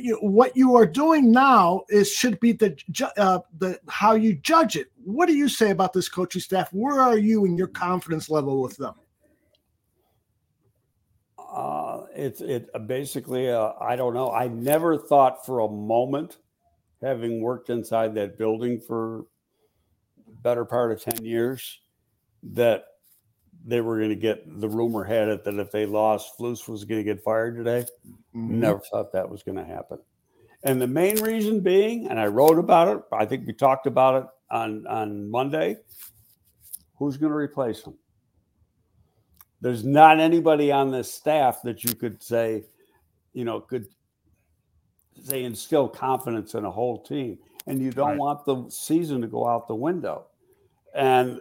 you, 0.00 0.16
what 0.20 0.56
you 0.56 0.74
are 0.76 0.86
doing 0.86 1.30
now 1.30 1.82
is 1.88 2.12
should 2.12 2.38
be 2.40 2.52
the 2.52 2.76
uh, 3.16 3.40
the 3.58 3.78
how 3.88 4.14
you 4.14 4.34
judge 4.34 4.76
it. 4.76 4.88
What 5.04 5.26
do 5.26 5.34
you 5.34 5.48
say 5.48 5.70
about 5.70 5.92
this 5.92 6.08
coaching 6.08 6.40
staff? 6.40 6.72
Where 6.72 7.00
are 7.00 7.18
you 7.18 7.44
in 7.44 7.56
your 7.56 7.66
confidence 7.66 8.30
level 8.30 8.62
with 8.62 8.76
them? 8.76 8.94
Uh, 11.38 12.06
it's 12.14 12.40
it 12.40 12.68
basically 12.86 13.50
uh, 13.50 13.72
I 13.80 13.96
don't 13.96 14.14
know. 14.14 14.32
I 14.32 14.48
never 14.48 14.96
thought 14.96 15.44
for 15.44 15.60
a 15.60 15.68
moment, 15.68 16.38
having 17.02 17.40
worked 17.40 17.70
inside 17.70 18.14
that 18.14 18.38
building 18.38 18.80
for 18.80 19.26
better 20.42 20.64
part 20.64 20.92
of 20.92 21.02
ten 21.02 21.24
years, 21.24 21.80
that 22.42 22.84
they 23.64 23.80
were 23.80 23.96
going 23.98 24.10
to 24.10 24.16
get 24.16 24.60
the 24.60 24.68
rumor 24.68 25.04
had 25.04 25.28
it 25.28 25.44
that 25.44 25.58
if 25.58 25.70
they 25.70 25.86
lost, 25.86 26.38
Flus 26.38 26.68
was 26.68 26.84
going 26.84 27.00
to 27.00 27.04
get 27.04 27.22
fired 27.24 27.56
today. 27.56 27.86
Mm-hmm. 28.36 28.60
Never 28.60 28.80
thought 28.90 29.12
that 29.12 29.28
was 29.28 29.42
going 29.42 29.56
to 29.56 29.64
happen. 29.64 29.98
And 30.64 30.80
the 30.80 30.86
main 30.86 31.20
reason 31.22 31.60
being, 31.60 32.08
and 32.08 32.18
I 32.18 32.26
wrote 32.26 32.58
about 32.58 32.88
it. 32.88 33.02
I 33.12 33.24
think 33.26 33.46
we 33.46 33.52
talked 33.52 33.86
about 33.86 34.22
it 34.22 34.28
on 34.50 34.86
on 34.86 35.30
Monday. 35.30 35.76
Who's 36.98 37.16
going 37.16 37.32
to 37.32 37.36
replace 37.36 37.82
him? 37.82 37.94
There's 39.60 39.84
not 39.84 40.20
anybody 40.20 40.70
on 40.70 40.90
this 40.90 41.12
staff 41.12 41.60
that 41.64 41.84
you 41.84 41.94
could 41.94 42.22
say 42.22 42.64
you 43.34 43.44
know, 43.44 43.60
could 43.60 43.86
they 45.26 45.44
instill 45.44 45.88
confidence 45.88 46.54
in 46.54 46.64
a 46.64 46.70
whole 46.70 47.02
team, 47.02 47.38
and 47.66 47.80
you 47.80 47.90
don't 47.90 48.10
Right. 48.10 48.18
want 48.18 48.44
the 48.46 48.68
season 48.70 49.20
to 49.20 49.26
go 49.26 49.46
out 49.46 49.68
the 49.68 49.74
window. 49.74 50.26
And 50.94 51.40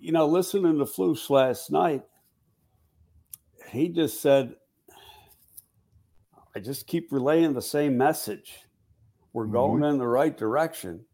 you 0.00 0.12
know, 0.12 0.26
listening 0.26 0.78
to 0.78 0.84
Flus 0.84 1.28
last 1.30 1.70
night, 1.70 2.04
he 3.70 3.88
just 3.88 4.20
said, 4.20 4.56
"I 6.54 6.60
just 6.60 6.86
keep 6.86 7.12
relaying 7.12 7.54
the 7.54 7.62
same 7.62 7.96
message. 7.96 8.66
We're 9.32 9.46
going 9.46 9.82
in 9.84 9.98
the 9.98 10.06
right 10.06 10.36
direction, 10.36 11.06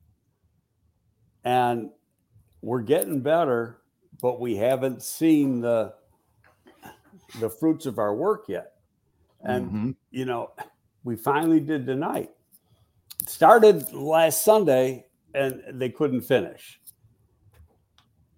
and 1.45 1.91
we're 2.63 2.83
getting 2.83 3.21
better, 3.21 3.83
but 4.21 4.41
we 4.41 4.57
haven't 4.57 5.03
seen 5.03 5.61
the 5.61 5.95
the 7.41 7.51
fruits 7.51 7.87
of 7.87 7.99
our 7.99 8.15
work 8.15 8.49
yet." 8.49 8.77
And 9.41 9.71
Mhm. 9.71 9.97
you 10.11 10.25
know, 10.25 10.53
we 11.03 11.17
finally 11.17 11.61
did 11.61 11.87
tonight. 11.87 12.35
It 13.21 13.29
started 13.29 13.93
last 13.93 14.43
Sunday 14.45 15.07
and 15.35 15.81
they 15.81 15.91
couldn't 15.91 16.23
finish. 16.23 16.81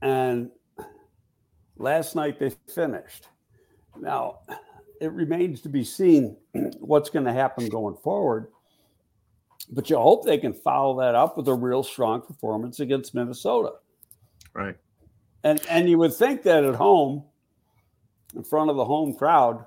And 0.02 0.50
last 1.76 2.14
night 2.14 2.38
they 2.38 2.50
finished. 2.72 3.28
Now, 3.98 4.40
it 5.00 5.12
remains 5.12 5.60
to 5.62 5.68
be 5.68 5.84
seen 5.84 6.36
what's 6.78 7.10
going 7.10 7.24
to 7.24 7.32
happen 7.32 7.68
going 7.68 7.96
forward. 7.96 8.48
But 9.70 9.90
you 9.90 9.96
hope 9.96 10.24
they 10.24 10.38
can 10.38 10.52
follow 10.52 11.00
that 11.00 11.14
up 11.14 11.36
with 11.36 11.48
a 11.48 11.54
real 11.54 11.82
strong 11.82 12.22
performance 12.22 12.80
against 12.80 13.14
Minnesota. 13.14 13.72
right. 14.54 14.76
And 15.42 15.64
and 15.68 15.88
you 15.88 15.98
would 15.98 16.14
think 16.14 16.42
that 16.42 16.64
at 16.64 16.74
home, 16.74 17.24
in 18.34 18.42
front 18.42 18.70
of 18.70 18.76
the 18.76 18.84
home 18.84 19.14
crowd, 19.14 19.64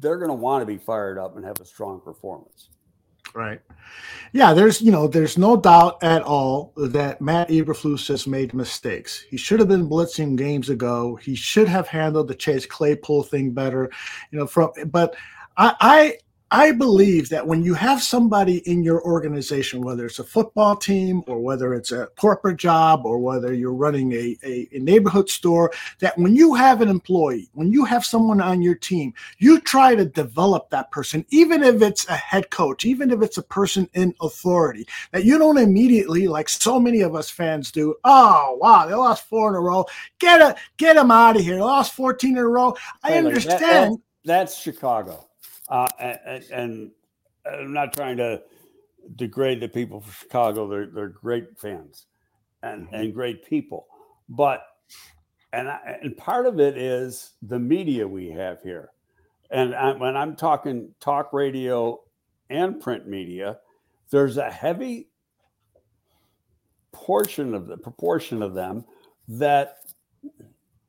they're 0.00 0.18
going 0.18 0.30
to 0.30 0.34
want 0.34 0.62
to 0.62 0.66
be 0.66 0.78
fired 0.78 1.18
up 1.18 1.36
and 1.36 1.44
have 1.44 1.60
a 1.60 1.64
strong 1.64 2.00
performance. 2.00 2.70
Right. 3.34 3.60
Yeah, 4.32 4.52
there's 4.52 4.82
you 4.82 4.92
know, 4.92 5.06
there's 5.06 5.38
no 5.38 5.56
doubt 5.56 6.02
at 6.02 6.22
all 6.22 6.72
that 6.76 7.20
Matt 7.20 7.48
Eberflus 7.48 8.08
has 8.08 8.26
made 8.26 8.54
mistakes. 8.54 9.24
He 9.30 9.36
should 9.36 9.60
have 9.60 9.68
been 9.68 9.88
blitzing 9.88 10.36
games 10.36 10.68
ago. 10.68 11.16
He 11.16 11.34
should 11.34 11.68
have 11.68 11.88
handled 11.88 12.28
the 12.28 12.34
Chase 12.34 12.66
Claypool 12.66 13.24
thing 13.24 13.52
better. 13.52 13.90
You 14.30 14.38
know, 14.38 14.46
from 14.46 14.70
but 14.86 15.16
I 15.56 16.18
I 16.52 16.70
believe 16.70 17.28
that 17.30 17.44
when 17.44 17.64
you 17.64 17.74
have 17.74 18.00
somebody 18.00 18.58
in 18.70 18.84
your 18.84 19.02
organization, 19.02 19.80
whether 19.80 20.06
it's 20.06 20.20
a 20.20 20.24
football 20.24 20.76
team 20.76 21.24
or 21.26 21.40
whether 21.40 21.74
it's 21.74 21.90
a 21.90 22.06
corporate 22.16 22.56
job 22.56 23.04
or 23.04 23.18
whether 23.18 23.52
you're 23.52 23.74
running 23.74 24.12
a, 24.12 24.36
a, 24.44 24.68
a 24.72 24.78
neighborhood 24.78 25.28
store, 25.28 25.72
that 25.98 26.16
when 26.16 26.36
you 26.36 26.54
have 26.54 26.82
an 26.82 26.88
employee, 26.88 27.50
when 27.54 27.72
you 27.72 27.84
have 27.84 28.04
someone 28.04 28.40
on 28.40 28.62
your 28.62 28.76
team, 28.76 29.12
you 29.38 29.60
try 29.60 29.96
to 29.96 30.04
develop 30.04 30.70
that 30.70 30.88
person, 30.92 31.26
even 31.30 31.64
if 31.64 31.82
it's 31.82 32.08
a 32.08 32.14
head 32.14 32.48
coach, 32.50 32.84
even 32.84 33.10
if 33.10 33.22
it's 33.22 33.38
a 33.38 33.42
person 33.42 33.90
in 33.94 34.14
authority, 34.20 34.86
that 35.10 35.24
you 35.24 35.38
don't 35.38 35.58
immediately, 35.58 36.28
like 36.28 36.48
so 36.48 36.78
many 36.78 37.00
of 37.00 37.16
us 37.16 37.28
fans 37.28 37.72
do, 37.72 37.96
oh 38.04 38.56
wow, 38.60 38.86
they 38.86 38.94
lost 38.94 39.28
four 39.28 39.48
in 39.48 39.56
a 39.56 39.60
row. 39.60 39.84
Get 40.20 40.40
a 40.40 40.54
get 40.76 40.94
them 40.94 41.10
out 41.10 41.36
of 41.36 41.42
here. 41.42 41.56
They 41.56 41.60
lost 41.60 41.92
14 41.94 42.30
in 42.30 42.38
a 42.38 42.46
row. 42.46 42.76
I 43.02 43.08
like, 43.08 43.10
that- 43.10 43.26
understand. 43.26 43.98
That's 44.24 44.60
Chicago. 44.60 45.26
Uh, 45.68 45.88
and, 45.98 46.44
and 46.52 46.90
I'm 47.44 47.72
not 47.72 47.92
trying 47.92 48.16
to 48.18 48.42
degrade 49.16 49.60
the 49.60 49.68
people 49.68 50.00
from 50.00 50.12
Chicago. 50.12 50.68
They're, 50.68 50.86
they're 50.86 51.08
great 51.08 51.58
fans 51.58 52.06
and, 52.62 52.88
and 52.92 53.14
great 53.14 53.44
people. 53.44 53.86
But, 54.28 54.62
and, 55.52 55.68
I, 55.68 55.98
and 56.02 56.16
part 56.16 56.46
of 56.46 56.60
it 56.60 56.76
is 56.76 57.32
the 57.42 57.58
media 57.58 58.06
we 58.06 58.30
have 58.30 58.62
here. 58.62 58.90
And 59.50 59.74
I, 59.74 59.92
when 59.92 60.16
I'm 60.16 60.34
talking 60.34 60.94
talk 61.00 61.32
radio 61.32 62.00
and 62.50 62.80
print 62.80 63.06
media, 63.06 63.58
there's 64.10 64.36
a 64.36 64.50
heavy 64.50 65.08
portion 66.92 67.54
of 67.54 67.66
the 67.66 67.76
proportion 67.76 68.42
of 68.42 68.54
them 68.54 68.84
that 69.28 69.78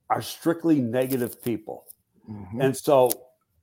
are 0.09 0.21
strictly 0.21 0.79
negative 0.79 1.43
people. 1.43 1.85
Mhm. 2.29 2.63
And 2.63 2.77
so, 2.77 3.09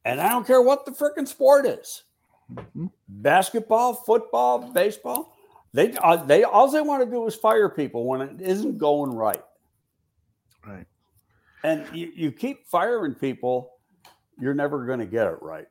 and 0.05 0.21
I 0.21 0.29
don't 0.29 0.47
care 0.47 0.63
what 0.63 0.85
the 0.85 0.93
freaking 0.93 1.27
sport 1.29 1.67
is 1.67 2.05
Mhm. 2.53 2.91
basketball, 3.09 3.95
football, 3.95 4.71
baseball. 4.73 5.33
They, 5.73 5.93
uh, 5.95 6.17
they, 6.17 6.45
all 6.45 6.71
they 6.71 6.81
want 6.81 7.03
to 7.05 7.11
do 7.11 7.27
is 7.27 7.35
fire 7.35 7.69
people 7.69 8.05
when 8.05 8.21
it 8.21 8.41
isn't 8.41 8.79
going 8.79 9.13
right. 9.13 9.43
Right. 10.67 10.87
And 11.65 11.87
you, 11.93 12.13
you 12.15 12.31
keep 12.31 12.67
firing 12.69 13.15
people, 13.15 13.73
you're 14.39 14.55
never 14.55 14.85
going 14.87 15.01
to 15.01 15.07
get 15.07 15.27
it 15.27 15.43
right. 15.43 15.67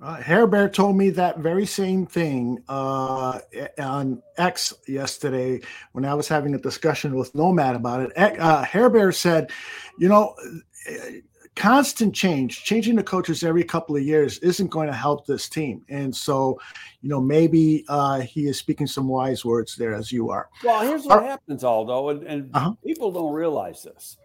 Uh, 0.00 0.16
Hair 0.16 0.48
Bear 0.48 0.68
told 0.68 0.96
me 0.96 1.10
that 1.10 1.38
very 1.38 1.64
same 1.64 2.04
thing 2.04 2.62
uh, 2.68 3.38
on 3.78 4.20
X 4.36 4.74
yesterday 4.88 5.60
when 5.92 6.04
I 6.04 6.14
was 6.14 6.26
having 6.26 6.54
a 6.54 6.58
discussion 6.58 7.14
with 7.14 7.32
Nomad 7.34 7.76
about 7.76 8.00
it. 8.00 8.12
Uh, 8.16 8.64
Hair 8.64 8.90
Bear 8.90 9.12
said, 9.12 9.52
you 9.98 10.08
know, 10.08 10.34
constant 11.56 12.14
change, 12.14 12.64
changing 12.64 12.96
the 12.96 13.02
coaches 13.02 13.44
every 13.44 13.64
couple 13.64 13.94
of 13.96 14.02
years 14.02 14.38
isn't 14.38 14.68
going 14.68 14.88
to 14.88 14.92
help 14.92 15.26
this 15.26 15.48
team. 15.48 15.84
And 15.88 16.14
so, 16.14 16.58
you 17.00 17.08
know, 17.08 17.20
maybe 17.20 17.84
uh, 17.88 18.20
he 18.20 18.46
is 18.46 18.58
speaking 18.58 18.86
some 18.86 19.06
wise 19.08 19.44
words 19.44 19.76
there 19.76 19.94
as 19.94 20.10
you 20.10 20.30
are. 20.30 20.48
Well, 20.64 20.86
here's 20.86 21.04
what 21.04 21.22
happens, 21.22 21.62
Aldo, 21.62 22.08
and, 22.10 22.22
and 22.24 22.50
Uh-huh. 22.54 22.72
people 22.84 23.12
don't 23.12 23.32
realize 23.32 23.82
this. 23.82 24.18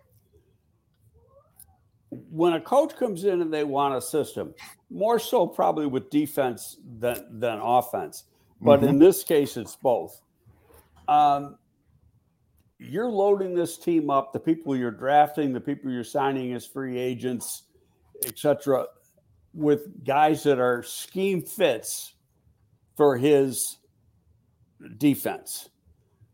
When 2.09 2.53
a 2.53 2.61
coach 2.61 2.95
comes 2.95 3.23
in 3.23 3.41
and 3.41 3.53
they 3.53 3.63
want 3.63 3.95
a 3.95 4.01
system, 4.01 4.55
more 4.89 5.19
so 5.19 5.45
probably 5.45 5.85
with 5.85 6.09
defense 6.09 6.77
than, 6.99 7.39
than 7.39 7.59
offense, 7.61 8.23
but 8.61 8.83
in 8.83 8.97
this 8.97 9.23
case, 9.23 9.55
it's 9.55 9.75
both. 9.75 10.19
Um, 11.07 11.57
you're 12.79 13.09
loading 13.09 13.53
this 13.53 13.77
team 13.77 14.09
up, 14.09 14.31
the 14.31 14.39
people 14.39 14.75
you're 14.75 14.89
drafting, 14.89 15.51
the 15.51 15.59
people 15.59 15.91
you're 15.91 16.03
signing 16.03 16.53
as 16.53 16.65
free 16.65 16.97
agents, 16.97 17.63
etc., 18.25 18.85
with 19.53 20.05
guys 20.05 20.43
that 20.43 20.59
are 20.59 20.81
scheme 20.83 21.41
fits 21.41 22.13
for 22.95 23.17
his 23.17 23.77
defense. 24.97 25.69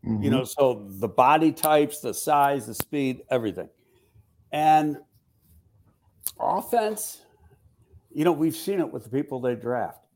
You 0.04 0.30
know 0.30 0.42
mm-hmm. 0.42 0.44
so 0.44 0.86
the 0.88 1.08
body 1.08 1.50
types 1.50 1.98
the 2.00 2.14
size 2.14 2.66
the 2.66 2.74
speed 2.74 3.22
everything. 3.28 3.68
And 4.52 4.98
offense 6.38 7.22
you 8.12 8.24
know 8.24 8.30
we've 8.30 8.54
seen 8.54 8.78
it 8.78 8.92
with 8.92 9.02
the 9.02 9.10
people 9.10 9.40
they 9.40 9.56
draft. 9.56 10.06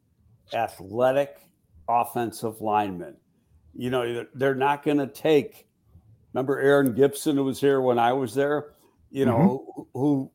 Athletic 0.55 1.39
offensive 1.89 2.61
linemen. 2.61 3.17
You 3.75 3.91
know 3.91 4.15
they're- 4.15 4.29
they're 4.35 4.55
not 4.55 4.85
going 4.85 4.99
to 4.99 5.09
take 5.09 5.67
remember 6.33 6.59
aaron 6.61 6.95
gibson 6.95 7.37
who 7.37 7.45
was 7.45 7.61
here 7.61 7.81
when 7.81 7.99
i 7.99 8.13
was 8.13 8.35
there 8.35 8.73
you 9.11 9.25
mm-hmm. 9.25 9.37
know 9.37 9.65
who, 9.75 9.89
who 9.95 10.31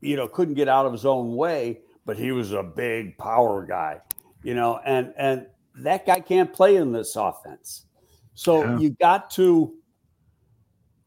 you 0.00 0.16
know 0.16 0.28
couldn't 0.28 0.54
get 0.54 0.68
out 0.68 0.86
of 0.86 0.92
his 0.92 1.04
own 1.06 1.34
way 1.34 1.80
but 2.04 2.16
he 2.16 2.32
was 2.32 2.52
a 2.52 2.62
big 2.62 3.16
power 3.18 3.64
guy 3.66 4.00
you 4.42 4.54
know 4.54 4.80
and 4.84 5.12
and 5.16 5.46
that 5.74 6.04
guy 6.06 6.20
can't 6.20 6.52
play 6.52 6.76
in 6.76 6.92
this 6.92 7.16
offense 7.16 7.86
so 8.34 8.62
Yeah. 8.62 8.78
you 8.78 8.90
got 8.90 9.30
to 9.32 9.74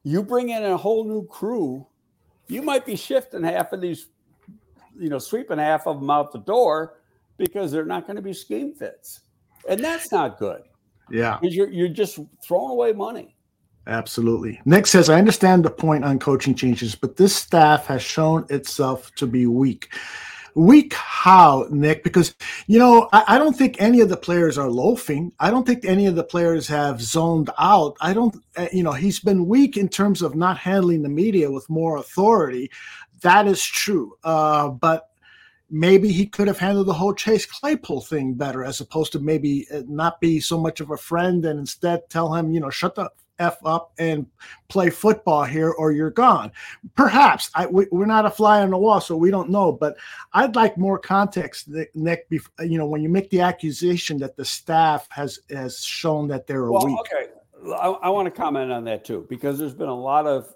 you 0.03 0.23
bring 0.23 0.49
in 0.49 0.63
a 0.63 0.77
whole 0.77 1.03
new 1.03 1.25
crew. 1.27 1.87
You 2.47 2.61
might 2.61 2.85
be 2.85 2.95
shifting 2.95 3.43
half 3.43 3.71
of 3.71 3.81
these, 3.81 4.07
you 4.97 5.09
know, 5.09 5.19
sweeping 5.19 5.57
half 5.57 5.87
of 5.87 5.99
them 5.99 6.09
out 6.09 6.31
the 6.31 6.39
door 6.39 6.99
because 7.37 7.71
they're 7.71 7.85
not 7.85 8.05
going 8.05 8.15
to 8.15 8.21
be 8.21 8.33
scheme 8.33 8.73
fits, 8.73 9.21
and 9.69 9.83
that's 9.83 10.11
not 10.11 10.37
good 10.37 10.63
Yeah. 11.09 11.37
because 11.39 11.55
you're 11.55 11.69
you're 11.69 11.87
just 11.87 12.19
throwing 12.43 12.71
away 12.71 12.93
money. 12.93 13.35
Absolutely. 13.87 14.61
Nick 14.65 14.85
says, 14.87 15.09
I 15.09 15.17
understand 15.17 15.65
the 15.65 15.71
point 15.71 16.05
on 16.05 16.19
coaching 16.19 16.53
changes, 16.55 16.95
but 16.95 17.17
this 17.17 17.35
staff 17.35 17.87
has 17.87 18.01
shown 18.01 18.45
itself 18.49 19.13
to 19.15 19.25
be 19.25 19.47
weak. 19.47 19.89
Weak 20.53 20.93
how, 20.93 21.65
Nick? 21.71 22.03
Because, 22.03 22.35
you 22.67 22.77
know, 22.77 23.07
I, 23.13 23.23
I 23.27 23.37
don't 23.37 23.57
think 23.57 23.81
any 23.81 24.01
of 24.01 24.09
the 24.09 24.17
players 24.17 24.57
are 24.57 24.69
loafing. 24.69 25.31
I 25.39 25.49
don't 25.49 25.65
think 25.65 25.85
any 25.85 26.07
of 26.07 26.15
the 26.15 26.23
players 26.23 26.67
have 26.67 27.01
zoned 27.01 27.49
out. 27.57 27.95
I 28.01 28.13
don't, 28.13 28.35
uh, 28.57 28.67
you 28.71 28.83
know, 28.83 28.91
he's 28.91 29.19
been 29.19 29.47
weak 29.47 29.77
in 29.77 29.87
terms 29.87 30.21
of 30.21 30.35
not 30.35 30.57
handling 30.57 31.03
the 31.03 31.09
media 31.09 31.49
with 31.49 31.69
more 31.69 31.97
authority. 31.97 32.69
That 33.21 33.47
is 33.47 33.63
true. 33.63 34.15
Uh, 34.23 34.69
but 34.69 35.09
maybe 35.69 36.11
he 36.11 36.25
could 36.25 36.49
have 36.49 36.59
handled 36.59 36.87
the 36.87 36.93
whole 36.93 37.13
Chase 37.13 37.45
Claypool 37.45 38.01
thing 38.01 38.33
better, 38.33 38.63
as 38.63 38.81
opposed 38.81 39.13
to 39.13 39.19
maybe 39.19 39.65
uh, 39.73 39.83
not 39.87 40.19
be 40.19 40.39
so 40.41 40.59
much 40.59 40.81
of 40.81 40.91
a 40.91 40.97
friend 40.97 41.45
and 41.45 41.59
instead 41.59 42.09
tell 42.09 42.35
him, 42.35 42.51
you 42.51 42.59
know, 42.59 42.69
shut 42.69 42.93
the 42.95 43.09
f 43.41 43.57
up 43.65 43.91
and 43.97 44.25
play 44.69 44.89
football 44.89 45.43
here, 45.43 45.71
or 45.71 45.91
you're 45.91 46.11
gone. 46.11 46.51
Perhaps 46.95 47.49
I, 47.55 47.65
we, 47.65 47.87
we're 47.91 48.05
not 48.05 48.25
a 48.25 48.29
fly 48.29 48.61
on 48.61 48.69
the 48.69 48.77
wall, 48.77 49.01
so 49.01 49.17
we 49.17 49.31
don't 49.31 49.49
know. 49.49 49.71
But 49.71 49.97
I'd 50.33 50.55
like 50.55 50.77
more 50.77 50.99
context, 50.99 51.69
Nick. 51.95 52.27
You 52.29 52.77
know, 52.77 52.85
when 52.85 53.01
you 53.01 53.09
make 53.09 53.29
the 53.29 53.41
accusation 53.41 54.17
that 54.19 54.35
the 54.37 54.45
staff 54.45 55.07
has 55.09 55.39
has 55.49 55.83
shown 55.83 56.27
that 56.29 56.47
they're 56.47 56.71
Well, 56.71 56.85
weak. 56.85 56.99
okay, 57.01 57.31
I, 57.75 57.87
I 57.87 58.09
want 58.09 58.25
to 58.27 58.31
comment 58.31 58.71
on 58.71 58.83
that 58.85 59.03
too 59.03 59.25
because 59.29 59.59
there's 59.59 59.73
been 59.75 59.89
a 59.89 59.99
lot 59.99 60.27
of 60.27 60.53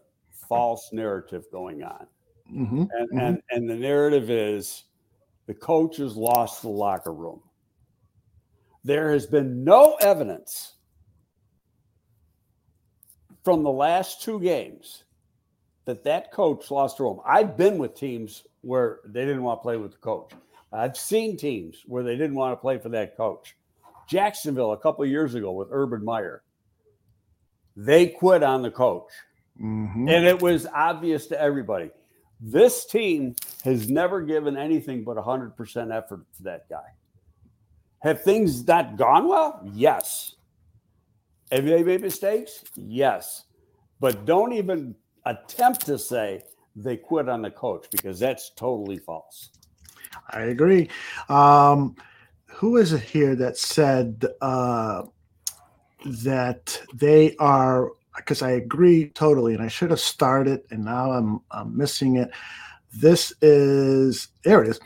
false 0.47 0.89
narrative 0.93 1.45
going 1.51 1.83
on. 1.83 2.07
hmm 2.47 2.83
and 2.97 3.09
Mhm. 3.11 3.21
and 3.27 3.41
and 3.49 3.69
the 3.69 3.75
narrative 3.75 4.29
is 4.29 4.83
the 5.47 5.53
coach 5.55 5.97
has 5.97 6.15
lost 6.15 6.61
the 6.61 6.69
locker 6.69 7.13
room. 7.13 7.41
There 8.83 9.11
has 9.11 9.25
been 9.25 9.63
no 9.63 9.95
evidence 10.01 10.74
from 13.45 13.63
the 13.63 13.71
last 13.71 14.23
two 14.23 14.39
games 14.39 15.03
that 15.85 16.03
that 16.03 16.31
coach 16.31 16.71
lost 16.71 16.97
the 16.97 17.03
room. 17.03 17.21
I've 17.25 17.55
been 17.55 17.77
with 17.77 17.95
teams 17.95 18.43
where 18.61 18.99
they 19.05 19.23
didn't 19.23 19.43
want 19.43 19.59
to 19.59 19.61
play 19.61 19.77
with 19.77 19.91
the 19.91 19.97
coach. 19.99 20.31
I've 20.73 20.97
seen 20.97 21.37
teams 21.37 21.83
where 21.85 22.03
they 22.03 22.17
didn't 22.17 22.35
want 22.35 22.53
to 22.53 22.57
play 22.57 22.79
for 22.79 22.89
that 22.89 23.15
coach. 23.15 23.55
Jacksonville 24.09 24.73
a 24.73 24.77
couple 24.77 25.05
years 25.05 25.35
ago 25.35 25.51
with 25.51 25.69
Urban 25.71 26.03
Meyer, 26.03 26.41
they 27.77 28.07
quit 28.07 28.41
on 28.41 28.63
the 28.63 28.71
coach. 28.71 29.11
Mm-hmm. 29.61 30.09
And 30.09 30.25
it 30.25 30.41
was 30.41 30.65
obvious 30.73 31.27
to 31.27 31.39
everybody. 31.39 31.91
This 32.41 32.85
team 32.85 33.35
has 33.63 33.89
never 33.89 34.21
given 34.21 34.57
anything 34.57 35.03
but 35.03 35.17
100% 35.17 35.95
effort 35.95 36.25
to 36.37 36.43
that 36.43 36.67
guy. 36.67 36.83
Have 37.99 38.23
things 38.23 38.67
not 38.67 38.97
gone 38.97 39.27
well? 39.27 39.61
Yes. 39.73 40.35
Have 41.51 41.65
they 41.65 41.83
made 41.83 42.01
mistakes? 42.01 42.63
Yes. 42.75 43.43
But 43.99 44.25
don't 44.25 44.53
even 44.53 44.95
attempt 45.25 45.85
to 45.85 45.97
say 45.97 46.43
they 46.75 46.97
quit 46.97 47.29
on 47.29 47.41
the 47.41 47.51
coach 47.51 47.87
because 47.91 48.19
that's 48.19 48.51
totally 48.55 48.97
false. 48.97 49.49
I 50.29 50.41
agree. 50.41 50.89
Um, 51.29 51.95
who 52.47 52.77
is 52.77 52.93
it 52.93 53.01
here 53.01 53.35
that 53.35 53.57
said 53.57 54.25
uh, 54.41 55.03
that 56.23 56.81
they 56.93 57.35
are? 57.37 57.91
Because 58.15 58.41
I 58.41 58.51
agree 58.51 59.09
totally, 59.09 59.53
and 59.53 59.61
I 59.61 59.67
should 59.67 59.89
have 59.89 59.99
started, 59.99 60.61
and 60.71 60.85
now 60.85 61.11
I'm, 61.11 61.41
I'm 61.51 61.75
missing 61.75 62.15
it. 62.15 62.31
This 62.93 63.33
is 63.41 64.29
there 64.43 64.63
it 64.63 64.69
is. 64.69 64.79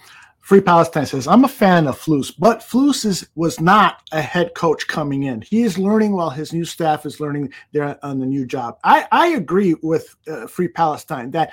Free 0.50 0.62
Palestine 0.62 1.06
says, 1.06 1.28
I'm 1.28 1.43
a 1.43 1.47
fan 1.47 1.86
of 1.86 2.02
Flus, 2.02 2.34
but 2.36 2.62
Flus 2.62 3.06
is, 3.06 3.30
was 3.36 3.60
not 3.60 4.02
a 4.12 4.20
head 4.20 4.56
coach 4.56 4.88
coming 4.88 5.22
in. 5.22 5.41
He 5.41 5.62
is 5.62 5.78
learning 5.78 6.14
while 6.14 6.32
his 6.32 6.54
new 6.54 6.66
staff 6.66 7.06
is 7.06 7.20
learning 7.20 7.54
there 7.72 8.04
on 8.04 8.18
the 8.18 8.26
new 8.26 8.47
job. 8.47 8.80
I, 8.84 9.06
I 9.12 9.28
agree 9.28 9.76
with 9.84 10.16
uh, 10.28 10.47
Free 10.47 10.68
Palestine 10.68 11.30
that 11.30 11.52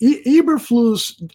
Eberflus 0.00 1.30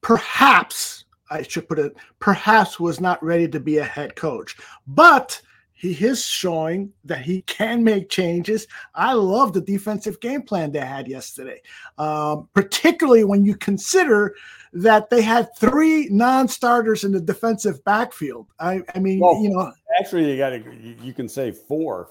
perhaps, 0.00 1.04
I 1.30 1.42
should 1.42 1.68
put 1.68 1.78
it, 1.78 1.94
perhaps 2.18 2.80
was 2.80 2.98
not 2.98 3.22
ready 3.22 3.46
to 3.48 3.60
be 3.60 3.76
a 3.76 3.84
head 3.84 4.16
coach, 4.16 4.56
but 4.86 5.38
he 5.74 5.92
is 5.92 6.24
showing 6.24 6.94
that 7.04 7.20
he 7.20 7.42
can 7.42 7.84
make 7.84 8.08
changes. 8.08 8.66
I 8.94 9.12
love 9.12 9.52
the 9.52 9.60
defensive 9.60 10.18
game 10.20 10.42
plan 10.42 10.72
they 10.72 10.80
had 10.80 11.06
yesterday, 11.06 11.60
um, 11.98 12.48
particularly 12.54 13.24
when 13.24 13.44
you 13.44 13.54
consider 13.54 14.34
that 14.72 15.10
they 15.10 15.22
had 15.22 15.48
three 15.56 16.08
non-starters 16.10 17.04
in 17.04 17.12
the 17.12 17.20
defensive 17.20 17.82
backfield. 17.84 18.48
I, 18.60 18.82
I 18.94 18.98
mean, 18.98 19.20
well, 19.20 19.42
you 19.42 19.50
know, 19.50 19.72
actually, 19.98 20.30
you 20.30 20.36
got 20.36 20.50
to 20.50 20.62
you 21.02 21.12
can 21.12 21.28
say 21.28 21.52
four 21.52 22.10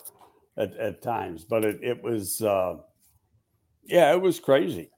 at, 0.57 0.75
at 0.77 1.01
times, 1.01 1.43
but 1.43 1.63
it, 1.63 1.79
it 1.83 2.03
was, 2.03 2.41
uh, 2.41 2.77
yeah, 3.85 4.11
it 4.13 4.21
was 4.21 4.39
crazy. 4.39 4.89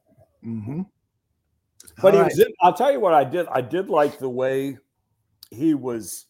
Mm-hmm. 0.46 0.82
But 2.02 2.14
he 2.14 2.20
right. 2.20 2.32
In, 2.38 2.48
I'll 2.62 2.74
tell 2.74 2.92
you 2.92 3.00
what 3.00 3.14
I 3.14 3.24
did. 3.24 3.48
I 3.48 3.62
did 3.62 3.90
like 3.90 4.20
the 4.20 4.30
way 4.30 4.78
he 5.52 5.74
was 5.74 6.26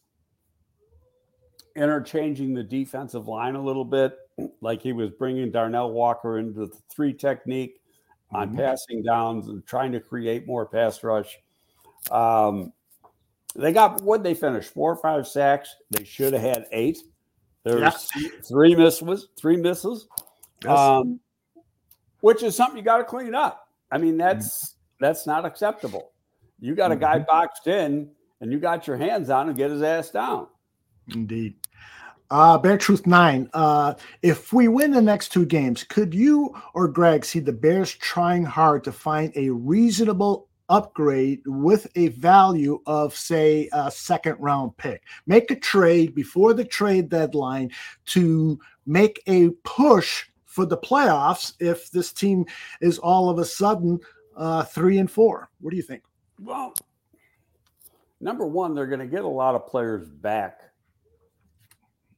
interchanging 1.76 2.54
the 2.54 2.62
defensive 2.62 3.28
line 3.28 3.54
a 3.54 3.62
little 3.62 3.84
bit, 3.84 4.16
like 4.60 4.82
he 4.82 4.92
was 4.92 5.10
bringing 5.10 5.50
Darnell 5.50 5.92
Walker 5.92 6.38
into 6.38 6.66
the 6.66 6.72
three 6.90 7.12
technique 7.12 7.79
on 8.32 8.48
mm-hmm. 8.48 8.58
passing 8.58 9.02
downs 9.02 9.48
and 9.48 9.66
trying 9.66 9.92
to 9.92 10.00
create 10.00 10.46
more 10.46 10.66
pass 10.66 11.02
rush. 11.02 11.38
Um, 12.10 12.72
they 13.54 13.72
got 13.72 14.02
what 14.02 14.22
they 14.22 14.34
finished 14.34 14.72
four 14.72 14.92
or 14.92 14.96
five 14.96 15.26
sacks. 15.26 15.74
They 15.90 16.04
should 16.04 16.32
have 16.32 16.42
had 16.42 16.66
eight. 16.72 16.98
There's 17.64 17.80
yeah. 18.16 18.28
three 18.48 18.74
misses, 18.74 19.28
three 19.36 19.56
misses, 19.56 20.06
yes. 20.64 20.78
um, 20.78 21.20
which 22.20 22.42
is 22.42 22.56
something 22.56 22.78
you 22.78 22.82
got 22.82 22.98
to 22.98 23.04
clean 23.04 23.34
up. 23.34 23.68
I 23.90 23.98
mean, 23.98 24.16
that's 24.16 24.70
mm-hmm. 24.70 25.04
that's 25.04 25.26
not 25.26 25.44
acceptable. 25.44 26.12
You 26.60 26.74
got 26.74 26.92
a 26.92 26.96
guy 26.96 27.16
mm-hmm. 27.16 27.26
boxed 27.26 27.66
in, 27.66 28.10
and 28.40 28.52
you 28.52 28.58
got 28.58 28.86
your 28.86 28.96
hands 28.96 29.28
on 29.30 29.48
him, 29.48 29.56
get 29.56 29.70
his 29.70 29.82
ass 29.82 30.10
down. 30.10 30.46
Indeed. 31.14 31.56
Uh, 32.30 32.56
Bear 32.56 32.78
Truth 32.78 33.08
Nine. 33.08 33.50
Uh, 33.52 33.94
if 34.22 34.52
we 34.52 34.68
win 34.68 34.92
the 34.92 35.02
next 35.02 35.30
two 35.30 35.44
games, 35.44 35.82
could 35.82 36.14
you 36.14 36.54
or 36.74 36.86
Greg 36.86 37.24
see 37.24 37.40
the 37.40 37.52
Bears 37.52 37.92
trying 37.92 38.44
hard 38.44 38.84
to 38.84 38.92
find 38.92 39.32
a 39.34 39.50
reasonable 39.50 40.46
upgrade 40.68 41.40
with 41.44 41.88
a 41.96 42.08
value 42.08 42.80
of, 42.86 43.16
say, 43.16 43.68
a 43.72 43.90
second 43.90 44.36
round 44.38 44.76
pick? 44.76 45.02
Make 45.26 45.50
a 45.50 45.56
trade 45.56 46.14
before 46.14 46.54
the 46.54 46.64
trade 46.64 47.08
deadline 47.08 47.72
to 48.06 48.60
make 48.86 49.20
a 49.26 49.50
push 49.64 50.26
for 50.46 50.66
the 50.66 50.78
playoffs 50.78 51.54
if 51.58 51.90
this 51.90 52.12
team 52.12 52.44
is 52.80 52.98
all 52.98 53.28
of 53.28 53.40
a 53.40 53.44
sudden 53.44 53.98
uh, 54.36 54.62
three 54.62 54.98
and 54.98 55.10
four. 55.10 55.50
What 55.60 55.70
do 55.70 55.76
you 55.76 55.82
think? 55.82 56.04
Well, 56.38 56.74
number 58.20 58.46
one, 58.46 58.72
they're 58.72 58.86
going 58.86 59.00
to 59.00 59.06
get 59.06 59.24
a 59.24 59.28
lot 59.28 59.56
of 59.56 59.66
players 59.66 60.08
back 60.08 60.69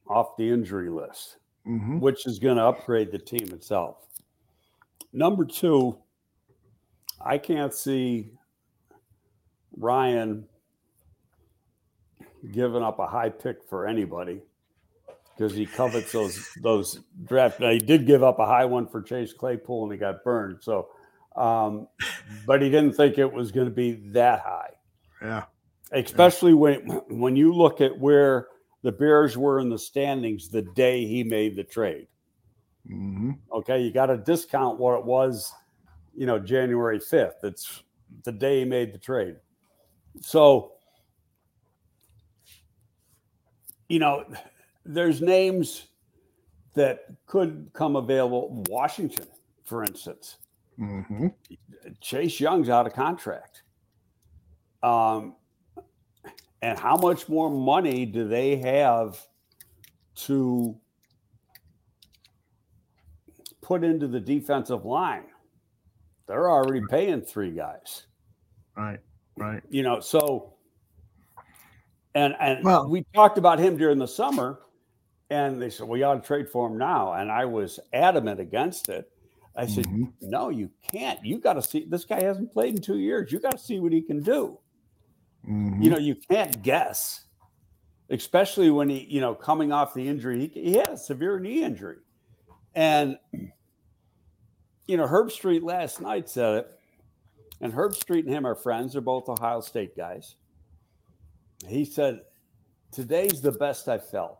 off 0.07 0.37
the 0.37 0.49
injury 0.49 0.89
list, 0.89 1.37
mm-hmm. 1.67 1.99
which 1.99 2.25
is 2.25 2.39
going 2.39 2.57
to 2.57 2.63
upgrade 2.63 3.11
the 3.11 3.19
team 3.19 3.49
itself. 3.51 3.97
Number 5.11 5.45
two, 5.45 5.97
I 7.23 7.37
can't 7.37 7.73
see 7.73 8.31
Ryan 9.77 10.45
giving 12.51 12.83
up 12.83 12.99
a 12.99 13.07
high 13.07 13.29
pick 13.29 13.63
for 13.69 13.87
anybody 13.87 14.41
because 15.35 15.53
he 15.53 15.65
covets 15.65 16.11
those 16.11 16.49
those 16.61 16.99
draft. 17.25 17.59
Now 17.59 17.71
he 17.71 17.79
did 17.79 18.05
give 18.05 18.23
up 18.23 18.39
a 18.39 18.45
high 18.45 18.65
one 18.65 18.87
for 18.87 19.01
Chase 19.01 19.33
Claypool 19.33 19.83
and 19.83 19.91
he 19.91 19.97
got 19.97 20.23
burned. 20.23 20.57
So, 20.61 20.89
um, 21.35 21.87
but 22.45 22.61
he 22.61 22.69
didn't 22.69 22.93
think 22.93 23.17
it 23.17 23.31
was 23.31 23.51
going 23.51 23.67
to 23.67 23.73
be 23.73 23.93
that 24.11 24.41
high. 24.41 24.71
Yeah, 25.21 25.43
especially 25.91 26.51
yeah. 26.51 26.57
when 26.57 26.79
when 27.09 27.35
you 27.35 27.53
look 27.53 27.81
at 27.81 27.97
where 27.97 28.47
the 28.83 28.91
Bears 28.91 29.37
were 29.37 29.59
in 29.59 29.69
the 29.69 29.79
standings 29.79 30.49
the 30.49 30.61
day 30.61 31.05
he 31.05 31.23
made 31.23 31.55
the 31.55 31.63
trade. 31.63 32.07
Mm-hmm. 32.87 33.31
Okay, 33.51 33.81
you 33.81 33.91
got 33.91 34.07
to 34.07 34.17
discount 34.17 34.77
what 34.77 34.99
it 34.99 35.05
was, 35.05 35.51
you 36.15 36.25
know, 36.25 36.37
January 36.37 36.99
5th. 36.99 37.43
It's 37.43 37.83
the 38.23 38.31
day 38.31 38.59
he 38.59 38.65
made 38.65 38.93
the 38.93 38.97
trade. 38.97 39.37
So, 40.21 40.73
you 43.87 43.99
know, 43.99 44.25
there's 44.85 45.21
names 45.21 45.87
that 46.73 47.05
could 47.25 47.69
come 47.73 47.95
available. 47.95 48.63
Washington, 48.69 49.27
for 49.63 49.83
instance. 49.83 50.37
Mm-hmm. 50.77 51.27
Chase 52.01 52.39
Young's 52.39 52.67
out 52.67 52.85
of 52.85 52.93
contract. 52.93 53.63
Um, 54.81 55.35
and 56.63 56.79
how 56.79 56.95
much 56.95 57.27
more 57.27 57.49
money 57.49 58.05
do 58.05 58.25
they 58.25 58.55
have 58.55 59.19
to 60.15 60.73
put 63.61 63.83
into 63.83 64.07
the 64.07 64.21
defensive 64.21 64.85
line? 64.85 65.25
They're 66.25 66.49
already 66.49 66.81
paying 66.89 67.21
three 67.21 67.51
guys. 67.51 68.03
Right, 68.77 69.01
right. 69.37 69.61
You 69.69 69.83
know, 69.83 69.99
so 69.99 70.53
and 72.15 72.33
and 72.39 72.63
well, 72.63 72.87
we 72.87 73.03
talked 73.13 73.37
about 73.37 73.59
him 73.59 73.75
during 73.75 73.97
the 73.97 74.07
summer, 74.07 74.61
and 75.29 75.61
they 75.61 75.69
said, 75.69 75.85
"We 75.85 75.99
well, 75.99 76.11
ought 76.11 76.21
to 76.21 76.25
trade 76.25 76.47
for 76.47 76.69
him 76.69 76.77
now." 76.77 77.11
And 77.11 77.29
I 77.29 77.43
was 77.43 77.77
adamant 77.91 78.39
against 78.39 78.87
it. 78.87 79.11
I 79.53 79.67
said, 79.67 79.85
mm-hmm. 79.85 80.05
"No, 80.21 80.47
you 80.47 80.69
can't. 80.89 81.19
You 81.25 81.39
got 81.39 81.53
to 81.53 81.61
see. 81.61 81.85
This 81.89 82.05
guy 82.05 82.21
hasn't 82.21 82.53
played 82.53 82.75
in 82.75 82.81
two 82.81 82.99
years. 82.99 83.33
You 83.33 83.41
got 83.41 83.51
to 83.51 83.57
see 83.57 83.81
what 83.81 83.91
he 83.91 84.01
can 84.01 84.23
do." 84.23 84.59
Mm-hmm. 85.47 85.81
You 85.81 85.89
know, 85.89 85.97
you 85.97 86.15
can't 86.15 86.61
guess, 86.61 87.25
especially 88.09 88.69
when 88.69 88.89
he, 88.89 89.05
you 89.09 89.21
know, 89.21 89.35
coming 89.35 89.71
off 89.71 89.93
the 89.93 90.07
injury. 90.07 90.51
He, 90.53 90.61
he 90.61 90.73
had 90.73 90.89
a 90.89 90.97
severe 90.97 91.39
knee 91.39 91.63
injury. 91.63 91.97
And, 92.75 93.17
you 94.87 94.97
know, 94.97 95.07
Herbstreit 95.07 95.63
last 95.63 96.01
night 96.01 96.29
said 96.29 96.59
it. 96.59 96.67
And 97.61 97.71
Herbstreit 97.71 98.25
and 98.25 98.29
him 98.29 98.45
are 98.45 98.55
friends. 98.55 98.93
They're 98.93 99.01
both 99.01 99.29
Ohio 99.29 99.61
State 99.61 99.95
guys. 99.95 100.35
He 101.67 101.85
said, 101.85 102.21
Today's 102.91 103.41
the 103.41 103.51
best 103.51 103.87
I 103.87 103.97
felt 103.97 104.39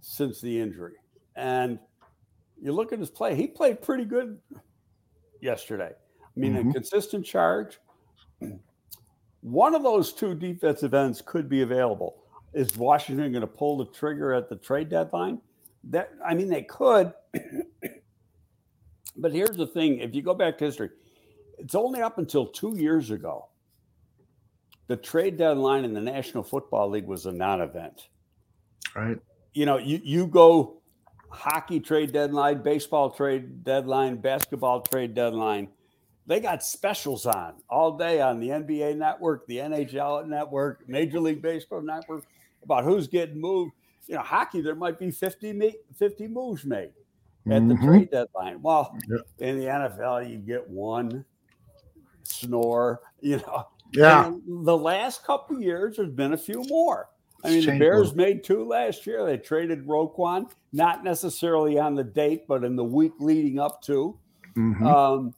since 0.00 0.40
the 0.40 0.60
injury. 0.60 0.94
And 1.34 1.78
you 2.60 2.72
look 2.72 2.92
at 2.92 2.98
his 2.98 3.10
play, 3.10 3.34
he 3.34 3.48
played 3.48 3.82
pretty 3.82 4.04
good 4.04 4.38
yesterday. 5.40 5.90
I 5.92 6.40
mean, 6.40 6.54
mm-hmm. 6.54 6.70
a 6.70 6.72
consistent 6.72 7.26
charge, 7.26 7.80
one 9.46 9.74
of 9.74 9.82
those 9.82 10.12
two 10.12 10.34
defensive 10.34 10.92
ends 10.92 11.22
could 11.24 11.48
be 11.48 11.62
available. 11.62 12.16
Is 12.52 12.76
Washington 12.76 13.32
going 13.32 13.42
to 13.42 13.46
pull 13.46 13.76
the 13.76 13.86
trigger 13.86 14.32
at 14.32 14.48
the 14.48 14.56
trade 14.56 14.88
deadline? 14.88 15.40
That 15.84 16.10
I 16.24 16.34
mean, 16.34 16.48
they 16.48 16.62
could. 16.62 17.12
but 19.16 19.32
here's 19.32 19.56
the 19.56 19.66
thing: 19.66 19.98
if 19.98 20.14
you 20.14 20.22
go 20.22 20.34
back 20.34 20.58
to 20.58 20.64
history, 20.64 20.90
it's 21.58 21.74
only 21.74 22.02
up 22.02 22.18
until 22.18 22.46
two 22.46 22.76
years 22.76 23.10
ago 23.10 23.48
the 24.88 24.96
trade 24.96 25.36
deadline 25.36 25.84
in 25.84 25.92
the 25.92 26.00
National 26.00 26.42
Football 26.42 26.90
League 26.90 27.06
was 27.06 27.26
a 27.26 27.32
non-event. 27.32 28.08
Right. 28.94 29.18
You 29.52 29.66
know, 29.66 29.78
you 29.78 30.00
you 30.02 30.26
go 30.26 30.80
hockey 31.30 31.80
trade 31.80 32.12
deadline, 32.12 32.62
baseball 32.62 33.10
trade 33.10 33.64
deadline, 33.64 34.16
basketball 34.16 34.82
trade 34.82 35.14
deadline. 35.14 35.68
They 36.26 36.40
got 36.40 36.62
specials 36.62 37.24
on 37.26 37.54
all 37.70 37.96
day 37.96 38.20
on 38.20 38.40
the 38.40 38.48
NBA 38.48 38.96
network, 38.96 39.46
the 39.46 39.58
NHL 39.58 40.26
network, 40.26 40.88
Major 40.88 41.20
League 41.20 41.40
Baseball 41.40 41.82
network 41.82 42.24
about 42.62 42.84
who's 42.84 43.06
getting 43.06 43.40
moved. 43.40 43.72
You 44.06 44.16
know, 44.16 44.22
hockey, 44.22 44.60
there 44.60 44.74
might 44.74 44.98
be 44.98 45.10
50, 45.10 45.74
50 45.94 46.28
moves 46.28 46.64
made 46.64 46.92
at 47.50 47.68
the 47.68 47.74
Mhm. 47.74 47.84
trade 47.84 48.10
deadline. 48.10 48.60
Well, 48.60 48.96
Yeah. 49.08 49.18
in 49.48 49.58
the 49.58 49.68
NFL, 49.68 50.22
you 50.22 50.38
get 50.38 50.68
one 50.68 51.24
snore, 52.24 53.00
you 53.20 53.36
know. 53.38 53.66
Yeah. 53.92 54.26
And 54.26 54.66
the 54.66 54.76
last 54.76 55.24
couple 55.24 55.60
years, 55.60 55.96
there's 55.96 56.10
been 56.10 56.32
a 56.32 56.36
few 56.38 56.62
more. 56.68 57.08
I 57.44 57.50
mean, 57.50 57.66
the 57.66 57.78
Bears 57.78 58.14
made 58.16 58.42
two 58.42 58.64
last 58.64 59.06
year. 59.06 59.24
They 59.24 59.38
traded 59.38 59.86
Roquan, 59.86 60.50
not 60.72 61.04
necessarily 61.04 61.78
on 61.78 61.94
the 61.94 62.02
date, 62.02 62.48
but 62.48 62.64
in 62.64 62.74
the 62.74 62.84
week 62.84 63.12
leading 63.20 63.60
up 63.60 63.80
to. 63.82 64.18
Mhm. 64.56 64.82
Um, 64.82 65.34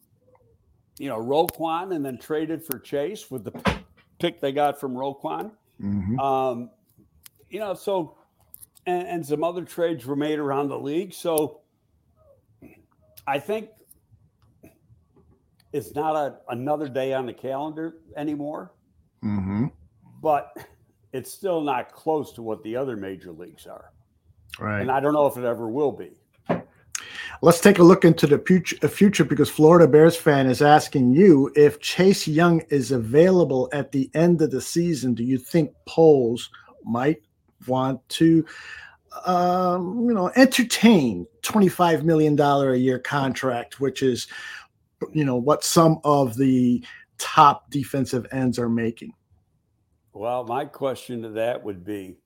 you 0.99 1.09
know, 1.09 1.19
Roquan, 1.19 1.95
and 1.95 2.05
then 2.05 2.19
traded 2.19 2.63
for 2.63 2.79
Chase 2.79 3.31
with 3.31 3.45
the 3.45 3.81
pick 4.19 4.41
they 4.41 4.53
got 4.53 4.81
from 4.81 4.95
Roquan. 4.95 5.53
Mhm. 5.81 6.19
Um, 6.19 6.71
you 7.49 7.61
know, 7.61 7.75
so 7.75 8.17
and, 8.87 9.07
and 9.07 9.27
some 9.27 9.45
other 9.45 9.65
trades 9.65 10.05
were 10.07 10.17
made 10.17 10.39
around 10.39 10.69
the 10.69 10.79
league. 10.79 11.13
So 11.13 11.61
I 13.27 13.39
think 13.39 13.71
it's 15.73 15.95
not 15.95 16.17
a, 16.17 16.39
another 16.49 16.89
day 16.89 17.13
on 17.13 17.27
the 17.27 17.33
calendar 17.35 17.99
anymore, 18.17 18.73
Mhm. 19.23 19.71
but 20.23 20.57
it's 21.13 21.31
still 21.31 21.61
not 21.61 21.93
close 21.93 22.33
to 22.33 22.43
what 22.43 22.63
the 22.63 22.75
other 22.77 22.97
major 22.97 23.33
leagues 23.33 23.67
are. 23.67 23.93
Right. 24.59 24.81
And 24.81 24.91
I 24.91 25.01
don't 25.01 25.13
know 25.13 25.27
if 25.27 25.37
it 25.37 25.45
ever 25.45 25.69
will 25.69 25.93
be. 25.93 26.19
Let's 27.43 27.61
take 27.61 27.79
a 27.79 27.83
look 27.83 28.05
into 28.05 28.27
the 28.27 28.39
future, 28.39 28.89
future 28.89 29.25
because 29.25 29.51
Florida 29.51 29.87
Bears 29.87 30.17
fan 30.17 30.47
is 30.47 30.63
asking 30.63 31.13
you 31.13 31.53
if 31.55 31.81
Chase 31.81 32.27
Young 32.27 32.61
is 32.71 32.91
available 32.91 33.69
at 33.73 33.93
the 33.93 34.11
end 34.15 34.43
of 34.43 34.51
the 34.51 34.61
season. 34.61 35.15
Do 35.15 35.23
you 35.25 35.39
think 35.39 35.73
Poles 35.87 36.51
might 36.85 37.23
want 37.67 38.07
to, 38.11 38.45
um, 39.27 40.05
you 40.07 40.15
know, 40.15 40.31
entertain 40.37 41.27
twenty-five 41.43 42.05
million 42.05 42.37
dollar 42.37 42.73
a 42.73 42.79
year 42.79 42.99
contract, 42.99 43.81
which 43.81 44.03
is, 44.03 44.27
you 45.13 45.25
know, 45.25 45.37
what 45.37 45.65
some 45.65 45.99
of 46.05 46.37
the 46.37 46.85
top 47.19 47.71
defensive 47.71 48.27
ends 48.33 48.59
are 48.59 48.69
making? 48.69 49.13
Well, 50.13 50.45
my 50.45 50.65
question 50.65 51.23
to 51.23 51.29
that 51.31 51.63
would 51.63 51.85
be 51.85 52.17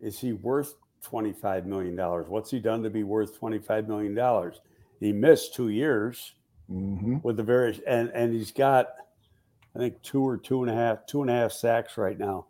is 0.00 0.18
he 0.18 0.32
worth 0.32 0.74
$25 1.04 1.66
million? 1.66 1.96
What's 1.96 2.50
he 2.50 2.58
done 2.58 2.82
to 2.82 2.90
be 2.90 3.02
worth 3.02 3.38
$25 3.40 3.86
million? 3.86 4.52
He 5.00 5.12
missed 5.12 5.54
two 5.54 5.68
years 5.68 6.34
Mm-hmm. 6.72 7.18
with 7.22 7.36
the 7.36 7.42
various, 7.42 7.78
and, 7.86 8.08
and 8.14 8.32
he's 8.32 8.50
got, 8.50 8.86
I 9.76 9.78
think, 9.78 10.00
two 10.00 10.26
or 10.26 10.38
two 10.38 10.62
and 10.62 10.70
a 10.70 10.74
half, 10.74 11.04
two 11.06 11.20
and 11.20 11.30
a 11.30 11.34
half 11.34 11.52
sacks 11.52 11.98
right 11.98 12.18
now. 12.18 12.46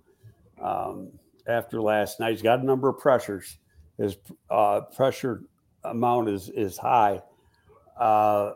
Um, 0.62 1.08
after 1.48 1.82
last 1.82 2.20
night, 2.20 2.30
he's 2.30 2.40
got 2.40 2.60
a 2.60 2.64
number 2.64 2.88
of 2.88 2.96
pressures. 3.00 3.58
His 3.98 4.16
uh, 4.50 4.82
pressure 4.82 5.42
amount 5.82 6.28
is 6.28 6.48
is 6.50 6.78
high. 6.78 7.22
Uh, 7.98 8.52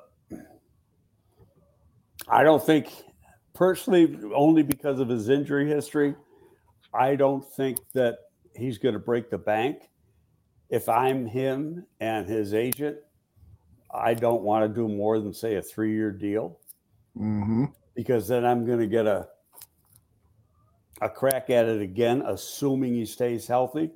I 2.28 2.44
don't 2.44 2.64
think, 2.64 2.92
personally, 3.52 4.16
only 4.32 4.62
because 4.62 5.00
of 5.00 5.08
his 5.08 5.28
injury 5.28 5.66
history, 5.66 6.14
I 6.94 7.16
don't 7.16 7.44
think 7.44 7.78
that 7.94 8.18
he's 8.58 8.78
going 8.78 8.94
to 8.94 8.98
break 8.98 9.30
the 9.30 9.38
bank. 9.38 9.88
If 10.70 10.88
I'm 10.88 11.26
him 11.26 11.86
and 12.00 12.28
his 12.28 12.52
agent, 12.52 12.98
I 13.92 14.14
don't 14.14 14.42
want 14.42 14.68
to 14.68 14.80
do 14.80 14.88
more 14.88 15.18
than 15.18 15.32
say 15.32 15.56
a 15.56 15.62
three 15.62 15.94
year 15.94 16.10
deal 16.10 16.58
Mm-hmm. 17.18 17.64
because 17.96 18.28
then 18.28 18.44
I'm 18.44 18.64
going 18.64 18.78
to 18.78 18.86
get 18.86 19.06
a 19.06 19.26
a 21.00 21.08
crack 21.08 21.50
at 21.50 21.66
it 21.66 21.80
again, 21.80 22.22
assuming 22.26 22.94
he 22.94 23.06
stays 23.06 23.46
healthy. 23.46 23.90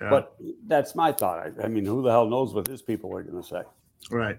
Yeah. 0.00 0.10
But 0.10 0.34
that's 0.66 0.94
my 0.94 1.12
thought. 1.12 1.38
I, 1.40 1.64
I 1.64 1.68
mean, 1.68 1.84
who 1.84 2.02
the 2.02 2.10
hell 2.10 2.26
knows 2.28 2.54
what 2.54 2.66
his 2.66 2.82
people 2.82 3.14
are 3.16 3.22
going 3.22 3.40
to 3.42 3.48
say? 3.48 3.62
Right. 4.10 4.38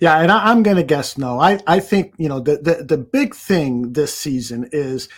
Yeah, 0.00 0.18
and 0.20 0.30
I, 0.32 0.50
I'm 0.50 0.62
going 0.62 0.76
to 0.76 0.82
guess 0.82 1.16
no. 1.18 1.38
I, 1.40 1.60
I 1.66 1.80
think, 1.80 2.14
you 2.18 2.28
know, 2.28 2.40
the, 2.40 2.58
the, 2.58 2.84
the 2.84 2.98
big 2.98 3.34
thing 3.34 3.92
this 3.92 4.14
season 4.14 4.68
is 4.72 5.08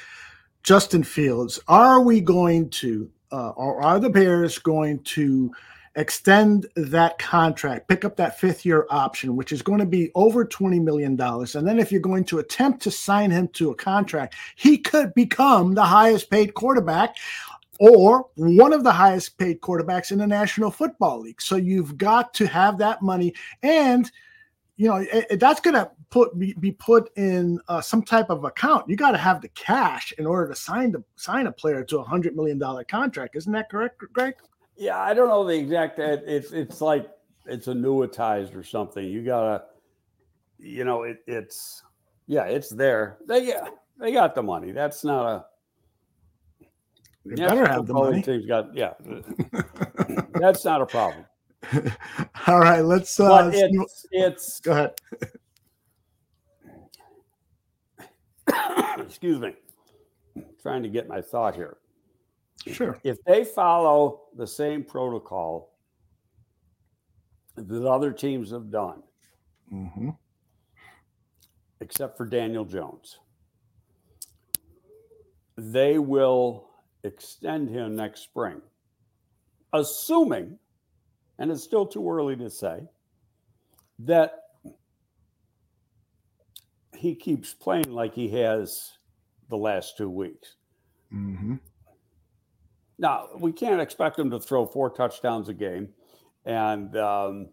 Justin 0.62 1.02
Fields. 1.02 1.60
Are 1.68 2.00
we 2.00 2.20
going 2.20 2.70
to, 2.70 3.10
uh, 3.32 3.50
or 3.50 3.82
are 3.82 3.98
the 4.00 4.10
Bears 4.10 4.58
going 4.58 5.00
to 5.00 5.52
extend 5.96 6.66
that 6.76 7.18
contract, 7.18 7.88
pick 7.88 8.04
up 8.04 8.16
that 8.16 8.38
fifth 8.38 8.64
year 8.64 8.86
option, 8.90 9.34
which 9.36 9.52
is 9.52 9.62
going 9.62 9.80
to 9.80 9.86
be 9.86 10.10
over 10.14 10.44
$20 10.44 10.82
million? 10.82 11.20
And 11.20 11.66
then 11.66 11.78
if 11.78 11.90
you're 11.90 12.00
going 12.00 12.24
to 12.26 12.38
attempt 12.38 12.82
to 12.82 12.90
sign 12.90 13.30
him 13.30 13.48
to 13.48 13.70
a 13.70 13.74
contract, 13.74 14.36
he 14.56 14.78
could 14.78 15.12
become 15.14 15.74
the 15.74 15.84
highest 15.84 16.30
paid 16.30 16.54
quarterback 16.54 17.16
or 17.78 18.26
one 18.36 18.72
of 18.72 18.84
the 18.84 18.92
highest 18.92 19.38
paid 19.38 19.60
quarterbacks 19.60 20.10
in 20.10 20.18
the 20.18 20.26
National 20.26 20.70
Football 20.70 21.20
League. 21.20 21.40
So 21.40 21.56
you've 21.56 21.96
got 21.96 22.34
to 22.34 22.46
have 22.46 22.78
that 22.78 23.02
money, 23.02 23.34
and 23.62 24.10
you 24.76 24.88
know 24.88 24.96
it, 24.96 25.26
it- 25.30 25.40
that's 25.40 25.60
going 25.60 25.74
to 25.74 25.90
put 26.10 26.38
be, 26.38 26.54
be 26.54 26.72
put 26.72 27.10
in 27.16 27.60
uh, 27.68 27.80
some 27.80 28.02
type 28.02 28.30
of 28.30 28.44
account. 28.44 28.88
You 28.88 28.96
got 28.96 29.12
to 29.12 29.18
have 29.18 29.40
the 29.40 29.48
cash 29.48 30.12
in 30.18 30.26
order 30.26 30.48
to 30.48 30.54
sign 30.54 30.92
the 30.92 31.02
sign 31.16 31.46
a 31.46 31.52
player 31.52 31.84
to 31.84 31.98
a 31.98 32.04
hundred 32.04 32.36
million 32.36 32.58
dollar 32.58 32.84
contract. 32.84 33.36
Isn't 33.36 33.52
that 33.52 33.70
correct, 33.70 34.02
Greg? 34.12 34.34
Yeah, 34.76 34.98
I 34.98 35.14
don't 35.14 35.28
know 35.28 35.44
the 35.44 35.54
exact. 35.54 35.98
It's 35.98 36.52
it's 36.52 36.80
like 36.80 37.10
it's 37.46 37.66
annuitized 37.66 38.54
or 38.54 38.62
something. 38.62 39.04
You 39.04 39.24
gotta, 39.24 39.64
you 40.58 40.84
know, 40.84 41.02
it, 41.02 41.18
it's 41.26 41.82
yeah, 42.26 42.44
it's 42.44 42.70
there. 42.70 43.18
They 43.26 43.48
yeah, 43.48 43.68
they 43.98 44.12
got 44.12 44.34
the 44.34 44.42
money. 44.42 44.72
That's 44.72 45.04
not 45.04 45.26
a. 45.26 45.44
They 47.24 47.34
better 47.34 47.66
have 47.68 47.86
the 47.86 47.92
money. 47.92 48.22
Team's 48.22 48.46
got 48.46 48.74
yeah. 48.74 48.94
that's 50.34 50.64
not 50.64 50.80
a 50.80 50.86
problem. 50.86 51.24
All 52.46 52.60
right, 52.60 52.80
let's. 52.80 53.18
Uh, 53.18 53.28
But 53.28 53.54
it's 53.54 54.06
it's 54.12 54.60
go 54.60 54.72
ahead. 54.72 54.92
Excuse 59.08 59.40
me. 59.40 59.54
Trying 60.62 60.82
to 60.82 60.88
get 60.88 61.08
my 61.08 61.20
thought 61.20 61.54
here. 61.54 61.78
Sure. 62.66 62.98
if 63.04 63.22
they 63.24 63.44
follow 63.44 64.22
the 64.36 64.46
same 64.46 64.84
protocol 64.84 65.74
that 67.56 67.88
other 67.88 68.12
teams 68.12 68.50
have 68.50 68.70
done, 68.70 69.02
hmm 69.70 70.10
except 71.80 72.16
for 72.16 72.26
Daniel 72.26 72.64
Jones, 72.64 73.20
they 75.56 75.98
will 76.00 76.70
extend 77.04 77.70
him 77.70 77.94
next 77.94 78.22
spring, 78.22 78.60
assuming, 79.72 80.58
and 81.38 81.52
it's 81.52 81.62
still 81.62 81.86
too 81.86 82.10
early 82.10 82.34
to 82.34 82.50
say, 82.50 82.82
that 84.00 84.32
he 86.96 87.14
keeps 87.14 87.54
playing 87.54 87.92
like 87.92 88.12
he 88.12 88.28
has 88.28 88.97
the 89.48 89.56
last 89.56 89.96
two 89.96 90.10
weeks. 90.10 90.54
hmm 91.10 91.56
Now, 92.98 93.28
we 93.38 93.52
can't 93.52 93.80
expect 93.80 94.18
him 94.18 94.30
to 94.30 94.40
throw 94.40 94.66
four 94.66 94.90
touchdowns 94.90 95.48
a 95.48 95.54
game 95.54 95.88
and, 96.44 96.96
um, 96.96 97.48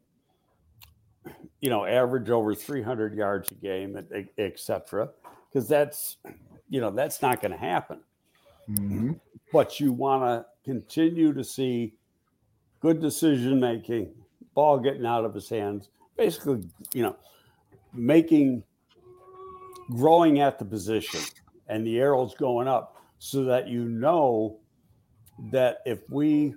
you 1.61 1.69
know, 1.69 1.85
average 1.85 2.29
over 2.29 2.53
300 2.53 3.15
yards 3.15 3.51
a 3.51 3.55
game, 3.55 3.97
et, 4.13 4.25
et 4.37 4.59
cetera, 4.59 5.09
because 5.49 5.67
that's, 5.67 6.17
you 6.69 6.81
know, 6.81 6.91
that's 6.91 7.21
not 7.21 7.41
going 7.41 7.51
to 7.51 7.57
happen. 7.57 7.99
hmm 8.67 9.13
But 9.51 9.79
you 9.79 9.91
want 9.91 10.23
to 10.23 10.45
continue 10.63 11.33
to 11.33 11.43
see 11.43 11.93
good 12.81 12.99
decision 13.01 13.59
making, 13.59 14.13
ball 14.53 14.79
getting 14.79 15.05
out 15.05 15.25
of 15.25 15.33
his 15.33 15.49
hands, 15.49 15.89
basically, 16.17 16.63
you 16.93 17.03
know, 17.03 17.15
making, 17.93 18.63
growing 19.91 20.39
at 20.39 20.59
the 20.59 20.65
position 20.65 21.21
and 21.67 21.85
the 21.85 21.99
arrows 21.99 22.35
going 22.35 22.67
up 22.67 22.95
so 23.19 23.43
that 23.45 23.67
you 23.67 23.85
know 23.85 24.59
that 25.51 25.79
if 25.85 25.99
we 26.09 26.55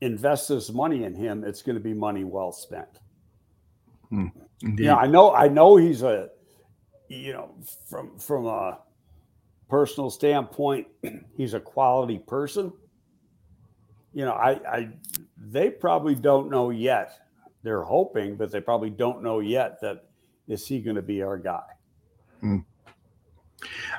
invest 0.00 0.48
this 0.48 0.70
money 0.70 1.04
in 1.04 1.14
him, 1.14 1.44
it's 1.44 1.62
going 1.62 1.76
to 1.76 1.82
be 1.82 1.94
money 1.94 2.24
well 2.24 2.52
spent. 2.52 3.00
Hmm, 4.10 4.26
indeed. 4.62 4.84
Yeah, 4.84 4.96
I 4.96 5.06
know. 5.06 5.34
I 5.34 5.48
know 5.48 5.76
he's 5.76 6.02
a, 6.02 6.28
you 7.08 7.32
know, 7.32 7.54
from 7.88 8.18
from 8.18 8.46
a 8.46 8.78
personal 9.68 10.10
standpoint, 10.10 10.86
he's 11.36 11.54
a 11.54 11.60
quality 11.60 12.18
person. 12.18 12.72
You 14.12 14.24
know, 14.24 14.32
I, 14.32 14.52
I, 14.68 14.88
they 15.36 15.70
probably 15.70 16.14
don't 16.14 16.50
know 16.50 16.70
yet. 16.70 17.12
They're 17.62 17.82
hoping, 17.82 18.36
but 18.36 18.50
they 18.50 18.60
probably 18.60 18.90
don't 18.90 19.22
know 19.22 19.40
yet 19.40 19.80
that 19.82 20.04
is 20.48 20.66
he 20.66 20.80
going 20.80 20.96
to 20.96 21.02
be 21.02 21.22
our 21.22 21.36
guy. 21.36 21.62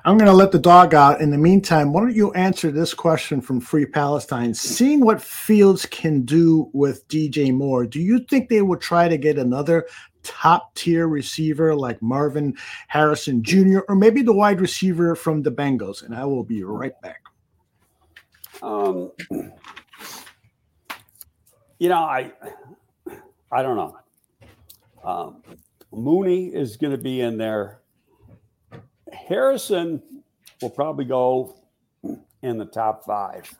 I'm 0.05 0.17
going 0.17 0.29
to 0.29 0.33
let 0.33 0.51
the 0.51 0.59
dog 0.59 0.93
out. 0.93 1.21
In 1.21 1.31
the 1.31 1.37
meantime, 1.37 1.91
why 1.91 2.01
don't 2.01 2.15
you 2.15 2.31
answer 2.33 2.71
this 2.71 2.93
question 2.93 3.41
from 3.41 3.59
Free 3.59 3.85
Palestine? 3.85 4.53
Seeing 4.53 5.01
what 5.01 5.21
Fields 5.21 5.85
can 5.85 6.21
do 6.21 6.69
with 6.73 7.07
DJ 7.09 7.53
Moore, 7.53 7.85
do 7.85 7.99
you 7.99 8.19
think 8.19 8.47
they 8.49 8.61
will 8.61 8.77
try 8.77 9.07
to 9.07 9.17
get 9.17 9.37
another 9.37 9.87
top 10.23 10.73
tier 10.75 11.07
receiver 11.07 11.75
like 11.75 12.01
Marvin 12.01 12.55
Harrison 12.87 13.43
Jr. 13.43 13.79
or 13.89 13.95
maybe 13.95 14.21
the 14.21 14.33
wide 14.33 14.61
receiver 14.61 15.15
from 15.15 15.41
the 15.43 15.51
Bengals? 15.51 16.03
And 16.03 16.15
I 16.15 16.25
will 16.25 16.43
be 16.43 16.63
right 16.63 16.99
back. 17.01 17.21
Um, 18.61 19.11
you 21.79 21.89
know, 21.89 21.97
I 21.97 22.31
I 23.51 23.61
don't 23.61 23.75
know. 23.75 23.97
Um, 25.03 25.43
Mooney 25.91 26.47
is 26.47 26.77
going 26.77 26.91
to 26.91 27.01
be 27.01 27.21
in 27.21 27.37
there. 27.37 27.79
Harrison 29.13 30.01
will 30.61 30.69
probably 30.69 31.05
go 31.05 31.55
in 32.41 32.57
the 32.57 32.65
top 32.65 33.05
five. 33.05 33.53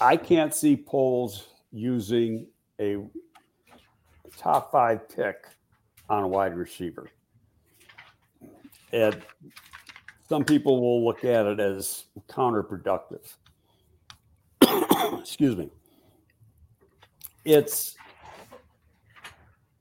I 0.00 0.16
can't 0.16 0.54
see 0.54 0.76
Poles 0.76 1.48
using 1.72 2.46
a 2.80 2.98
top 4.36 4.72
five 4.72 5.08
pick 5.08 5.46
on 6.08 6.24
a 6.24 6.28
wide 6.28 6.56
receiver. 6.56 7.08
And 8.92 9.20
some 10.28 10.44
people 10.44 10.80
will 10.80 11.04
look 11.04 11.24
at 11.24 11.46
it 11.46 11.60
as 11.60 12.06
counterproductive. 12.28 13.34
Excuse 15.20 15.56
me. 15.56 15.70
It's 17.44 17.96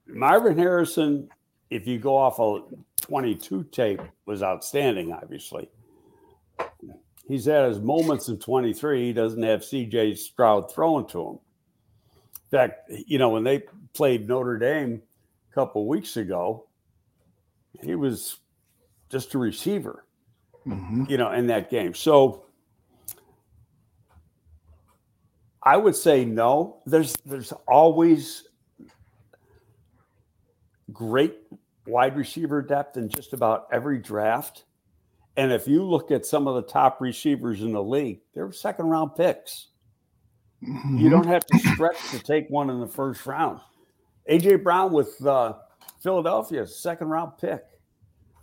Marvin 0.08 0.58
Harrison, 0.58 1.30
if 1.70 1.86
you 1.88 2.00
go 2.00 2.18
off 2.18 2.40
a 2.40 2.62
22 3.10 3.64
tape, 3.66 4.02
was 4.26 4.44
outstanding, 4.44 5.12
obviously. 5.12 5.70
He's 7.28 7.46
had 7.46 7.68
his 7.68 7.80
moments 7.80 8.30
in 8.30 8.38
23. 8.38 9.08
He 9.08 9.14
doesn't 9.14 9.44
have 9.44 9.62
CJ 9.62 10.18
Stroud 10.18 10.72
throwing 10.72 11.08
to 11.08 11.22
him. 11.22 11.40
In 12.52 12.58
fact, 12.58 12.92
you 13.06 13.18
know, 13.18 13.30
when 13.30 13.44
they 13.44 13.64
played 13.94 14.28
Notre 14.28 14.58
Dame 14.58 15.02
a 15.52 15.54
couple 15.54 15.88
weeks 15.88 16.18
ago, 16.18 16.68
he 17.84 17.96
was 17.96 18.38
just 19.10 19.34
a 19.34 19.38
receiver, 19.38 20.06
mm-hmm. 20.66 21.06
you 21.08 21.18
know, 21.18 21.32
in 21.32 21.48
that 21.48 21.70
game. 21.70 21.94
So 21.94 22.46
I 25.64 25.78
would 25.78 25.96
say 25.96 26.26
no. 26.26 26.82
There's 26.86 27.16
there's 27.26 27.54
always 27.68 28.48
great 30.92 31.36
wide 31.90 32.16
receiver 32.16 32.62
depth 32.62 32.98
in 32.98 33.10
just 33.10 33.34
about 33.34 33.68
every 33.72 34.00
draft. 34.00 34.66
And 35.38 35.52
if 35.52 35.68
you 35.68 35.84
look 35.84 36.12
at 36.12 36.26
some 36.26 36.48
of 36.48 36.56
the 36.56 36.62
top 36.62 37.00
receivers 37.02 37.62
in 37.62 37.72
the 37.72 37.84
league, 37.84 38.22
they're 38.34 38.52
second 38.52 38.88
round 38.88 39.16
picks. 39.16 39.68
Mm-hmm. 40.68 40.98
You 40.98 41.10
don't 41.10 41.26
have 41.26 41.46
to 41.46 41.60
stretch 41.60 41.98
to 42.12 42.20
take 42.20 42.50
one 42.50 42.70
in 42.70 42.80
the 42.80 42.88
first 42.88 43.26
round. 43.26 43.62
AJ 44.30 44.64
Brown 44.64 44.92
with 44.92 45.26
uh, 45.26 45.54
Philadelphia, 46.02 46.68
second 46.68 47.08
round 47.08 47.38
pick. 47.40 47.64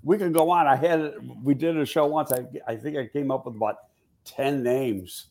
We 0.03 0.19
can 0.19 0.33
go 0.33 0.51
on. 0.51 0.67
I 0.67 0.77
had 0.77 1.15
we 1.43 1.55
did 1.55 1.77
a 1.77 1.85
show 1.85 2.07
once. 2.07 2.33
I, 2.33 2.47
I 2.67 2.77
think 2.77 2.97
I 2.97 3.07
came 3.07 3.31
up 3.31 3.47
with 3.47 3.57
about 3.57 3.77
10 4.25 4.63
names 4.63 5.27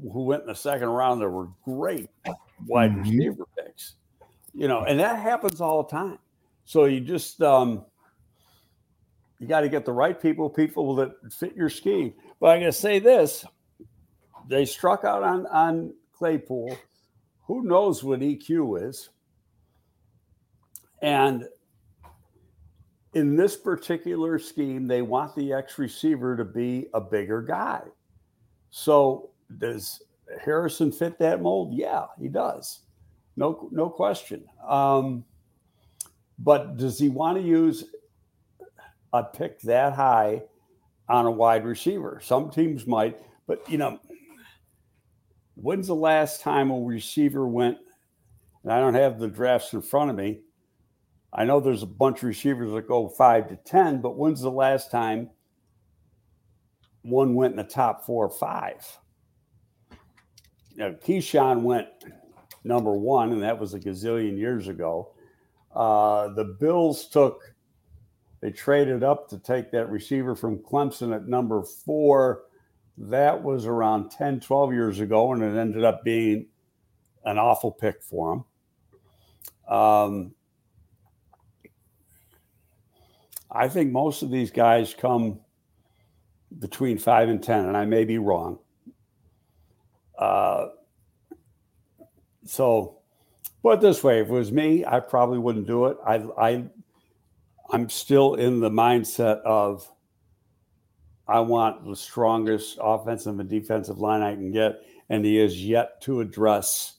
who 0.00 0.24
went 0.24 0.42
in 0.42 0.48
the 0.48 0.54
second 0.54 0.88
round 0.88 1.20
that 1.20 1.28
were 1.28 1.48
great 1.64 2.08
wide 2.66 2.90
mm-hmm. 2.90 3.02
receiver 3.02 3.44
picks. 3.56 3.94
You 4.54 4.66
know, 4.66 4.84
and 4.84 4.98
that 4.98 5.20
happens 5.20 5.60
all 5.60 5.84
the 5.84 5.90
time. 5.90 6.18
So 6.68 6.84
you 6.84 7.00
just 7.00 7.40
um, 7.40 7.86
you 9.38 9.46
got 9.46 9.62
to 9.62 9.70
get 9.70 9.86
the 9.86 9.92
right 9.92 10.20
people, 10.20 10.50
people 10.50 10.94
that 10.96 11.12
fit 11.32 11.56
your 11.56 11.70
scheme. 11.70 12.12
But 12.40 12.48
I'm 12.48 12.60
going 12.60 12.70
to 12.70 12.78
say 12.78 12.98
this: 12.98 13.46
they 14.46 14.66
struck 14.66 15.02
out 15.02 15.22
on 15.22 15.46
on 15.46 15.94
Claypool. 16.12 16.76
Who 17.46 17.62
knows 17.62 18.04
what 18.04 18.20
EQ 18.20 18.86
is? 18.86 19.08
And 21.00 21.48
in 23.14 23.34
this 23.34 23.56
particular 23.56 24.38
scheme, 24.38 24.86
they 24.86 25.00
want 25.00 25.34
the 25.34 25.54
X 25.54 25.78
receiver 25.78 26.36
to 26.36 26.44
be 26.44 26.88
a 26.92 27.00
bigger 27.00 27.40
guy. 27.40 27.80
So 28.68 29.30
does 29.56 30.02
Harrison 30.44 30.92
fit 30.92 31.18
that 31.18 31.40
mold? 31.40 31.72
Yeah, 31.72 32.08
he 32.20 32.28
does. 32.28 32.80
No, 33.36 33.70
no 33.72 33.88
question. 33.88 34.44
Um, 34.68 35.24
but 36.38 36.76
does 36.76 36.98
he 36.98 37.08
want 37.08 37.36
to 37.38 37.42
use 37.42 37.84
a 39.12 39.24
pick 39.24 39.60
that 39.62 39.94
high 39.94 40.42
on 41.08 41.26
a 41.26 41.30
wide 41.30 41.64
receiver? 41.64 42.20
Some 42.22 42.50
teams 42.50 42.86
might, 42.86 43.18
but 43.46 43.68
you 43.68 43.78
know, 43.78 43.98
when's 45.54 45.88
the 45.88 45.94
last 45.94 46.40
time 46.40 46.70
a 46.70 46.78
receiver 46.78 47.46
went? 47.46 47.78
And 48.62 48.72
I 48.72 48.80
don't 48.80 48.94
have 48.94 49.18
the 49.18 49.28
drafts 49.28 49.72
in 49.72 49.82
front 49.82 50.10
of 50.10 50.16
me. 50.16 50.40
I 51.32 51.44
know 51.44 51.60
there's 51.60 51.82
a 51.82 51.86
bunch 51.86 52.18
of 52.18 52.24
receivers 52.24 52.72
that 52.72 52.88
go 52.88 53.08
five 53.08 53.48
to 53.48 53.56
10, 53.56 54.00
but 54.00 54.16
when's 54.16 54.40
the 54.40 54.50
last 54.50 54.90
time 54.90 55.30
one 57.02 57.34
went 57.34 57.52
in 57.52 57.56
the 57.56 57.64
top 57.64 58.04
four 58.06 58.26
or 58.26 58.30
five? 58.30 58.98
You 60.74 60.96
Keyshawn 61.04 61.62
went 61.62 61.88
number 62.64 62.92
one, 62.92 63.32
and 63.32 63.42
that 63.42 63.58
was 63.58 63.74
a 63.74 63.80
gazillion 63.80 64.38
years 64.38 64.68
ago. 64.68 65.12
Uh, 65.78 66.34
the 66.34 66.44
Bills 66.44 67.06
took, 67.06 67.54
they 68.40 68.50
traded 68.50 69.04
up 69.04 69.28
to 69.28 69.38
take 69.38 69.70
that 69.70 69.88
receiver 69.88 70.34
from 70.34 70.58
Clemson 70.58 71.14
at 71.14 71.28
number 71.28 71.62
four. 71.62 72.42
That 72.98 73.44
was 73.44 73.64
around 73.64 74.10
10, 74.10 74.40
12 74.40 74.72
years 74.72 74.98
ago, 74.98 75.32
and 75.32 75.40
it 75.40 75.56
ended 75.56 75.84
up 75.84 76.02
being 76.02 76.46
an 77.24 77.38
awful 77.38 77.70
pick 77.70 78.02
for 78.02 78.32
him. 79.68 79.72
Um, 79.72 80.34
I 83.48 83.68
think 83.68 83.92
most 83.92 84.22
of 84.22 84.32
these 84.32 84.50
guys 84.50 84.96
come 84.98 85.38
between 86.58 86.98
five 86.98 87.28
and 87.28 87.40
10, 87.40 87.66
and 87.66 87.76
I 87.76 87.84
may 87.84 88.04
be 88.04 88.18
wrong. 88.18 88.58
Uh, 90.18 90.68
so 92.44 92.97
Put 93.68 93.82
this 93.82 94.02
way, 94.02 94.20
if 94.20 94.28
it 94.28 94.32
was 94.32 94.50
me, 94.50 94.82
I 94.86 94.98
probably 94.98 95.36
wouldn't 95.36 95.66
do 95.66 95.88
it. 95.88 95.98
I, 96.02 96.14
I, 96.40 96.64
I'm 97.68 97.90
still 97.90 98.36
in 98.36 98.60
the 98.60 98.70
mindset 98.70 99.42
of 99.42 99.86
I 101.26 101.40
want 101.40 101.84
the 101.84 101.94
strongest 101.94 102.78
offensive 102.80 103.38
and 103.38 103.46
defensive 103.46 103.98
line 103.98 104.22
I 104.22 104.32
can 104.36 104.52
get, 104.52 104.80
and 105.10 105.22
he 105.22 105.38
is 105.38 105.62
yet 105.62 106.00
to 106.04 106.22
address 106.22 106.94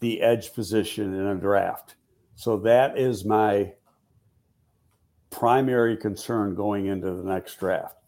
the 0.00 0.22
edge 0.22 0.54
position 0.54 1.12
in 1.12 1.26
a 1.26 1.34
draft. 1.34 1.96
So 2.34 2.56
that 2.60 2.96
is 2.96 3.26
my 3.26 3.74
primary 5.28 5.98
concern 5.98 6.54
going 6.54 6.86
into 6.86 7.10
the 7.10 7.24
next 7.24 7.60
draft. 7.60 7.98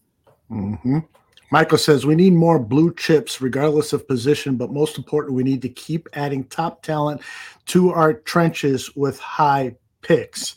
Mm-hmm. 0.51 1.01
Michael 1.51 1.79
says 1.79 2.07
we 2.07 2.15
need 2.15 2.33
more 2.33 2.59
blue 2.59 2.95
chips, 2.95 3.41
regardless 3.41 3.93
of 3.93 4.07
position, 4.07 4.57
but 4.57 4.73
most 4.73 4.97
important, 4.97 5.35
we 5.35 5.43
need 5.43 5.63
to 5.63 5.69
keep 5.69 6.09
adding 6.13 6.45
top 6.45 6.83
talent 6.83 7.23
to 7.67 7.91
our 7.91 8.15
trenches 8.15 8.95
with 8.95 9.19
high 9.19 9.75
picks. 10.03 10.55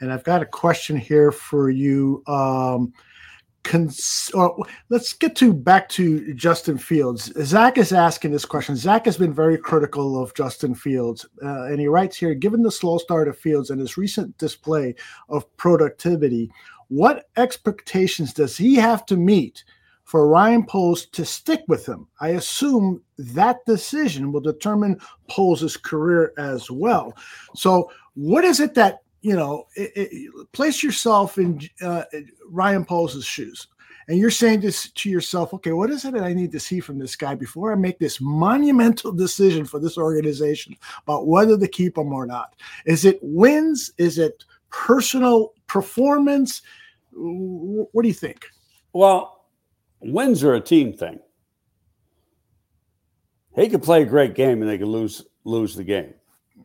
And 0.00 0.12
I've 0.12 0.24
got 0.24 0.42
a 0.42 0.46
question 0.46 0.96
here 0.96 1.32
for 1.32 1.70
you. 1.70 2.22
Um, 2.26 2.92
cons- 3.64 4.30
let's 4.88 5.12
get 5.14 5.34
to 5.36 5.52
back 5.52 5.88
to 5.90 6.32
Justin 6.34 6.78
Fields. 6.78 7.32
Zach 7.44 7.76
is 7.76 7.92
asking 7.92 8.30
this 8.30 8.44
question. 8.44 8.76
Zach 8.76 9.04
has 9.06 9.16
been 9.16 9.32
very 9.32 9.58
critical 9.58 10.22
of 10.22 10.34
Justin 10.34 10.74
Fields, 10.74 11.26
uh, 11.42 11.64
and 11.64 11.80
he 11.80 11.88
writes 11.88 12.16
here: 12.16 12.34
Given 12.34 12.62
the 12.62 12.70
slow 12.70 12.98
start 12.98 13.26
of 13.26 13.36
Fields 13.38 13.70
and 13.70 13.80
his 13.80 13.96
recent 13.96 14.36
display 14.38 14.94
of 15.28 15.44
productivity, 15.56 16.50
what 16.88 17.28
expectations 17.36 18.32
does 18.32 18.56
he 18.56 18.76
have 18.76 19.04
to 19.06 19.16
meet? 19.16 19.64
For 20.06 20.28
Ryan 20.28 20.64
Poles 20.64 21.06
to 21.06 21.24
stick 21.24 21.62
with 21.66 21.84
him. 21.84 22.06
I 22.20 22.30
assume 22.30 23.02
that 23.18 23.66
decision 23.66 24.32
will 24.32 24.40
determine 24.40 25.00
Poles' 25.28 25.76
career 25.76 26.32
as 26.38 26.70
well. 26.70 27.12
So, 27.54 27.90
what 28.14 28.44
is 28.44 28.60
it 28.60 28.72
that 28.74 29.00
you 29.20 29.34
know? 29.34 29.66
It, 29.74 29.92
it, 29.96 30.52
place 30.52 30.82
yourself 30.82 31.38
in 31.38 31.60
uh, 31.82 32.04
Ryan 32.48 32.84
Poles' 32.84 33.24
shoes, 33.24 33.66
and 34.06 34.16
you're 34.16 34.30
saying 34.30 34.60
this 34.60 34.90
to 34.92 35.10
yourself. 35.10 35.52
Okay, 35.52 35.72
what 35.72 35.90
is 35.90 36.04
it 36.04 36.14
that 36.14 36.22
I 36.22 36.32
need 36.32 36.52
to 36.52 36.60
see 36.60 36.78
from 36.78 36.98
this 36.98 37.16
guy 37.16 37.34
before 37.34 37.72
I 37.72 37.74
make 37.74 37.98
this 37.98 38.20
monumental 38.20 39.10
decision 39.10 39.64
for 39.64 39.80
this 39.80 39.98
organization 39.98 40.76
about 41.02 41.26
whether 41.26 41.58
to 41.58 41.68
keep 41.68 41.98
him 41.98 42.12
or 42.12 42.26
not? 42.26 42.54
Is 42.86 43.04
it 43.04 43.18
wins? 43.22 43.90
Is 43.98 44.18
it 44.18 44.44
personal 44.70 45.52
performance? 45.66 46.62
What 47.12 48.02
do 48.02 48.08
you 48.08 48.14
think? 48.14 48.46
Well, 48.92 49.35
wins 50.00 50.44
are 50.44 50.54
a 50.54 50.60
team 50.60 50.92
thing. 50.92 51.20
He 53.54 53.68
could 53.68 53.82
play 53.82 54.02
a 54.02 54.06
great 54.06 54.34
game 54.34 54.60
and 54.60 54.70
they 54.70 54.78
could 54.78 54.88
lose 54.88 55.24
lose 55.44 55.74
the 55.74 55.84
game. 55.84 56.14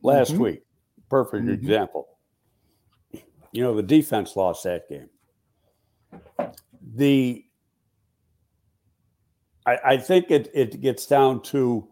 Last 0.01 0.33
mm-hmm. 0.33 0.43
week, 0.43 0.63
perfect 1.09 1.43
mm-hmm. 1.43 1.53
example. 1.53 2.07
You 3.53 3.63
know, 3.63 3.75
the 3.75 3.83
defense 3.83 4.35
lost 4.35 4.63
that 4.63 4.89
game. 4.89 5.09
the 6.95 7.45
I, 9.65 9.77
I 9.85 9.97
think 9.97 10.31
it 10.31 10.49
it 10.53 10.81
gets 10.81 11.05
down 11.05 11.41
to 11.43 11.87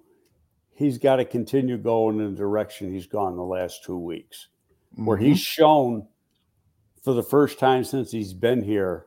he's 0.73 0.97
got 0.97 1.17
to 1.17 1.25
continue 1.25 1.77
going 1.77 2.19
in 2.19 2.31
the 2.31 2.37
direction 2.37 2.91
he's 2.91 3.07
gone 3.07 3.35
the 3.35 3.43
last 3.43 3.83
two 3.83 3.97
weeks, 3.97 4.47
mm-hmm. 4.93 5.05
where 5.05 5.17
he's 5.17 5.39
shown 5.39 6.07
for 7.03 7.13
the 7.13 7.23
first 7.23 7.59
time 7.59 7.83
since 7.83 8.11
he's 8.11 8.33
been 8.33 8.61
here 8.61 9.05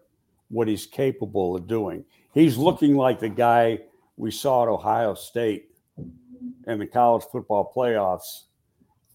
what 0.48 0.68
he's 0.68 0.86
capable 0.86 1.56
of 1.56 1.66
doing. 1.66 2.04
He's 2.32 2.56
looking 2.56 2.96
like 2.96 3.20
the 3.20 3.28
guy 3.28 3.80
we 4.16 4.30
saw 4.30 4.62
at 4.62 4.68
Ohio 4.68 5.14
State 5.14 5.70
in 6.66 6.78
the 6.78 6.86
college 6.86 7.24
football 7.30 7.72
playoffs 7.74 8.44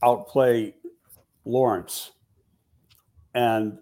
outplay 0.03 0.75
Lawrence 1.45 2.11
and 3.33 3.79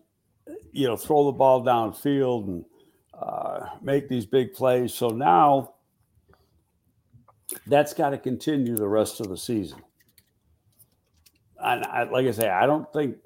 you 0.71 0.87
know 0.87 0.95
throw 0.95 1.25
the 1.25 1.31
ball 1.31 1.63
downfield 1.63 2.47
and 2.47 2.65
uh, 3.13 3.67
make 3.81 4.07
these 4.07 4.25
big 4.25 4.53
plays. 4.53 4.93
So 4.93 5.09
now 5.09 5.73
that's 7.67 7.93
got 7.93 8.09
to 8.11 8.17
continue 8.17 8.75
the 8.75 8.87
rest 8.87 9.19
of 9.19 9.29
the 9.29 9.37
season. 9.37 9.79
And 11.59 11.83
I, 11.85 12.03
like 12.03 12.27
I 12.27 12.31
say, 12.31 12.49
I 12.49 12.65
don't 12.65 12.91
think 12.93 13.17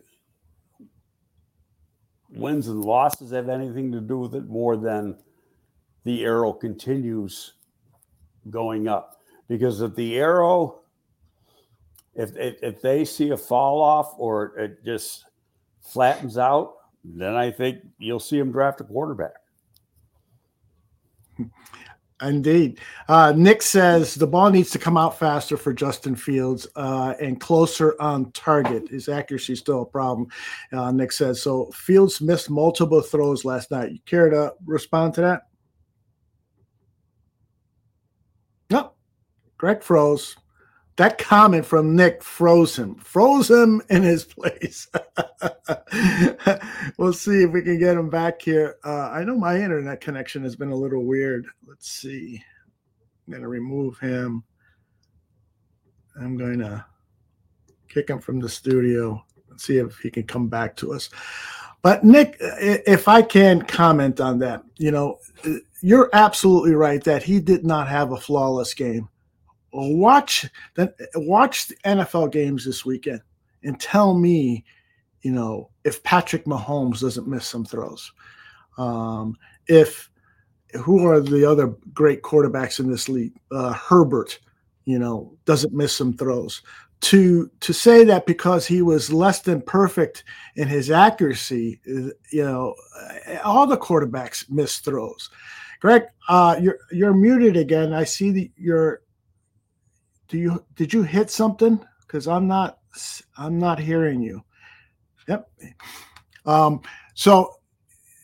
wins 2.29 2.67
and 2.67 2.83
losses 2.83 3.31
have 3.31 3.49
anything 3.49 3.91
to 3.91 3.99
do 3.99 4.19
with 4.19 4.35
it 4.35 4.47
more 4.47 4.77
than 4.77 5.17
the 6.03 6.23
arrow 6.23 6.53
continues 6.53 7.53
going 8.49 8.87
up. 8.87 9.21
Because 9.47 9.81
if 9.81 9.95
the 9.95 10.17
arrow, 10.17 10.81
if, 12.15 12.35
if, 12.35 12.61
if 12.61 12.81
they 12.81 13.05
see 13.05 13.31
a 13.31 13.37
fall 13.37 13.81
off 13.81 14.13
or 14.17 14.57
it 14.57 14.83
just 14.85 15.25
flattens 15.81 16.37
out, 16.37 16.75
then 17.03 17.35
I 17.35 17.51
think 17.51 17.79
you'll 17.97 18.19
see 18.19 18.37
them 18.37 18.51
draft 18.51 18.81
a 18.81 18.83
quarterback. 18.83 19.33
Indeed. 22.21 22.79
Uh, 23.07 23.33
Nick 23.35 23.61
says 23.61 24.15
the 24.15 24.27
ball 24.27 24.49
needs 24.49 24.69
to 24.71 24.79
come 24.79 24.97
out 24.97 25.17
faster 25.17 25.55
for 25.55 25.71
Justin 25.71 26.15
Fields 26.15 26.67
uh, 26.75 27.13
and 27.21 27.39
closer 27.39 27.95
on 28.01 28.31
target. 28.33 28.89
His 28.89 29.07
accuracy 29.07 29.53
is 29.53 29.59
still 29.59 29.83
a 29.83 29.85
problem, 29.85 30.27
uh, 30.73 30.91
Nick 30.91 31.13
says. 31.13 31.41
So 31.41 31.71
Fields 31.71 32.19
missed 32.19 32.49
multiple 32.49 33.01
throws 33.01 33.45
last 33.45 33.71
night. 33.71 33.93
You 33.93 33.99
care 34.05 34.29
to 34.29 34.53
respond 34.65 35.13
to 35.13 35.21
that? 35.21 35.43
No. 38.69 38.91
Greg 39.59 39.83
froze 39.83 40.35
that 40.99 41.17
comment 41.17 41.65
from 41.65 41.95
Nick 41.95 42.21
froze 42.21 42.77
him, 42.77 42.95
froze 42.95 43.49
him 43.49 43.81
in 43.89 44.03
his 44.03 44.25
place. 44.25 44.85
we'll 46.97 47.13
see 47.13 47.43
if 47.43 47.51
we 47.51 47.61
can 47.61 47.79
get 47.79 47.95
him 47.95 48.09
back 48.09 48.41
here. 48.41 48.75
Uh, 48.83 49.09
I 49.09 49.23
know 49.23 49.37
my 49.37 49.55
internet 49.55 50.01
connection 50.01 50.43
has 50.43 50.57
been 50.57 50.71
a 50.71 50.75
little 50.75 51.05
weird. 51.05 51.45
Let's 51.65 51.89
see. 51.89 52.43
I'm 53.25 53.31
going 53.31 53.43
to 53.43 53.47
remove 53.47 53.97
him. 53.99 54.43
I'm 56.19 56.35
going 56.35 56.59
to 56.59 56.83
kick 57.87 58.09
him 58.09 58.19
from 58.19 58.41
the 58.41 58.49
studio 58.49 59.23
and 59.49 59.61
see 59.61 59.77
if 59.77 59.99
he 59.99 60.11
can 60.11 60.23
come 60.23 60.49
back 60.49 60.75
to 60.77 60.91
us. 60.91 61.09
But 61.81 62.03
Nick, 62.03 62.35
if 62.41 63.07
I 63.07 63.21
can 63.21 63.61
comment 63.61 64.19
on 64.19 64.39
that, 64.39 64.63
you 64.75 64.91
know, 64.91 65.19
you're 65.81 66.09
absolutely 66.11 66.75
right 66.75 67.01
that 67.05 67.23
he 67.23 67.39
did 67.39 67.65
not 67.65 67.87
have 67.87 68.11
a 68.11 68.17
flawless 68.17 68.73
game 68.73 69.07
watch 69.71 70.49
that 70.75 70.95
watch 71.15 71.67
the 71.67 71.75
NFL 71.85 72.31
games 72.31 72.65
this 72.65 72.85
weekend 72.85 73.21
and 73.63 73.79
tell 73.79 74.13
me, 74.13 74.63
you 75.21 75.31
know, 75.31 75.69
if 75.83 76.01
Patrick 76.03 76.45
Mahomes 76.45 77.01
doesn't 77.01 77.27
miss 77.27 77.45
some 77.45 77.65
throws. 77.65 78.11
Um, 78.77 79.35
if 79.67 80.09
who 80.73 81.05
are 81.05 81.19
the 81.19 81.49
other 81.49 81.75
great 81.93 82.21
quarterbacks 82.21 82.79
in 82.79 82.89
this 82.89 83.09
league? 83.09 83.33
Uh, 83.51 83.73
Herbert, 83.73 84.39
you 84.85 84.99
know, 84.99 85.35
doesn't 85.45 85.73
miss 85.73 85.95
some 85.95 86.13
throws. 86.13 86.61
To 87.01 87.49
to 87.61 87.73
say 87.73 88.03
that 88.03 88.25
because 88.25 88.67
he 88.67 88.81
was 88.81 89.11
less 89.11 89.39
than 89.41 89.61
perfect 89.61 90.25
in 90.57 90.67
his 90.67 90.91
accuracy, 90.91 91.79
you 91.85 92.43
know, 92.43 92.75
all 93.43 93.65
the 93.65 93.77
quarterbacks 93.77 94.49
miss 94.49 94.79
throws. 94.79 95.29
Greg, 95.79 96.03
uh, 96.27 96.57
you're 96.61 96.79
you're 96.91 97.13
muted 97.13 97.55
again. 97.55 97.93
I 97.93 98.03
see 98.03 98.31
that 98.31 98.49
you're 98.57 99.01
do 100.29 100.37
you 100.37 100.63
did 100.75 100.93
you 100.93 101.03
hit 101.03 101.29
something? 101.29 101.79
Because 102.01 102.27
I'm 102.27 102.47
not 102.47 102.79
I'm 103.37 103.59
not 103.59 103.79
hearing 103.79 104.21
you. 104.21 104.43
Yep. 105.27 105.51
Um, 106.45 106.81
so 107.15 107.55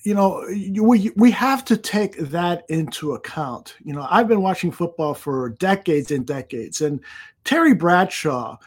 you 0.04 0.14
know 0.14 0.46
we 0.82 1.12
we 1.16 1.32
have 1.32 1.66
to 1.66 1.78
take 1.78 2.18
that 2.18 2.64
into 2.70 3.14
account. 3.14 3.76
You 3.84 3.94
know, 3.94 4.08
I've 4.10 4.28
been 4.28 4.42
watching 4.42 4.72
football 4.72 5.14
for 5.14 5.50
decades 5.50 6.12
and 6.12 6.26
decades, 6.26 6.82
and 6.82 7.02
Terry 7.44 7.74
Bradshaw 7.74 8.58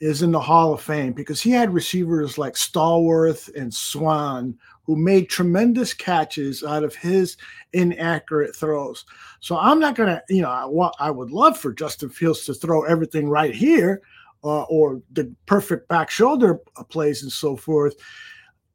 is 0.00 0.22
in 0.22 0.32
the 0.32 0.40
Hall 0.40 0.74
of 0.74 0.82
Fame 0.82 1.12
because 1.12 1.40
he 1.40 1.50
had 1.50 1.72
receivers 1.72 2.36
like 2.36 2.54
Stallworth 2.54 3.54
and 3.54 3.72
Swann 3.72 4.58
who 4.84 4.96
made 4.96 5.28
tremendous 5.28 5.94
catches 5.94 6.62
out 6.64 6.84
of 6.84 6.94
his 6.94 7.36
inaccurate 7.72 8.54
throws. 8.54 9.04
So 9.40 9.56
I'm 9.56 9.78
not 9.78 9.94
going 9.94 10.08
to, 10.08 10.22
you 10.28 10.42
know, 10.42 10.50
I, 10.50 10.64
want, 10.64 10.94
I 10.98 11.10
would 11.10 11.30
love 11.30 11.56
for 11.56 11.72
Justin 11.72 12.08
Fields 12.08 12.44
to 12.46 12.54
throw 12.54 12.82
everything 12.82 13.28
right 13.28 13.54
here 13.54 14.02
uh, 14.44 14.62
or 14.62 15.00
the 15.12 15.32
perfect 15.46 15.88
back 15.88 16.10
shoulder 16.10 16.60
plays 16.88 17.22
and 17.22 17.32
so 17.32 17.56
forth. 17.56 17.94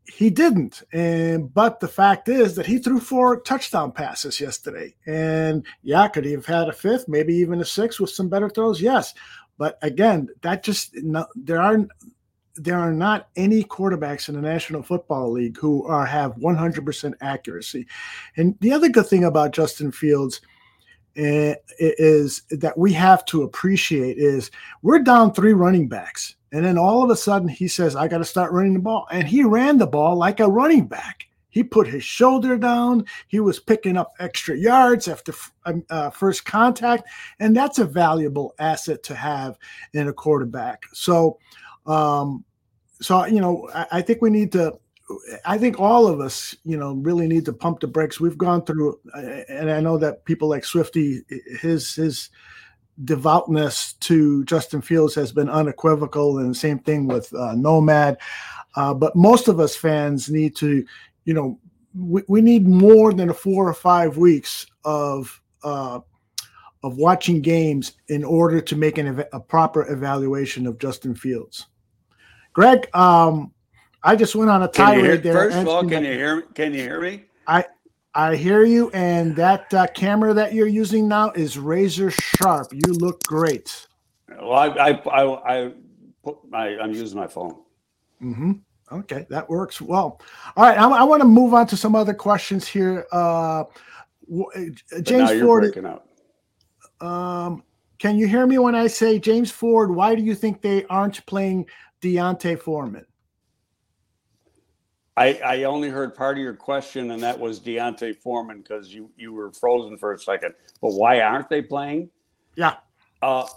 He 0.06 0.30
didn't. 0.30 0.84
And 0.94 1.54
but 1.54 1.82
the 1.82 1.90
fact 1.90 2.30
is 2.30 2.56
that 2.56 2.66
he 2.66 2.78
threw 2.78 3.02
four 3.02 3.42
touchdown 3.42 3.92
passes 3.92 4.40
yesterday. 4.40 4.96
And 5.06 5.66
yeah, 5.84 6.08
could 6.08 6.24
he 6.24 6.32
have 6.32 6.46
had 6.46 6.70
a 6.70 6.74
fifth, 6.74 7.10
maybe 7.10 7.36
even 7.36 7.60
a 7.60 7.66
sixth 7.66 8.00
with 8.00 8.12
some 8.12 8.30
better 8.30 8.50
throws? 8.50 8.82
Yes. 8.82 9.14
But 9.58 9.78
again, 9.82 10.30
that 10.42 10.64
just 10.64 10.96
no, 10.96 11.28
there 11.36 11.62
are 11.62 11.86
there 12.58 12.78
are 12.78 12.94
not 12.94 13.30
any 13.36 13.64
quarterbacks 13.64 14.30
in 14.30 14.36
the 14.36 14.42
National 14.42 14.84
Football 14.84 15.32
League 15.32 15.58
who 15.58 15.86
are 15.86 16.06
have 16.06 16.36
100% 16.36 17.14
accuracy. 17.22 17.88
And 18.36 18.56
the 18.60 18.74
other 18.74 18.90
good 18.90 19.08
thing 19.08 19.24
about 19.24 19.52
Justin 19.52 19.92
Fields 19.92 20.42
uh, 21.18 21.56
is 21.80 22.44
that 22.52 22.78
we 22.78 22.94
have 22.94 23.26
to 23.26 23.44
appreciate 23.44 24.18
is 24.18 24.52
we're 24.84 25.00
down 25.00 25.34
three 25.34 25.54
running 25.54 25.88
backs. 25.88 26.36
And 26.52 26.64
then 26.64 26.78
all 26.78 27.04
of 27.04 27.10
a 27.10 27.16
sudden 27.16 27.48
he 27.48 27.68
says, 27.68 27.96
I 27.96 28.08
got 28.08 28.20
to 28.20 28.26
start 28.26 28.52
running 28.52 28.74
the 28.74 28.80
ball. 28.80 29.08
And 29.12 29.28
he 29.28 29.44
ran 29.44 29.78
the 29.78 29.88
ball 29.88 30.16
like 30.16 30.40
a 30.40 30.48
running 30.48 30.88
back. 30.88 31.28
He 31.50 31.64
put 31.64 31.88
his 31.88 32.04
shoulder 32.04 32.56
down. 32.56 33.06
He 33.30 33.40
was 33.40 33.60
picking 33.60 33.98
up 33.98 34.14
extra 34.20 34.56
yards 34.56 35.08
after 35.08 35.34
um, 35.66 35.84
uh, 35.90 36.12
first 36.12 36.46
contact. 36.46 37.06
And 37.40 37.58
that's 37.58 37.80
a 37.80 37.86
valuable 37.86 38.54
asset 38.60 39.02
to 39.04 39.16
have 39.16 39.58
in 39.94 40.08
a 40.08 40.14
quarterback. 40.14 40.84
So, 40.94 41.40
um, 41.88 42.44
so 43.02 43.26
you 43.26 43.42
know, 43.42 43.70
I, 43.74 43.88
I, 43.94 44.02
think 44.02 44.22
we 44.22 44.30
need 44.30 44.52
to. 44.54 44.78
I 45.46 45.58
think 45.58 45.80
all 45.80 46.06
of 46.08 46.20
us, 46.20 46.56
you 46.66 46.78
know, 46.78 46.94
really 46.94 47.28
need 47.28 47.46
to 47.46 47.54
pump 47.54 47.80
the 47.80 47.88
brakes. 47.88 48.20
We've 48.20 48.38
gone 48.38 48.66
through, 48.66 49.00
and 49.14 49.72
I 49.72 49.80
know 49.80 49.98
that 49.98 50.26
people 50.26 50.50
like 50.50 50.66
Swifty, 50.66 51.22
his 51.62 51.96
his 51.96 52.30
devoutness 53.06 53.94
to 53.94 54.44
Justin 54.46 54.82
Fields 54.82 55.16
has 55.16 55.32
been 55.32 55.50
unequivocal, 55.50 56.40
and 56.40 56.50
the 56.50 56.56
same 56.56 56.80
thing 56.80 57.08
with 57.08 57.34
uh, 57.34 57.56
Nomad. 57.56 58.18
Uh, 58.76 58.94
but 58.94 59.16
most 59.16 59.48
of 59.48 59.60
us 59.60 59.76
fans 59.76 60.30
need 60.30 60.56
to, 60.58 60.86
you 61.26 61.34
know, 61.34 61.60
we, 61.96 62.22
we 62.28 62.42
need 62.42 62.68
more 62.68 63.14
than 63.14 63.30
a 63.30 63.34
four 63.34 63.68
or 63.68 63.74
five 63.74 64.18
weeks 64.18 64.68
of 64.84 65.42
uh, 65.64 66.00
of 66.84 66.98
watching 66.98 67.42
games 67.42 67.94
in 68.08 68.24
order 68.24 68.62
to 68.62 68.76
make 68.76 68.98
an, 68.98 69.24
a 69.34 69.40
proper 69.40 69.92
evaluation 69.92 70.68
of 70.68 70.78
Justin 70.78 71.16
Fields. 71.16 71.68
Greg, 72.58 72.90
um, 72.96 73.52
I 74.02 74.16
just 74.16 74.34
went 74.34 74.50
on 74.50 74.64
a 74.64 74.68
tirade 74.68 75.22
there. 75.22 75.34
First 75.34 75.58
of 75.58 75.68
all, 75.68 75.88
can 75.88 76.04
you 76.04 76.14
hear? 76.14 76.42
Can 76.56 76.74
you 76.74 76.80
hear 76.80 77.00
me? 77.00 77.26
I 77.46 77.64
I 78.16 78.36
hear 78.36 78.64
you, 78.64 78.90
and 78.96 79.36
that 79.36 79.72
uh, 79.76 79.86
camera 79.94 80.34
that 80.34 80.56
you're 80.56 80.66
using 80.66 81.08
now 81.08 81.30
is 81.34 81.60
razor 81.60 82.10
sharp. 82.10 82.74
You 82.74 82.94
look 82.94 83.22
great. 83.26 83.86
Well, 84.42 84.54
I 84.54 84.70
I 84.70 84.90
I, 84.90 85.66
I 85.66 85.72
put 86.24 86.38
my 86.50 86.80
I'm 86.80 86.94
using 86.94 87.20
my 87.20 87.28
phone. 87.28 87.58
Mm-hmm. 88.24 88.54
Okay, 88.92 89.28
that 89.30 89.48
works 89.48 89.80
well. 89.80 90.20
All 90.56 90.66
right, 90.66 90.80
I, 90.80 90.90
I 90.90 91.04
want 91.04 91.22
to 91.22 91.28
move 91.28 91.54
on 91.54 91.68
to 91.68 91.78
some 91.78 91.94
other 91.94 92.16
questions 92.16 92.68
here. 92.68 93.06
Uh, 93.12 93.66
James 95.04 95.40
Ford. 95.40 95.78
Um, 97.02 97.62
can 98.00 98.18
you 98.18 98.28
hear 98.28 98.46
me 98.46 98.58
when 98.58 98.74
I 98.76 98.88
say 98.88 99.20
James 99.20 99.52
Ford? 99.52 99.92
Why 99.92 100.16
do 100.16 100.24
you 100.24 100.36
think 100.36 100.62
they 100.62 100.86
aren't 100.86 101.24
playing 101.26 101.68
D'Onta 102.02 102.58
Foreman? 102.58 103.06
I, 105.16 105.40
I 105.44 105.64
only 105.64 105.90
heard 105.90 106.14
part 106.14 106.38
of 106.38 106.44
your 106.44 106.54
question, 106.54 107.10
and 107.12 107.24
that 107.24 107.40
was 107.40 107.60
D'Onta 107.60 108.16
Foreman 108.16 108.62
because 108.62 108.94
you, 108.94 109.10
you 109.18 109.34
were 109.34 109.52
frozen 109.52 109.98
for 109.98 110.14
a 110.14 110.20
second. 110.20 110.54
But 110.80 110.94
why 110.94 111.22
aren't 111.22 111.50
they 111.50 111.64
playing? 111.64 112.12
Yeah. 112.56 112.76
Uh, 113.22 113.48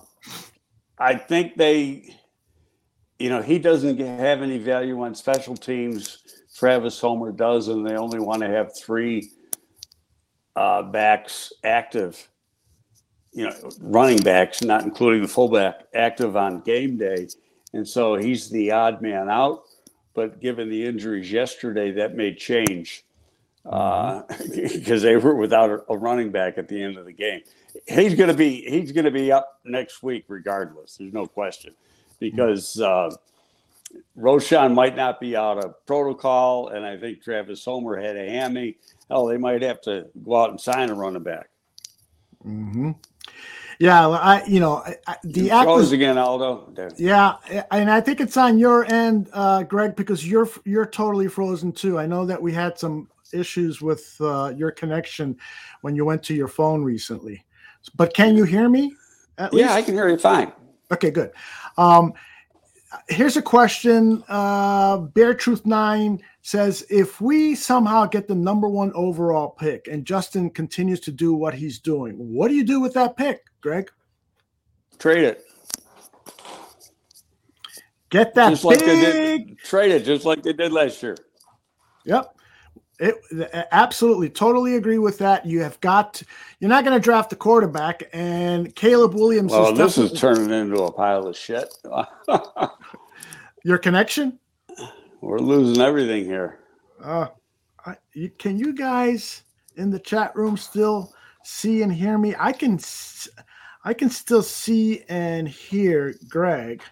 I 0.98 1.16
think 1.16 1.56
they, 1.56 2.16
you 3.18 3.28
know, 3.28 3.42
he 3.42 3.58
doesn't 3.58 3.98
have 3.98 4.40
any 4.40 4.56
value 4.56 5.02
on 5.02 5.14
special 5.14 5.54
teams. 5.54 6.22
Travis 6.56 6.98
Homer 6.98 7.30
does, 7.30 7.68
and 7.68 7.86
they 7.86 7.96
only 7.96 8.20
want 8.20 8.40
to 8.40 8.48
have 8.48 8.70
three 8.78 9.30
uh, 10.56 10.82
backs 10.82 11.52
active, 11.62 12.26
you 13.32 13.44
know, 13.44 13.70
running 13.80 14.22
backs, 14.22 14.62
not 14.62 14.82
including 14.82 15.22
the 15.22 15.28
fullback, 15.28 15.82
active 15.94 16.36
on 16.36 16.60
game 16.60 16.96
day. 16.96 17.28
And 17.72 17.86
so 17.86 18.16
he's 18.16 18.50
the 18.50 18.72
odd 18.72 19.00
man 19.00 19.28
out. 19.28 19.62
But 20.14 20.40
given 20.40 20.68
the 20.68 20.84
injuries 20.84 21.30
yesterday, 21.30 21.92
that 21.92 22.16
may 22.16 22.34
change 22.34 23.04
because 23.62 24.24
uh, 24.28 24.98
they 25.00 25.16
were 25.16 25.34
without 25.34 25.84
a, 25.88 25.96
running 25.96 26.30
back 26.30 26.58
at 26.58 26.68
the 26.68 26.82
end 26.82 26.96
of 26.96 27.04
the 27.04 27.12
game. 27.12 27.42
He's 27.86 28.14
going 28.14 28.28
to 28.28 28.34
be 28.34 28.62
he's 28.62 28.92
going 28.92 29.04
to 29.04 29.10
be 29.10 29.30
up 29.30 29.60
next 29.64 30.02
week 30.02 30.24
regardless. 30.28 30.96
There's 30.96 31.12
no 31.12 31.26
question 31.26 31.74
because 32.18 32.80
uh, 32.80 33.10
Roschon 34.18 34.74
might 34.74 34.96
not 34.96 35.20
be 35.20 35.36
out 35.36 35.62
of 35.64 35.86
protocol, 35.86 36.68
and 36.68 36.84
I 36.84 36.96
think 36.96 37.22
Travis 37.22 37.64
Homer 37.64 37.96
had 37.96 38.16
a 38.16 38.28
hammy. 38.28 38.76
Hell, 39.08 39.26
they 39.26 39.38
might 39.38 39.62
have 39.62 39.80
to 39.82 40.06
go 40.24 40.42
out 40.42 40.50
and 40.50 40.60
sign 40.60 40.90
a 40.90 40.94
running 40.94 41.22
back. 41.22 41.48
Mm-hmm. 42.44 42.92
Yeah, 43.80 44.08
I 44.08 44.44
you 44.44 44.60
know 44.60 44.84
I, 45.06 45.16
the 45.24 45.40
you 45.40 45.48
froze 45.48 45.92
again, 45.92 46.18
Aldo. 46.18 46.70
There. 46.74 46.90
Yeah, 46.98 47.36
and 47.70 47.90
I 47.90 48.02
think 48.02 48.20
it's 48.20 48.36
on 48.36 48.58
your 48.58 48.84
end, 48.84 49.30
uh, 49.32 49.62
Greg, 49.62 49.96
because 49.96 50.28
you're 50.28 50.50
you're 50.66 50.84
totally 50.84 51.28
frozen 51.28 51.72
too. 51.72 51.98
I 51.98 52.04
know 52.04 52.26
that 52.26 52.40
we 52.40 52.52
had 52.52 52.78
some 52.78 53.08
issues 53.32 53.80
with 53.80 54.14
uh, 54.20 54.52
your 54.54 54.70
connection 54.70 55.34
when 55.80 55.96
you 55.96 56.04
went 56.04 56.22
to 56.24 56.34
your 56.34 56.46
phone 56.46 56.84
recently, 56.84 57.42
but 57.96 58.12
can 58.12 58.36
you 58.36 58.44
hear 58.44 58.68
me? 58.68 58.94
yeah, 59.50 59.72
I 59.72 59.80
can 59.80 59.94
hear 59.94 60.10
you 60.10 60.18
fine. 60.18 60.52
Okay, 60.92 61.10
good. 61.10 61.30
Um, 61.78 62.12
here's 63.08 63.38
a 63.38 63.42
question. 63.42 64.22
Uh, 64.28 64.98
Bear 64.98 65.32
Truth 65.32 65.64
Nine 65.64 66.20
says, 66.42 66.84
if 66.90 67.20
we 67.20 67.54
somehow 67.54 68.04
get 68.04 68.28
the 68.28 68.34
number 68.34 68.68
one 68.68 68.92
overall 68.94 69.48
pick 69.48 69.88
and 69.88 70.04
Justin 70.04 70.50
continues 70.50 71.00
to 71.00 71.12
do 71.12 71.32
what 71.32 71.54
he's 71.54 71.78
doing, 71.78 72.14
what 72.16 72.48
do 72.48 72.54
you 72.54 72.64
do 72.64 72.80
with 72.80 72.92
that 72.94 73.16
pick, 73.16 73.49
Greg? 73.60 73.90
Trade 74.98 75.24
it. 75.24 75.44
Get 78.10 78.34
that 78.34 78.50
just 78.50 78.62
big... 78.62 78.70
like 78.72 78.80
they 78.80 79.00
did. 79.00 79.58
Trade 79.58 79.92
it 79.92 80.04
just 80.04 80.24
like 80.24 80.42
they 80.42 80.52
did 80.52 80.72
last 80.72 81.02
year. 81.02 81.16
Yep. 82.04 82.36
It, 82.98 83.16
absolutely, 83.72 84.28
totally 84.28 84.76
agree 84.76 84.98
with 84.98 85.16
that. 85.18 85.46
You 85.46 85.62
have 85.62 85.80
got, 85.80 86.14
to, 86.14 86.26
you're 86.58 86.68
not 86.68 86.84
going 86.84 86.94
to 86.94 87.02
draft 87.02 87.32
a 87.32 87.36
quarterback, 87.36 88.02
and 88.12 88.74
Caleb 88.76 89.14
Williams. 89.14 89.52
Well, 89.52 89.72
is 89.72 89.78
this 89.78 89.96
is 89.96 90.20
turning 90.20 90.50
into 90.50 90.82
a 90.82 90.92
pile 90.92 91.26
of 91.26 91.34
shit. 91.34 91.72
Your 93.64 93.78
connection? 93.78 94.38
We're 95.22 95.38
losing 95.38 95.82
everything 95.82 96.26
here. 96.26 96.58
Uh, 97.02 97.28
I, 97.86 97.96
you, 98.12 98.28
can 98.30 98.58
you 98.58 98.74
guys 98.74 99.44
in 99.76 99.90
the 99.90 99.98
chat 99.98 100.36
room 100.36 100.58
still 100.58 101.14
see 101.42 101.80
and 101.80 101.90
hear 101.90 102.18
me? 102.18 102.34
I 102.38 102.52
can, 102.52 102.78
I 103.84 103.94
can 103.94 104.10
still 104.10 104.42
see 104.42 105.04
and 105.08 105.48
hear 105.48 106.14
Greg. 106.28 106.82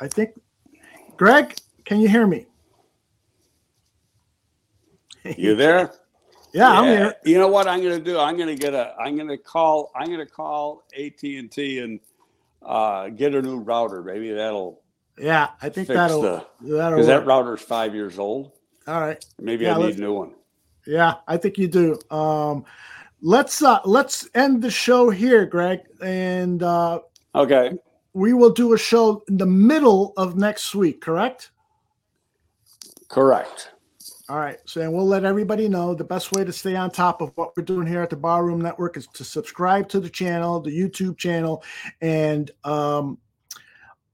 I 0.00 0.08
think, 0.08 0.30
Greg, 1.16 1.56
can 1.84 2.00
you 2.00 2.08
hear 2.08 2.26
me? 2.26 2.46
You 5.36 5.56
there? 5.56 5.92
yeah, 6.52 6.72
yeah, 6.72 6.80
I'm 6.80 6.84
here. 6.84 7.14
You 7.24 7.38
know 7.38 7.48
what 7.48 7.66
I'm 7.66 7.80
going 7.82 7.98
to 7.98 8.04
do? 8.04 8.18
I'm 8.18 8.36
going 8.36 8.48
to 8.48 8.60
get 8.60 8.74
a. 8.74 8.94
I'm 8.98 9.16
going 9.16 9.28
to 9.28 9.38
call. 9.38 9.90
I'm 9.94 10.06
going 10.06 10.18
to 10.18 10.26
call 10.26 10.84
AT 10.96 11.22
and 11.22 11.50
T 11.50 11.80
and 11.80 12.00
uh, 12.62 13.08
get 13.08 13.34
a 13.34 13.42
new 13.42 13.58
router. 13.58 14.02
Maybe 14.02 14.32
that'll. 14.32 14.82
Yeah, 15.18 15.50
I 15.62 15.68
think 15.68 15.88
that'll. 15.88 16.22
The, 16.22 16.46
that'll. 16.60 16.96
Because 16.96 17.06
that 17.06 17.24
router's 17.24 17.62
five 17.62 17.94
years 17.94 18.18
old. 18.18 18.52
All 18.86 19.00
right. 19.00 19.24
Maybe 19.40 19.64
yeah, 19.64 19.76
I 19.76 19.78
need 19.78 19.98
a 19.98 20.00
new 20.00 20.12
one. 20.12 20.34
Yeah, 20.86 21.14
I 21.26 21.36
think 21.36 21.58
you 21.58 21.66
do. 21.66 21.98
Um, 22.14 22.64
let's 23.20 23.62
uh, 23.62 23.80
let's 23.84 24.28
end 24.34 24.62
the 24.62 24.70
show 24.70 25.10
here, 25.10 25.46
Greg, 25.46 25.80
and 26.02 26.62
uh, 26.62 27.00
okay, 27.34 27.72
we 28.12 28.32
will 28.32 28.52
do 28.52 28.72
a 28.72 28.78
show 28.78 29.22
in 29.28 29.36
the 29.36 29.46
middle 29.46 30.12
of 30.16 30.36
next 30.36 30.74
week. 30.74 31.00
Correct? 31.00 31.50
Correct. 33.08 33.70
All 34.28 34.38
right. 34.38 34.58
So, 34.64 34.80
and 34.80 34.92
we'll 34.92 35.06
let 35.06 35.24
everybody 35.24 35.68
know 35.68 35.94
the 35.94 36.02
best 36.02 36.32
way 36.32 36.42
to 36.44 36.52
stay 36.52 36.74
on 36.74 36.90
top 36.90 37.20
of 37.20 37.30
what 37.36 37.56
we're 37.56 37.62
doing 37.62 37.86
here 37.86 38.02
at 38.02 38.10
the 38.10 38.16
Barroom 38.16 38.60
Network 38.60 38.96
is 38.96 39.06
to 39.14 39.22
subscribe 39.22 39.88
to 39.90 40.00
the 40.00 40.10
channel, 40.10 40.60
the 40.60 40.76
YouTube 40.76 41.16
channel, 41.16 41.62
and 42.00 42.50
um, 42.64 43.18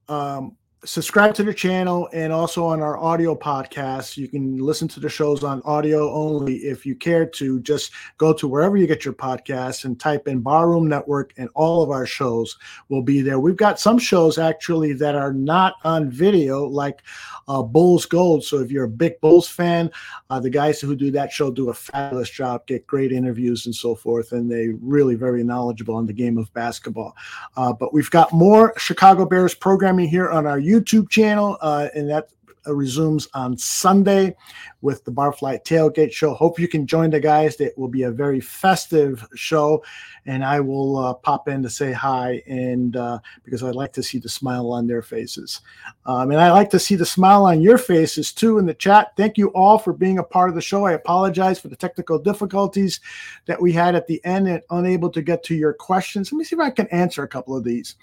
um, 0.07 0.55
subscribe 0.85 1.33
to 1.35 1.43
the 1.43 1.53
channel 1.53 2.09
and 2.11 2.33
also 2.33 2.65
on 2.65 2.81
our 2.81 2.97
audio 2.97 3.35
podcast. 3.35 4.17
You 4.17 4.27
can 4.27 4.57
listen 4.57 4.87
to 4.89 4.99
the 4.99 5.09
shows 5.09 5.43
on 5.43 5.61
audio 5.63 6.11
only. 6.13 6.55
If 6.57 6.85
you 6.85 6.95
care 6.95 7.25
to, 7.25 7.61
just 7.61 7.93
go 8.17 8.33
to 8.33 8.47
wherever 8.47 8.75
you 8.75 8.85
get 8.85 9.05
your 9.05 9.13
podcasts 9.13 9.85
and 9.85 9.99
type 9.99 10.27
in 10.27 10.41
Barroom 10.41 10.87
Network, 10.87 11.33
and 11.37 11.49
all 11.55 11.81
of 11.81 11.89
our 11.89 12.05
shows 12.05 12.57
will 12.89 13.01
be 13.01 13.21
there. 13.21 13.39
We've 13.39 13.55
got 13.55 13.79
some 13.79 13.97
shows 13.97 14.37
actually 14.37 14.93
that 14.93 15.15
are 15.15 15.31
not 15.31 15.75
on 15.83 16.09
video, 16.09 16.65
like 16.65 17.01
uh, 17.47 17.61
Bulls 17.61 18.05
Gold. 18.05 18.43
So 18.43 18.59
if 18.59 18.71
you're 18.71 18.85
a 18.85 18.89
big 18.89 19.19
Bulls 19.21 19.47
fan, 19.47 19.89
uh, 20.29 20.39
the 20.39 20.49
guys 20.49 20.81
who 20.81 20.95
do 20.95 21.11
that 21.11 21.31
show 21.31 21.49
do 21.49 21.69
a 21.69 21.73
fabulous 21.73 22.29
job, 22.29 22.65
get 22.67 22.87
great 22.87 23.11
interviews 23.11 23.65
and 23.65 23.75
so 23.75 23.95
forth, 23.95 24.33
and 24.33 24.51
they 24.51 24.69
really 24.81 25.15
very 25.15 25.43
knowledgeable 25.43 25.95
on 25.95 26.05
the 26.05 26.13
game 26.13 26.37
of 26.37 26.53
basketball. 26.53 27.15
Uh, 27.55 27.71
but 27.71 27.93
we've 27.93 28.11
got 28.11 28.33
more 28.33 28.73
Chicago 28.77 29.25
Bears 29.25 29.55
programming 29.55 30.09
here 30.09 30.29
on 30.29 30.45
our 30.45 30.59
YouTube 30.59 30.72
channel, 30.81 31.57
uh, 31.61 31.89
and 31.95 32.09
that 32.09 32.29
uh, 32.65 32.73
resumes 32.73 33.27
on 33.33 33.57
Sunday 33.57 34.35
with 34.81 35.03
the 35.03 35.11
Barfly 35.11 35.63
Tailgate 35.65 36.13
Show. 36.13 36.33
Hope 36.33 36.59
you 36.59 36.67
can 36.67 36.87
join 36.87 37.09
the 37.09 37.19
guys. 37.19 37.59
It 37.59 37.77
will 37.77 37.89
be 37.89 38.03
a 38.03 38.11
very 38.11 38.39
festive 38.39 39.27
show, 39.35 39.83
and 40.25 40.45
I 40.45 40.61
will 40.61 40.97
uh, 40.97 41.13
pop 41.13 41.49
in 41.49 41.61
to 41.63 41.69
say 41.69 41.91
hi 41.91 42.41
and 42.47 42.95
uh, 42.95 43.19
because 43.43 43.63
I'd 43.63 43.75
like 43.75 43.91
to 43.93 44.03
see 44.03 44.17
the 44.17 44.29
smile 44.29 44.71
on 44.71 44.87
their 44.87 45.01
faces, 45.01 45.61
um, 46.05 46.31
and 46.31 46.39
I 46.39 46.51
like 46.51 46.69
to 46.69 46.79
see 46.79 46.95
the 46.95 47.05
smile 47.05 47.45
on 47.45 47.61
your 47.61 47.77
faces 47.77 48.31
too 48.31 48.57
in 48.59 48.65
the 48.65 48.73
chat. 48.73 49.11
Thank 49.17 49.37
you 49.37 49.47
all 49.49 49.77
for 49.77 49.91
being 49.91 50.19
a 50.19 50.23
part 50.23 50.49
of 50.49 50.55
the 50.55 50.61
show. 50.61 50.85
I 50.85 50.93
apologize 50.93 51.59
for 51.59 51.67
the 51.67 51.75
technical 51.75 52.17
difficulties 52.17 53.01
that 53.45 53.61
we 53.61 53.73
had 53.73 53.95
at 53.95 54.07
the 54.07 54.23
end 54.23 54.47
and 54.47 54.61
unable 54.69 55.09
to 55.09 55.21
get 55.21 55.43
to 55.43 55.55
your 55.55 55.73
questions. 55.73 56.31
Let 56.31 56.37
me 56.37 56.45
see 56.45 56.55
if 56.55 56.61
I 56.61 56.69
can 56.69 56.87
answer 56.87 57.23
a 57.23 57.27
couple 57.27 57.57
of 57.57 57.63
these. 57.65 57.95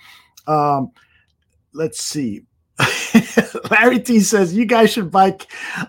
Um, 0.46 0.92
let's 1.72 2.02
see. 2.02 2.42
Larry 3.70 4.00
T 4.00 4.20
says 4.20 4.54
you 4.54 4.64
guys 4.64 4.90
should 4.92 5.10
buy 5.10 5.36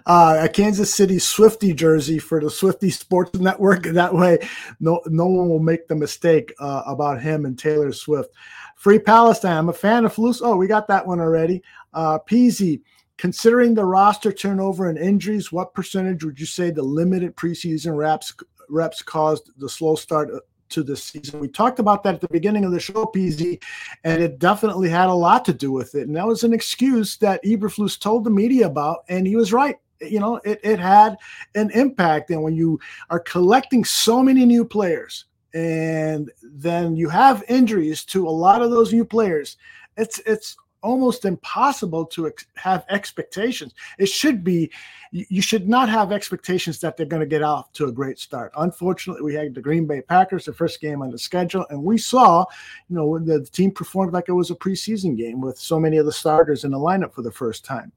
uh, 0.05 0.39
a 0.41 0.49
Kansas 0.49 0.93
City 0.93 1.19
Swifty 1.19 1.73
jersey 1.73 2.19
for 2.19 2.41
the 2.41 2.49
Swifty 2.49 2.89
Sports 2.89 3.39
Network. 3.39 3.85
That 3.91 4.13
way, 4.13 4.39
no 4.79 5.01
no 5.07 5.27
one 5.27 5.49
will 5.49 5.59
make 5.59 5.87
the 5.87 5.95
mistake 5.95 6.53
uh, 6.59 6.83
about 6.87 7.21
him 7.21 7.45
and 7.45 7.59
Taylor 7.59 7.91
Swift. 7.91 8.29
Free 8.75 8.99
Palestine. 8.99 9.57
I'm 9.57 9.69
a 9.69 9.73
fan 9.73 10.05
of 10.05 10.15
Flus. 10.15 10.41
Oh, 10.43 10.55
we 10.55 10.65
got 10.65 10.87
that 10.87 11.05
one 11.05 11.19
already. 11.19 11.61
Uh, 11.93 12.17
Peasy. 12.19 12.81
Considering 13.17 13.75
the 13.75 13.85
roster 13.85 14.31
turnover 14.31 14.89
and 14.89 14.97
injuries, 14.97 15.51
what 15.51 15.75
percentage 15.75 16.23
would 16.23 16.39
you 16.39 16.47
say 16.47 16.71
the 16.71 16.81
limited 16.81 17.35
preseason 17.35 17.95
reps 17.95 18.33
reps 18.69 19.03
caused 19.03 19.51
the 19.57 19.69
slow 19.69 19.95
start 19.95 20.31
to 20.71 20.83
the 20.83 20.95
season. 20.95 21.39
We 21.39 21.47
talked 21.47 21.79
about 21.79 22.03
that 22.03 22.15
at 22.15 22.21
the 22.21 22.27
beginning 22.27 22.65
of 22.65 22.71
the 22.71 22.79
show, 22.79 23.05
PZ, 23.05 23.61
and 24.03 24.21
it 24.21 24.39
definitely 24.39 24.89
had 24.89 25.09
a 25.09 25.13
lot 25.13 25.45
to 25.45 25.53
do 25.53 25.71
with 25.71 25.95
it. 25.95 26.07
And 26.07 26.15
that 26.15 26.27
was 26.27 26.43
an 26.43 26.53
excuse 26.53 27.17
that 27.17 27.43
Eberflus 27.43 27.99
told 27.99 28.23
the 28.23 28.29
media 28.29 28.67
about, 28.67 29.03
and 29.09 29.27
he 29.27 29.35
was 29.35 29.53
right. 29.53 29.77
You 30.01 30.19
know, 30.19 30.37
it, 30.37 30.59
it 30.63 30.79
had 30.79 31.17
an 31.53 31.69
impact. 31.71 32.31
And 32.31 32.41
when 32.41 32.55
you 32.55 32.79
are 33.09 33.19
collecting 33.19 33.85
so 33.85 34.23
many 34.23 34.45
new 34.45 34.65
players, 34.65 35.25
and 35.53 36.31
then 36.41 36.95
you 36.95 37.09
have 37.09 37.43
injuries 37.47 38.05
to 38.05 38.27
a 38.27 38.29
lot 38.29 38.61
of 38.61 38.71
those 38.71 38.93
new 38.93 39.05
players, 39.05 39.57
it's 39.97 40.19
it's 40.25 40.55
almost 40.81 41.25
impossible 41.25 42.05
to 42.05 42.27
ex- 42.27 42.45
have 42.55 42.85
expectations. 42.89 43.73
It 43.97 44.07
should 44.07 44.43
be, 44.43 44.71
you 45.11 45.41
should 45.41 45.67
not 45.67 45.89
have 45.89 46.11
expectations 46.11 46.79
that 46.79 46.97
they're 46.97 47.05
going 47.05 47.21
to 47.21 47.25
get 47.25 47.43
off 47.43 47.71
to 47.73 47.85
a 47.85 47.91
great 47.91 48.19
start. 48.19 48.51
Unfortunately, 48.57 49.23
we 49.23 49.33
had 49.33 49.53
the 49.53 49.61
Green 49.61 49.85
Bay 49.85 50.01
Packers, 50.01 50.45
the 50.45 50.53
first 50.53 50.81
game 50.81 51.01
on 51.01 51.11
the 51.11 51.19
schedule, 51.19 51.65
and 51.69 51.83
we 51.83 51.97
saw, 51.97 52.45
you 52.89 52.95
know, 52.95 53.19
the, 53.19 53.45
team 53.51 53.71
performed 53.71 54.13
like 54.13 54.25
it 54.29 54.33
was 54.33 54.51
a 54.51 54.55
preseason 54.55 55.17
game 55.17 55.41
with 55.41 55.57
so 55.57 55.79
many 55.79 55.97
of 55.97 56.05
the 56.05 56.11
starters 56.11 56.63
in 56.63 56.71
the 56.71 56.77
lineup 56.77 57.13
for 57.13 57.21
the 57.21 57.31
first 57.31 57.65
time. 57.65 57.91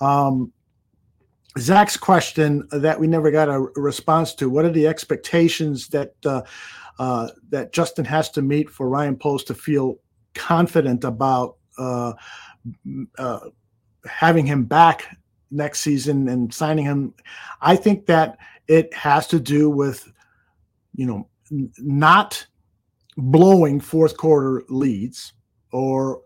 Um, 0.00 0.52
Zach's 1.58 1.96
question 1.96 2.66
that 2.70 2.98
we 2.98 3.06
never 3.06 3.30
got 3.30 3.48
a 3.48 3.60
response 3.76 4.34
to: 4.34 4.50
What 4.50 4.64
are 4.64 4.70
the 4.70 4.86
expectations 4.86 5.88
that 5.88 6.14
uh, 6.24 6.42
uh, 6.98 7.28
that 7.50 7.72
Justin 7.72 8.04
has 8.04 8.30
to 8.32 8.42
meet 8.42 8.70
for 8.70 8.88
Ryan 8.88 9.16
Poles 9.16 9.44
to 9.44 9.54
feel 9.54 9.98
confident 10.34 11.04
about 11.04 11.55
uh, 11.78 12.12
uh, 13.18 13.40
having 14.06 14.46
him 14.46 14.64
back 14.64 15.16
next 15.50 15.80
season 15.80 16.28
and 16.28 16.52
signing 16.52 16.84
him. 16.84 17.14
I 17.60 17.76
think 17.76 18.06
that 18.06 18.38
it 18.68 18.92
has 18.94 19.26
to 19.28 19.40
do 19.40 19.70
with, 19.70 20.10
you 20.94 21.06
know, 21.06 21.28
n- 21.50 21.72
not 21.78 22.46
blowing 23.16 23.80
fourth 23.80 24.16
quarter 24.16 24.64
leads 24.68 25.32
or 25.72 26.22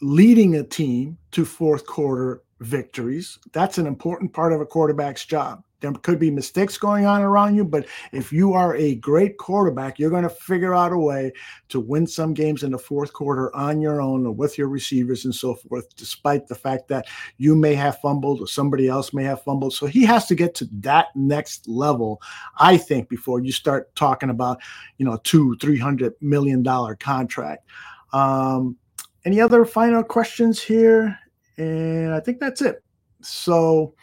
leading 0.00 0.56
a 0.56 0.64
team 0.64 1.16
to 1.30 1.44
fourth 1.44 1.86
quarter 1.86 2.42
victories. 2.60 3.38
That's 3.52 3.78
an 3.78 3.86
important 3.86 4.32
part 4.32 4.52
of 4.52 4.60
a 4.60 4.66
quarterback's 4.66 5.24
job 5.24 5.62
there 5.82 5.92
could 5.92 6.18
be 6.18 6.30
mistakes 6.30 6.78
going 6.78 7.04
on 7.04 7.20
around 7.20 7.54
you, 7.54 7.64
but 7.64 7.86
if 8.12 8.32
you 8.32 8.54
are 8.54 8.74
a 8.76 8.94
great 8.94 9.36
quarterback, 9.36 9.98
you're 9.98 10.10
going 10.10 10.22
to 10.22 10.30
figure 10.30 10.74
out 10.74 10.92
a 10.92 10.98
way 10.98 11.32
to 11.68 11.80
win 11.80 12.06
some 12.06 12.32
games 12.32 12.62
in 12.62 12.72
the 12.72 12.78
fourth 12.78 13.12
quarter 13.12 13.54
on 13.54 13.80
your 13.80 14.00
own 14.00 14.24
or 14.24 14.32
with 14.32 14.56
your 14.56 14.68
receivers 14.68 15.26
and 15.26 15.34
so 15.34 15.54
forth, 15.54 15.94
despite 15.96 16.46
the 16.46 16.54
fact 16.54 16.88
that 16.88 17.06
you 17.36 17.54
may 17.54 17.74
have 17.74 17.98
fumbled 18.00 18.40
or 18.40 18.46
somebody 18.46 18.88
else 18.88 19.12
may 19.12 19.24
have 19.24 19.42
fumbled. 19.42 19.74
So 19.74 19.86
he 19.86 20.04
has 20.06 20.26
to 20.26 20.34
get 20.34 20.54
to 20.56 20.68
that 20.80 21.08
next 21.14 21.68
level, 21.68 22.22
I 22.58 22.78
think, 22.78 23.08
before 23.08 23.40
you 23.40 23.52
start 23.52 23.94
talking 23.94 24.30
about, 24.30 24.58
you 24.96 25.04
know, 25.04 25.18
two, 25.24 25.56
three 25.60 25.78
hundred 25.78 26.14
million 26.22 26.62
dollar 26.62 26.94
contract. 26.94 27.66
Um, 28.12 28.76
any 29.24 29.40
other 29.40 29.64
final 29.64 30.02
questions 30.02 30.62
here? 30.62 31.18
And 31.58 32.14
I 32.14 32.20
think 32.20 32.40
that's 32.40 32.62
it. 32.62 32.82
So 33.20 33.94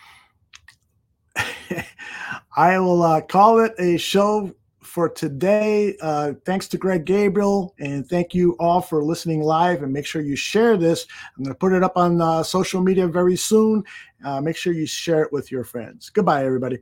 I 2.55 2.79
will 2.79 3.03
uh, 3.03 3.21
call 3.21 3.59
it 3.59 3.73
a 3.79 3.97
show 3.97 4.53
for 4.81 5.07
today. 5.07 5.95
Uh, 6.01 6.33
thanks 6.45 6.67
to 6.69 6.77
Greg 6.77 7.05
Gabriel, 7.05 7.75
and 7.79 8.07
thank 8.07 8.33
you 8.33 8.55
all 8.59 8.81
for 8.81 9.03
listening 9.03 9.41
live. 9.41 9.83
And 9.83 9.93
make 9.93 10.05
sure 10.05 10.21
you 10.21 10.35
share 10.35 10.77
this. 10.77 11.05
I'm 11.37 11.43
going 11.43 11.53
to 11.53 11.57
put 11.57 11.73
it 11.73 11.83
up 11.83 11.95
on 11.95 12.21
uh, 12.21 12.43
social 12.43 12.81
media 12.81 13.07
very 13.07 13.35
soon. 13.35 13.83
Uh, 14.23 14.41
make 14.41 14.57
sure 14.57 14.73
you 14.73 14.85
share 14.85 15.23
it 15.23 15.31
with 15.31 15.51
your 15.51 15.63
friends. 15.63 16.09
Goodbye, 16.09 16.45
everybody. 16.45 16.79